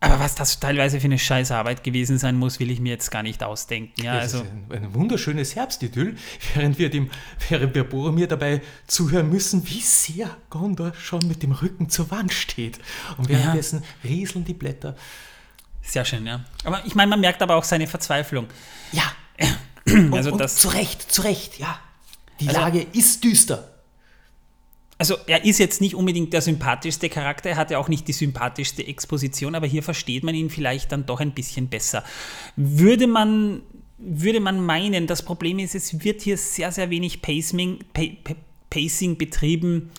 aber 0.02 0.18
was 0.18 0.34
das 0.34 0.58
teilweise 0.58 0.98
für 0.98 1.04
eine 1.04 1.18
Scheißarbeit 1.18 1.84
gewesen 1.84 2.18
sein 2.18 2.34
muss, 2.34 2.58
will 2.58 2.72
ich 2.72 2.80
mir 2.80 2.90
jetzt 2.90 3.12
gar 3.12 3.22
nicht 3.22 3.42
ausdenken. 3.44 4.02
Ja, 4.02 4.14
also. 4.14 4.38
ist 4.38 4.46
ein, 4.50 4.84
ein 4.84 4.94
wunderschönes 4.94 5.54
Herbstidyll, 5.54 6.16
während 6.54 6.76
wir, 6.78 6.90
dem, 6.90 7.08
während 7.48 7.72
wir 7.76 7.84
Boromir 7.84 8.26
dabei 8.26 8.62
zuhören 8.88 9.30
müssen, 9.30 9.64
wie 9.68 9.80
sehr 9.80 10.36
Gondor 10.50 10.92
schon 10.94 11.20
mit 11.28 11.44
dem 11.44 11.52
Rücken 11.52 11.88
zur 11.88 12.10
Wand 12.10 12.32
steht. 12.32 12.80
Und 13.16 13.28
währenddessen 13.28 13.84
ja. 14.02 14.10
rieseln 14.10 14.44
die 14.44 14.54
Blätter. 14.54 14.96
Sehr 15.82 16.04
schön, 16.04 16.26
ja. 16.26 16.44
Aber 16.64 16.84
ich 16.84 16.96
meine, 16.96 17.08
man 17.10 17.20
merkt 17.20 17.40
aber 17.40 17.54
auch 17.54 17.64
seine 17.64 17.86
Verzweiflung. 17.86 18.48
Ja. 18.90 19.04
also 20.10 20.30
und, 20.30 20.32
und 20.32 20.38
das, 20.38 20.56
zu 20.56 20.66
Recht, 20.68 21.12
zu 21.12 21.22
Recht, 21.22 21.60
ja. 21.60 21.78
Die 22.40 22.48
also, 22.48 22.60
Lage 22.60 22.86
ist 22.92 23.22
düster 23.22 23.71
also 24.98 25.16
er 25.26 25.44
ist 25.44 25.58
jetzt 25.58 25.80
nicht 25.80 25.94
unbedingt 25.94 26.32
der 26.32 26.42
sympathischste 26.42 27.08
Charakter, 27.08 27.50
er 27.50 27.56
hat 27.56 27.70
ja 27.70 27.78
auch 27.78 27.88
nicht 27.88 28.06
die 28.08 28.12
sympathischste 28.12 28.86
Exposition, 28.86 29.54
aber 29.54 29.66
hier 29.66 29.82
versteht 29.82 30.22
man 30.22 30.34
ihn 30.34 30.50
vielleicht 30.50 30.92
dann 30.92 31.06
doch 31.06 31.20
ein 31.20 31.32
bisschen 31.32 31.68
besser. 31.68 32.04
Würde 32.56 33.06
man, 33.06 33.62
würde 33.98 34.40
man 34.40 34.64
meinen, 34.64 35.06
das 35.06 35.24
Problem 35.24 35.58
ist, 35.58 35.74
es 35.74 36.04
wird 36.04 36.22
hier 36.22 36.36
sehr, 36.36 36.70
sehr 36.72 36.90
wenig 36.90 37.22
Pacing, 37.22 37.80
Pacing 38.70 39.18
betrieben, 39.18 39.90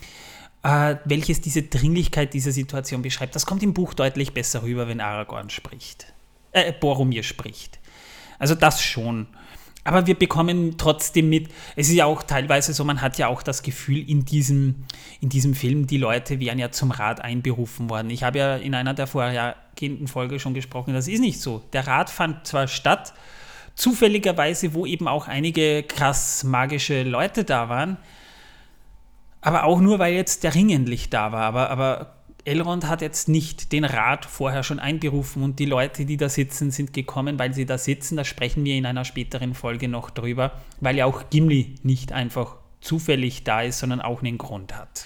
äh, 0.64 0.96
welches 1.06 1.42
diese 1.42 1.64
Dringlichkeit 1.64 2.34
dieser 2.34 2.52
Situation 2.52 3.02
beschreibt. 3.02 3.36
Das 3.36 3.46
kommt 3.46 3.64
im 3.64 3.74
Buch 3.74 3.94
deutlich 3.94 4.34
besser 4.34 4.64
rüber, 4.64 4.88
wenn 4.88 5.02
Aragorn 5.02 5.50
spricht. 5.50 6.14
Äh, 6.54 6.72
Boromir 6.72 7.24
spricht. 7.24 7.80
Also 8.40 8.56
das 8.56 8.82
schon. 8.82 9.28
Aber 9.84 10.08
wir 10.08 10.16
bekommen 10.16 10.78
trotzdem 10.78 11.30
mit, 11.30 11.50
es 11.76 11.90
ist 11.90 11.96
ja 11.96 12.06
auch 12.06 12.24
teilweise 12.24 12.74
so, 12.74 12.86
man 12.86 13.02
hat 13.02 13.18
ja 13.18 13.28
auch 13.28 13.44
das 13.44 13.64
Gefühl, 13.64 14.10
in 14.10 14.24
diesem, 14.24 14.86
in 15.20 15.30
diesem 15.30 15.54
Film, 15.56 15.88
die 15.88 15.98
Leute 15.98 16.40
wären 16.40 16.58
ja 16.58 16.72
zum 16.72 16.92
Rat 16.92 17.22
einberufen 17.22 17.90
worden. 17.90 18.10
Ich 18.10 18.24
habe 18.24 18.38
ja 18.38 18.56
in 18.56 18.76
einer 18.76 18.94
der 18.94 19.08
vorhergehenden 19.08 20.08
Folge 20.08 20.40
schon 20.40 20.54
gesprochen, 20.54 20.94
das 20.94 21.08
ist 21.08 21.20
nicht 21.20 21.42
so. 21.42 21.64
Der 21.74 21.86
Rat 21.86 22.10
fand 22.10 22.48
zwar 22.48 22.68
statt, 22.68 23.14
zufälligerweise, 23.76 24.74
wo 24.74 24.86
eben 24.86 25.08
auch 25.08 25.28
einige 25.28 25.84
krass 25.84 26.44
magische 26.44 27.04
Leute 27.04 27.44
da 27.44 27.70
waren, 27.70 27.98
aber 29.42 29.66
auch 29.66 29.82
nur, 29.82 30.00
weil 30.00 30.14
jetzt 30.14 30.46
der 30.46 30.56
Ring 30.56 30.70
endlich 30.70 31.10
da 31.10 31.34
war. 31.34 31.42
Aber, 31.42 31.70
aber 31.70 32.13
Elrond 32.46 32.88
hat 32.88 33.02
jetzt 33.02 33.30
nicht 33.30 33.72
den 33.72 33.86
Rat 33.86 34.26
vorher 34.26 34.64
schon 34.64 34.80
einberufen 34.80 35.44
und 35.44 35.60
die 35.60 35.66
Leute, 35.66 36.06
die 36.06 36.18
da 36.18 36.28
sitzen, 36.28 36.72
sind 36.72 36.92
gekommen, 36.92 37.40
weil 37.40 37.54
sie 37.54 37.66
da 37.66 37.78
sitzen. 37.78 38.18
Da 38.18 38.26
sprechen 38.26 38.66
wir 38.66 38.76
in 38.76 38.86
einer 38.86 39.06
späteren 39.06 39.54
Folge 39.54 39.88
noch 39.88 40.10
drüber, 40.10 40.60
weil 40.82 40.98
ja 40.98 41.06
auch 41.06 41.30
Gimli 41.30 41.76
nicht 41.84 42.12
einfach 42.12 42.58
zufällig 42.82 43.44
da 43.46 43.62
ist, 43.62 43.80
sondern 43.80 44.02
auch 44.02 44.22
einen 44.22 44.38
Grund 44.38 44.76
hat. 44.76 45.06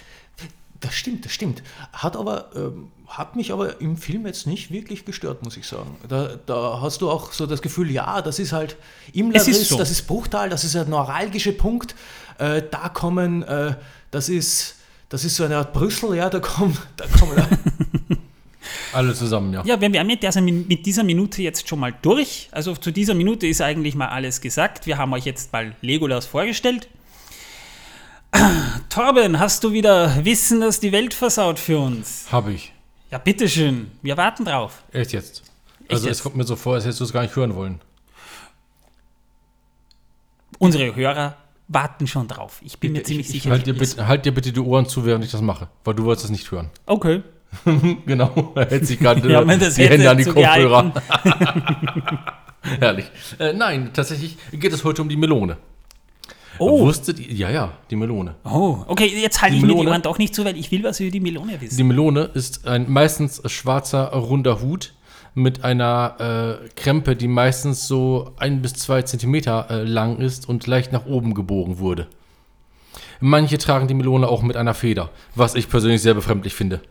Das 0.80 0.94
stimmt, 0.94 1.26
das 1.26 1.32
stimmt. 1.32 1.64
Hat 1.92 2.16
aber, 2.16 2.52
ähm, 2.56 2.92
hat 3.08 3.36
mich 3.36 3.52
aber 3.52 3.82
im 3.82 3.98
Film 3.98 4.28
jetzt 4.28 4.46
nicht 4.46 4.72
wirklich 4.72 5.06
gestört, 5.06 5.44
muss 5.44 5.58
ich 5.58 5.66
sagen. 5.66 5.96
Da, 6.08 6.36
da 6.46 6.82
hast 6.82 7.02
du 7.02 7.10
auch 7.10 7.34
so 7.34 7.48
das 7.48 7.62
Gefühl, 7.64 7.90
ja, 7.90 8.22
das 8.22 8.38
ist 8.38 8.52
halt 8.52 8.78
im 9.14 9.32
Laris, 9.32 9.70
so. 9.70 9.78
das 9.78 9.90
ist 9.90 10.04
Bruchtal, 10.06 10.50
das 10.50 10.64
ist 10.64 10.76
ein 10.76 10.90
neuralgischer 10.90 11.54
Punkt. 11.54 11.96
Äh, 12.38 12.62
da 12.70 12.90
kommen, 12.90 13.42
äh, 13.44 13.76
das 14.12 14.30
ist 14.30 14.77
das 15.10 15.24
ist 15.24 15.36
so 15.36 15.46
eine 15.46 15.58
Art 15.58 15.74
Brüssel, 15.74 16.16
ja, 16.16 16.30
da 16.30 16.40
kommen, 16.40 16.78
da 16.98 17.06
kommen 17.08 17.38
alle 18.94 19.14
zusammen, 19.16 19.54
ja. 19.54 19.64
Ja, 19.66 19.80
wir 19.80 20.00
haben 20.00 20.08
mit 20.08 20.22
dieser, 20.22 20.42
mit 20.42 20.86
dieser 20.86 21.04
Minute 21.04 21.42
jetzt 21.42 21.68
schon 21.68 21.80
mal 21.80 21.94
durch. 22.02 22.50
Also 22.52 22.76
zu 22.76 22.92
dieser 22.92 23.14
Minute 23.14 23.48
ist 23.48 23.62
eigentlich 23.62 23.96
mal 23.96 24.10
alles 24.10 24.42
gesagt. 24.42 24.86
Wir 24.86 24.98
haben 24.98 25.14
euch 25.14 25.26
jetzt 25.26 25.54
mal 25.54 25.76
Legolas 25.82 26.26
vorgestellt. 26.26 26.90
Torben, 28.90 29.40
hast 29.40 29.64
du 29.64 29.72
wieder 29.72 30.26
Wissen, 30.26 30.60
das 30.60 30.80
die 30.82 30.92
Welt 30.92 31.14
versaut 31.14 31.60
für 31.60 31.80
uns? 31.80 32.26
Habe 32.32 32.54
ich. 32.54 32.74
Ja, 33.10 33.18
bitteschön. 33.18 33.92
Wir 34.02 34.18
warten 34.18 34.44
drauf. 34.44 34.84
Echt 34.92 35.14
jetzt? 35.14 35.44
Echt 35.84 35.92
also 35.92 36.08
jetzt? 36.08 36.18
es 36.18 36.24
kommt 36.24 36.36
mir 36.36 36.44
so 36.44 36.58
vor, 36.58 36.76
als 36.76 36.84
hättest 36.84 37.00
du 37.00 37.06
es 37.06 37.14
gar 37.14 37.22
nicht 37.22 37.36
hören 37.36 37.56
wollen. 37.56 37.80
Unsere 40.60 40.94
Hörer 40.94 41.38
warten 41.68 42.08
schon 42.08 42.28
drauf. 42.28 42.62
Ich 42.64 42.80
bin 42.80 42.94
mir 42.94 43.00
ich, 43.00 43.06
ziemlich 43.06 43.28
ich, 43.28 43.34
sicher. 43.34 43.52
Halt 43.52 43.66
dir, 43.66 43.74
bitte, 43.74 44.08
halt 44.08 44.26
dir, 44.26 44.34
bitte, 44.34 44.52
die 44.52 44.60
Ohren 44.60 44.88
zu, 44.88 45.06
während 45.06 45.24
ich 45.24 45.32
das 45.32 45.42
mache, 45.42 45.68
weil 45.84 45.94
du 45.94 46.04
wolltest 46.06 46.26
es 46.26 46.32
nicht 46.32 46.52
hören. 46.52 46.70
Okay. 46.86 47.22
genau, 48.06 48.52
er 48.56 48.70
hält 48.70 48.86
sich 48.86 49.00
gerade 49.00 49.22
ja, 49.30 49.42
die 49.42 49.88
Hände 49.88 50.10
an 50.10 50.18
die 50.18 50.26
Kopfhörer. 50.26 50.92
Herrlich. 52.80 53.06
Äh, 53.40 53.54
nein, 53.54 53.92
tatsächlich 53.94 54.38
geht 54.52 54.74
es 54.74 54.84
heute 54.84 55.02
um 55.02 55.08
die 55.08 55.16
Melone. 55.16 55.58
Oh. 56.60 56.82
Wusstet 56.82 57.20
ihr? 57.20 57.34
Ja, 57.34 57.50
ja, 57.50 57.74
die 57.90 57.96
Melone. 57.96 58.36
Oh, 58.44 58.80
okay, 58.88 59.06
jetzt 59.06 59.42
halte 59.42 59.56
ich 59.56 59.62
Melone, 59.62 59.80
mir 59.80 59.86
die 59.86 59.92
Ohren 59.92 60.02
doch 60.02 60.18
nicht 60.18 60.36
zu, 60.36 60.44
weil 60.44 60.58
ich 60.58 60.72
will 60.72 60.84
was 60.84 61.00
über 61.00 61.12
die 61.12 61.22
Melone 61.22 61.62
wissen. 61.62 61.78
Die 61.78 61.84
Melone 61.84 62.24
ist 62.34 62.68
ein 62.68 62.92
meistens 62.92 63.42
schwarzer, 63.46 64.08
runder 64.08 64.62
Hut 64.62 64.94
mit 65.38 65.64
einer 65.64 66.60
äh, 66.66 66.70
Krempe, 66.76 67.16
die 67.16 67.28
meistens 67.28 67.88
so 67.88 68.34
ein 68.38 68.64
bis 68.64 68.74
zwei 68.74 69.04
Zentimeter 69.04 69.68
äh, 69.70 69.84
lang 69.84 70.18
ist 70.18 70.50
und 70.50 70.66
leicht 70.66 70.92
nach 70.92 71.06
oben 71.06 71.36
gebogen 71.36 71.78
wurde. 71.78 72.08
Manche 73.20 73.60
tragen 73.60 73.88
die 73.88 73.94
Melone 73.94 74.28
auch 74.28 74.42
mit 74.42 74.58
einer 74.58 74.74
Feder, 74.74 75.12
was 75.36 75.54
ich 75.54 75.70
persönlich 75.70 76.02
sehr 76.02 76.16
befremdlich 76.16 76.56
finde. 76.56 76.82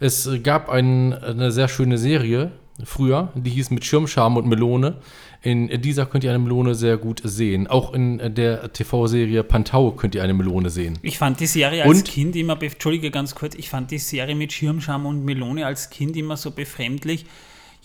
Es 0.00 0.28
gab 0.42 0.68
ein, 0.68 1.14
eine 1.14 1.52
sehr 1.52 1.68
schöne 1.68 1.96
Serie 1.96 2.50
früher, 2.84 3.32
die 3.36 3.50
hieß 3.50 3.70
mit 3.70 3.84
Schirmscham 3.84 4.36
und 4.36 4.48
Melone. 4.48 4.96
In 5.42 5.68
dieser 5.80 6.06
könnt 6.06 6.24
ihr 6.24 6.30
eine 6.30 6.40
Melone 6.40 6.74
sehr 6.74 6.96
gut 6.96 7.20
sehen. 7.22 7.68
Auch 7.68 7.94
in 7.94 8.34
der 8.34 8.72
TV-Serie 8.72 9.44
Pantau 9.44 9.92
könnt 9.92 10.16
ihr 10.16 10.24
eine 10.24 10.34
Melone 10.34 10.70
sehen. 10.70 10.98
Ich 11.02 11.18
fand 11.18 11.38
die 11.38 11.46
Serie 11.46 11.84
als 11.84 11.98
Und? 11.98 12.04
Kind 12.04 12.34
immer, 12.34 12.60
Entschuldige 12.60 13.12
ganz 13.12 13.36
kurz, 13.36 13.54
ich 13.54 13.70
fand 13.70 13.92
die 13.92 13.98
Serie 13.98 14.34
mit 14.34 14.52
Schirmscham 14.52 15.06
und 15.06 15.24
Melone 15.24 15.64
als 15.64 15.88
Kind 15.90 16.16
immer 16.16 16.36
so 16.36 16.50
befremdlich. 16.50 17.26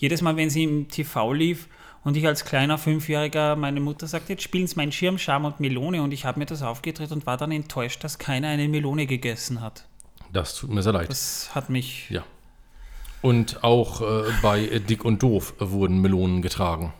Jedes 0.02 0.20
Mal, 0.20 0.36
wenn 0.36 0.50
sie 0.50 0.64
im 0.64 0.88
TV 0.88 1.32
lief 1.32 1.68
und 2.02 2.16
ich 2.16 2.26
als 2.26 2.44
kleiner 2.44 2.76
Fünfjähriger, 2.76 3.54
meine 3.54 3.78
Mutter 3.78 4.08
sagte, 4.08 4.32
jetzt 4.32 4.42
spielen 4.42 4.66
sie 4.66 4.74
meinen 4.74 4.90
Schirmscham 4.90 5.44
und 5.44 5.60
Melone 5.60 6.02
und 6.02 6.10
ich 6.12 6.24
habe 6.24 6.40
mir 6.40 6.46
das 6.46 6.60
aufgedreht 6.62 7.12
und 7.12 7.24
war 7.24 7.36
dann 7.36 7.52
enttäuscht, 7.52 8.02
dass 8.02 8.18
keiner 8.18 8.48
eine 8.48 8.68
Melone 8.68 9.06
gegessen 9.06 9.60
hat. 9.60 9.84
Das 10.32 10.56
tut 10.56 10.70
mir 10.70 10.82
sehr 10.82 10.92
leid. 10.92 11.08
Das 11.08 11.54
hat 11.54 11.70
mich 11.70 12.10
Ja. 12.10 12.24
Und 13.20 13.62
auch 13.62 14.00
äh, 14.00 14.24
bei 14.42 14.62
äh, 14.66 14.80
Dick 14.80 15.04
und 15.04 15.22
Doof 15.22 15.54
wurden 15.60 16.00
Melonen 16.00 16.42
getragen. 16.42 16.92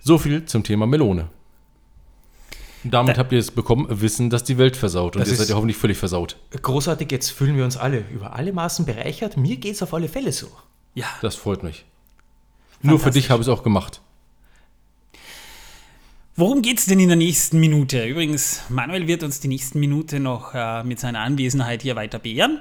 So 0.00 0.16
viel 0.16 0.46
zum 0.46 0.62
Thema 0.64 0.86
Melone. 0.86 1.28
Damit 2.84 3.16
Da- 3.16 3.20
habt 3.20 3.32
ihr 3.32 3.38
es 3.38 3.50
bekommen, 3.50 3.86
Wissen, 4.00 4.30
dass 4.30 4.44
die 4.44 4.56
Welt 4.56 4.78
versaut. 4.78 5.14
Und 5.16 5.20
Das 5.20 5.28
ihr 5.28 5.32
ist- 5.34 5.40
seid 5.40 5.48
ja 5.50 5.56
hoffentlich 5.56 5.76
völlig 5.76 5.98
versaut. 5.98 6.38
Großartig, 6.62 7.12
jetzt 7.12 7.28
fühlen 7.28 7.54
wir 7.58 7.64
uns 7.66 7.76
alle 7.76 7.98
über 8.10 8.32
alle 8.32 8.54
Maßen 8.54 8.86
bereichert. 8.86 9.36
Mir 9.36 9.58
geht 9.58 9.74
es 9.74 9.82
auf 9.82 9.92
alle 9.92 10.08
Fälle 10.08 10.32
so. 10.32 10.48
Ja, 10.94 11.06
Das 11.22 11.36
freut 11.36 11.62
mich. 11.62 11.84
Nur 12.82 12.98
für 12.98 13.10
dich 13.10 13.30
habe 13.30 13.42
ich 13.42 13.48
es 13.48 13.52
auch 13.52 13.62
gemacht. 13.62 14.00
Worum 16.36 16.62
geht 16.62 16.78
es 16.78 16.86
denn 16.86 16.98
in 16.98 17.08
der 17.08 17.16
nächsten 17.16 17.60
Minute? 17.60 18.06
Übrigens, 18.06 18.62
Manuel 18.70 19.06
wird 19.06 19.22
uns 19.22 19.40
die 19.40 19.48
nächsten 19.48 19.78
Minute 19.78 20.20
noch 20.20 20.54
äh, 20.54 20.82
mit 20.84 20.98
seiner 20.98 21.20
Anwesenheit 21.20 21.82
hier 21.82 21.96
weiter 21.96 22.18
beehren. 22.18 22.60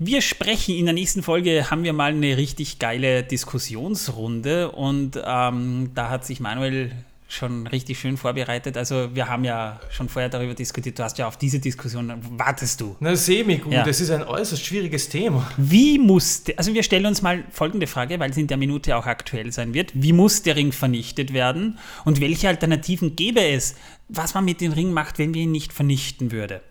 Wir 0.00 0.20
sprechen 0.20 0.74
in 0.74 0.84
der 0.84 0.94
nächsten 0.94 1.22
Folge, 1.22 1.70
haben 1.70 1.84
wir 1.84 1.92
mal 1.92 2.12
eine 2.12 2.36
richtig 2.36 2.78
geile 2.78 3.22
Diskussionsrunde 3.22 4.72
und 4.72 5.20
ähm, 5.24 5.90
da 5.94 6.10
hat 6.10 6.24
sich 6.24 6.40
Manuel 6.40 6.92
schon 7.30 7.66
richtig 7.66 8.00
schön 8.00 8.16
vorbereitet. 8.16 8.78
Also 8.78 9.14
wir 9.14 9.28
haben 9.28 9.44
ja 9.44 9.78
schon 9.90 10.08
vorher 10.08 10.30
darüber 10.30 10.54
diskutiert, 10.54 10.98
du 10.98 11.04
hast 11.04 11.18
ja 11.18 11.28
auf 11.28 11.36
diese 11.36 11.58
Diskussion, 11.60 12.10
wartest 12.38 12.80
du. 12.80 12.96
Na, 13.00 13.14
semi 13.14 13.58
gut, 13.58 13.72
Ja. 13.72 13.84
das 13.84 14.00
ist 14.00 14.10
ein 14.10 14.22
äußerst 14.22 14.64
schwieriges 14.64 15.10
Thema. 15.10 15.46
Wie 15.58 15.98
muss, 15.98 16.42
also 16.56 16.72
wir 16.72 16.82
stellen 16.82 17.04
uns 17.04 17.20
mal 17.20 17.44
folgende 17.50 17.86
Frage, 17.86 18.18
weil 18.18 18.30
es 18.30 18.36
in 18.38 18.46
der 18.46 18.56
Minute 18.56 18.96
auch 18.96 19.04
aktuell 19.04 19.52
sein 19.52 19.74
wird. 19.74 19.92
Wie 19.94 20.14
muss 20.14 20.42
der 20.42 20.56
Ring 20.56 20.72
vernichtet 20.72 21.34
werden 21.34 21.78
und 22.06 22.20
welche 22.22 22.48
Alternativen 22.48 23.14
gäbe 23.14 23.42
es, 23.44 23.74
was 24.08 24.32
man 24.32 24.46
mit 24.46 24.62
dem 24.62 24.72
Ring 24.72 24.92
macht, 24.92 25.18
wenn 25.18 25.34
wir 25.34 25.42
ihn 25.42 25.52
nicht 25.52 25.74
vernichten 25.74 26.32
würde? 26.32 26.62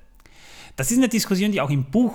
Das 0.75 0.89
ist 0.89 0.97
eine 0.97 1.07
Diskussion, 1.09 1.51
die 1.51 1.61
auch 1.61 1.69
im 1.69 1.85
Buch, 1.85 2.13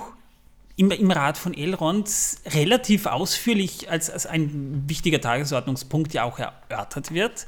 im, 0.75 0.91
im 0.91 1.11
Rat 1.11 1.37
von 1.37 1.53
Elrond 1.53 2.09
relativ 2.53 3.05
ausführlich 3.05 3.89
als, 3.89 4.09
als 4.09 4.25
ein 4.25 4.83
wichtiger 4.87 5.21
Tagesordnungspunkt 5.21 6.13
ja 6.13 6.23
auch 6.23 6.39
erörtert 6.39 7.13
wird. 7.13 7.47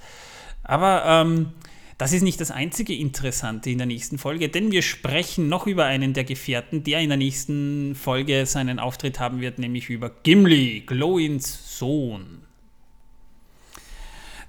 Aber 0.65 1.03
ähm, 1.05 1.53
das 1.97 2.11
ist 2.11 2.23
nicht 2.23 2.41
das 2.41 2.51
einzige 2.51 2.93
Interessante 2.93 3.69
in 3.69 3.77
der 3.77 3.87
nächsten 3.87 4.17
Folge, 4.17 4.49
denn 4.49 4.71
wir 4.71 4.81
sprechen 4.81 5.47
noch 5.47 5.65
über 5.65 5.85
einen 5.85 6.13
der 6.13 6.25
Gefährten, 6.25 6.83
der 6.83 6.99
in 6.99 7.09
der 7.09 7.17
nächsten 7.17 7.95
Folge 7.95 8.45
seinen 8.45 8.79
Auftritt 8.79 9.19
haben 9.19 9.39
wird, 9.39 9.59
nämlich 9.59 9.89
über 9.89 10.09
Gimli, 10.23 10.83
Glowins 10.85 11.77
Sohn. 11.79 12.41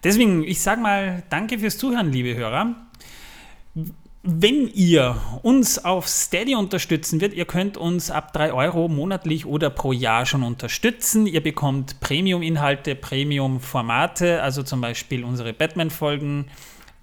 Deswegen, 0.02 0.42
ich 0.44 0.60
sage 0.60 0.80
mal, 0.80 1.22
danke 1.30 1.58
fürs 1.58 1.78
Zuhören, 1.78 2.12
liebe 2.12 2.34
Hörer. 2.34 2.85
Wenn 4.28 4.68
ihr 4.74 5.20
uns 5.42 5.84
auf 5.84 6.08
Steady 6.08 6.56
unterstützen 6.56 7.20
wird, 7.20 7.32
ihr 7.32 7.44
könnt 7.44 7.76
uns 7.76 8.10
ab 8.10 8.32
3 8.32 8.52
Euro 8.52 8.88
monatlich 8.88 9.46
oder 9.46 9.70
pro 9.70 9.92
Jahr 9.92 10.26
schon 10.26 10.42
unterstützen. 10.42 11.28
Ihr 11.28 11.40
bekommt 11.40 12.00
Premium-Inhalte, 12.00 12.96
Premium-Formate, 12.96 14.42
also 14.42 14.64
zum 14.64 14.80
Beispiel 14.80 15.22
unsere 15.22 15.52
Batman-Folgen. 15.52 16.46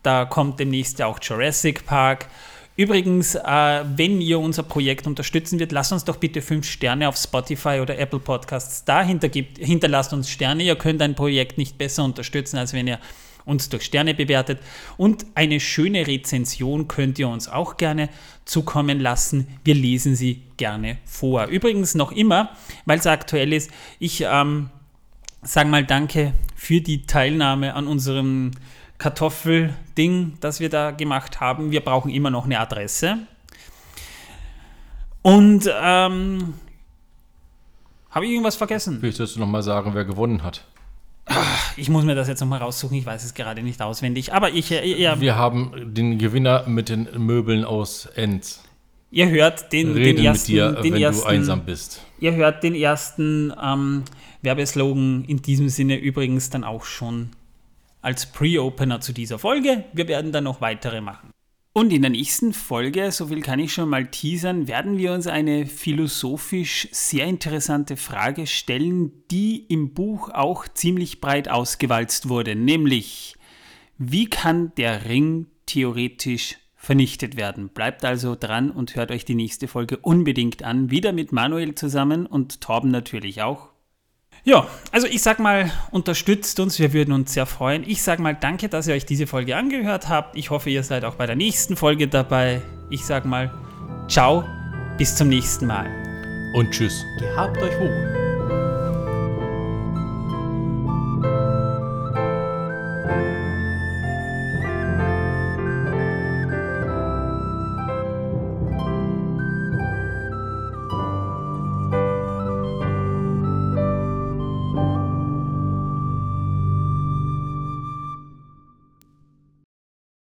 Da 0.04 0.26
kommt 0.26 0.60
demnächst 0.60 1.00
ja 1.00 1.06
auch 1.06 1.18
Jurassic 1.22 1.86
Park. 1.86 2.28
Übrigens, 2.76 3.36
äh, 3.36 3.86
wenn 3.96 4.20
ihr 4.20 4.40
unser 4.40 4.64
Projekt 4.64 5.08
unterstützen 5.08 5.60
wird, 5.60 5.72
lasst 5.72 5.94
uns 5.94 6.04
doch 6.04 6.18
bitte 6.18 6.42
5 6.42 6.70
Sterne 6.70 7.08
auf 7.08 7.16
Spotify 7.16 7.80
oder 7.82 7.98
Apple 7.98 8.20
Podcasts 8.20 8.84
da 8.84 9.02
hintergibt, 9.02 9.60
hinterlasst 9.60 10.12
uns 10.12 10.30
Sterne. 10.30 10.64
Ihr 10.64 10.76
könnt 10.76 11.02
ein 11.02 11.16
Projekt 11.16 11.58
nicht 11.58 11.78
besser 11.78 12.04
unterstützen, 12.04 12.58
als 12.58 12.74
wenn 12.74 12.86
ihr 12.86 13.00
uns 13.46 13.70
durch 13.70 13.84
Sterne 13.84 14.14
bewertet. 14.14 14.60
Und 14.98 15.26
eine 15.36 15.60
schöne 15.60 16.08
Rezension 16.08 16.88
könnt 16.88 17.20
ihr 17.20 17.28
uns 17.28 17.48
auch 17.48 17.78
gerne 17.78 18.10
zukommen 18.46 19.00
lassen. 19.00 19.48
Wir 19.64 19.76
lesen 19.76 20.16
sie 20.16 20.42
gerne 20.58 20.98
vor. 21.06 21.48
Übrigens 21.48 21.96
noch 21.96 22.12
immer, 22.12 22.52
weil 22.86 23.00
es 23.00 23.08
aktuell 23.08 23.54
ist, 23.54 23.72
ich 24.00 24.26
ähm, 24.28 24.70
sage 25.42 25.70
mal 25.70 25.86
danke 25.86 26.34
für 26.56 26.82
die 26.82 27.06
Teilnahme 27.06 27.76
an 27.76 27.88
unserem 27.88 28.52
Kartoffelding, 28.98 30.38
das 30.40 30.60
wir 30.60 30.70
da 30.70 30.92
gemacht 30.92 31.40
haben. 31.40 31.72
Wir 31.72 31.82
brauchen 31.82 32.12
immer 32.12 32.30
noch 32.30 32.46
eine 32.46 32.60
Adresse. 32.60 33.18
Und 35.22 35.70
ähm, 35.82 36.54
habe 38.10 38.26
ich 38.26 38.32
irgendwas 38.32 38.56
vergessen? 38.56 39.00
Sollst 39.12 39.36
du 39.36 39.40
nochmal 39.40 39.64
sagen, 39.64 39.94
wer 39.94 40.06
gewonnen 40.06 40.44
hat. 40.44 40.66
Ich 41.78 41.90
muss 41.90 42.04
mir 42.04 42.16
das 42.16 42.28
jetzt 42.28 42.42
nochmal 42.42 42.60
raussuchen, 42.60 42.98
ich 42.98 43.06
weiß 43.06 43.24
es 43.24 43.34
gerade 43.34 43.64
nicht 43.64 43.82
auswendig. 43.82 44.34
Aber 44.34 44.52
ich, 44.52 44.72
äh, 44.72 45.02
ja, 45.02 45.20
Wir 45.20 45.36
haben 45.36 45.72
den 45.94 46.18
Gewinner 46.18 46.68
mit 46.68 46.90
den 46.90 47.08
Möbeln 47.18 47.66
aus 47.66 48.06
Enz. 48.16 48.62
ihr 49.10 49.30
hört 49.30 49.72
den, 49.72 49.94
Rede 49.94 50.16
den 50.16 50.26
ersten, 50.26 50.52
dir, 50.52 50.72
den 50.74 50.94
wenn 50.94 51.02
ersten, 51.02 51.22
du 51.22 51.28
einsam 51.28 51.66
bist. 51.66 52.02
Ihr 52.20 52.34
hört 52.36 52.64
den 52.64 52.76
ersten 52.76 53.54
ähm, 53.62 54.04
Werbeslogan 54.42 55.24
in 55.26 55.42
diesem 55.42 55.70
Sinne 55.70 55.96
übrigens 55.96 56.50
dann 56.50 56.64
auch 56.64 56.84
schon 56.84 57.30
als 58.02 58.26
Pre-Opener 58.26 59.00
zu 59.00 59.14
dieser 59.14 59.40
Folge. 59.40 59.86
Wir 59.94 60.08
werden 60.08 60.32
dann 60.32 60.44
noch 60.44 60.62
weitere 60.62 61.02
machen. 61.02 61.33
Und 61.76 61.92
in 61.92 62.04
der 62.04 62.12
nächsten 62.12 62.54
Folge, 62.54 63.12
so 63.12 63.26
viel 63.26 63.42
kann 63.42 63.58
ich 63.58 63.74
schon 63.74 63.90
mal 63.90 64.06
teasern, 64.06 64.68
werden 64.68 65.00
wir 65.00 65.12
uns 65.12 65.26
eine 65.26 65.66
philosophisch 65.66 66.88
sehr 66.92 67.26
interessante 67.26 67.98
Frage 67.98 68.46
stellen, 68.46 69.12
die 69.32 69.66
im 69.70 69.96
Buch 69.96 70.30
auch 70.30 70.68
ziemlich 70.68 71.20
breit 71.20 71.50
ausgewalzt 71.50 72.30
wurde, 72.30 72.56
nämlich 72.56 73.36
wie 73.98 74.30
kann 74.30 74.72
der 74.76 75.06
Ring 75.06 75.48
theoretisch 75.66 76.58
vernichtet 76.76 77.38
werden? 77.38 77.70
Bleibt 77.70 78.06
also 78.06 78.36
dran 78.40 78.70
und 78.70 78.96
hört 78.96 79.10
euch 79.10 79.26
die 79.26 79.34
nächste 79.34 79.68
Folge 79.68 79.98
unbedingt 79.98 80.62
an, 80.62 80.92
wieder 80.92 81.12
mit 81.12 81.32
Manuel 81.32 81.74
zusammen 81.74 82.28
und 82.28 82.62
Torben 82.62 82.92
natürlich 82.92 83.42
auch. 83.42 83.73
Ja, 84.46 84.68
also 84.92 85.08
ich 85.08 85.22
sag 85.22 85.40
mal, 85.40 85.72
unterstützt 85.92 86.60
uns, 86.60 86.78
wir 86.78 86.92
würden 86.92 87.14
uns 87.14 87.34
sehr 87.34 87.46
freuen. 87.46 87.84
Ich 87.88 88.04
sag 88.04 88.20
mal, 88.20 88.36
danke, 88.36 88.68
dass 88.68 88.88
ihr 88.88 88.94
euch 88.94 89.06
diese 89.06 89.26
Folge 89.26 89.56
angehört 89.56 90.10
habt. 90.10 90.36
Ich 90.36 90.50
hoffe, 90.50 90.70
ihr 90.70 90.84
seid 90.84 91.06
auch 91.06 91.16
bei 91.16 91.26
der 91.26 91.38
nächsten 91.38 91.78
Folge 91.78 92.10
dabei. 92.10 92.62
Ich 92.90 93.06
sag 93.06 93.24
mal, 93.24 93.52
ciao, 94.10 94.44
bis 94.98 95.16
zum 95.16 95.30
nächsten 95.30 95.66
Mal. 95.66 95.88
Und 96.56 96.72
tschüss. 96.72 97.06
Gehabt 97.20 97.58
euch 97.58 97.80
wohl. 97.80 98.33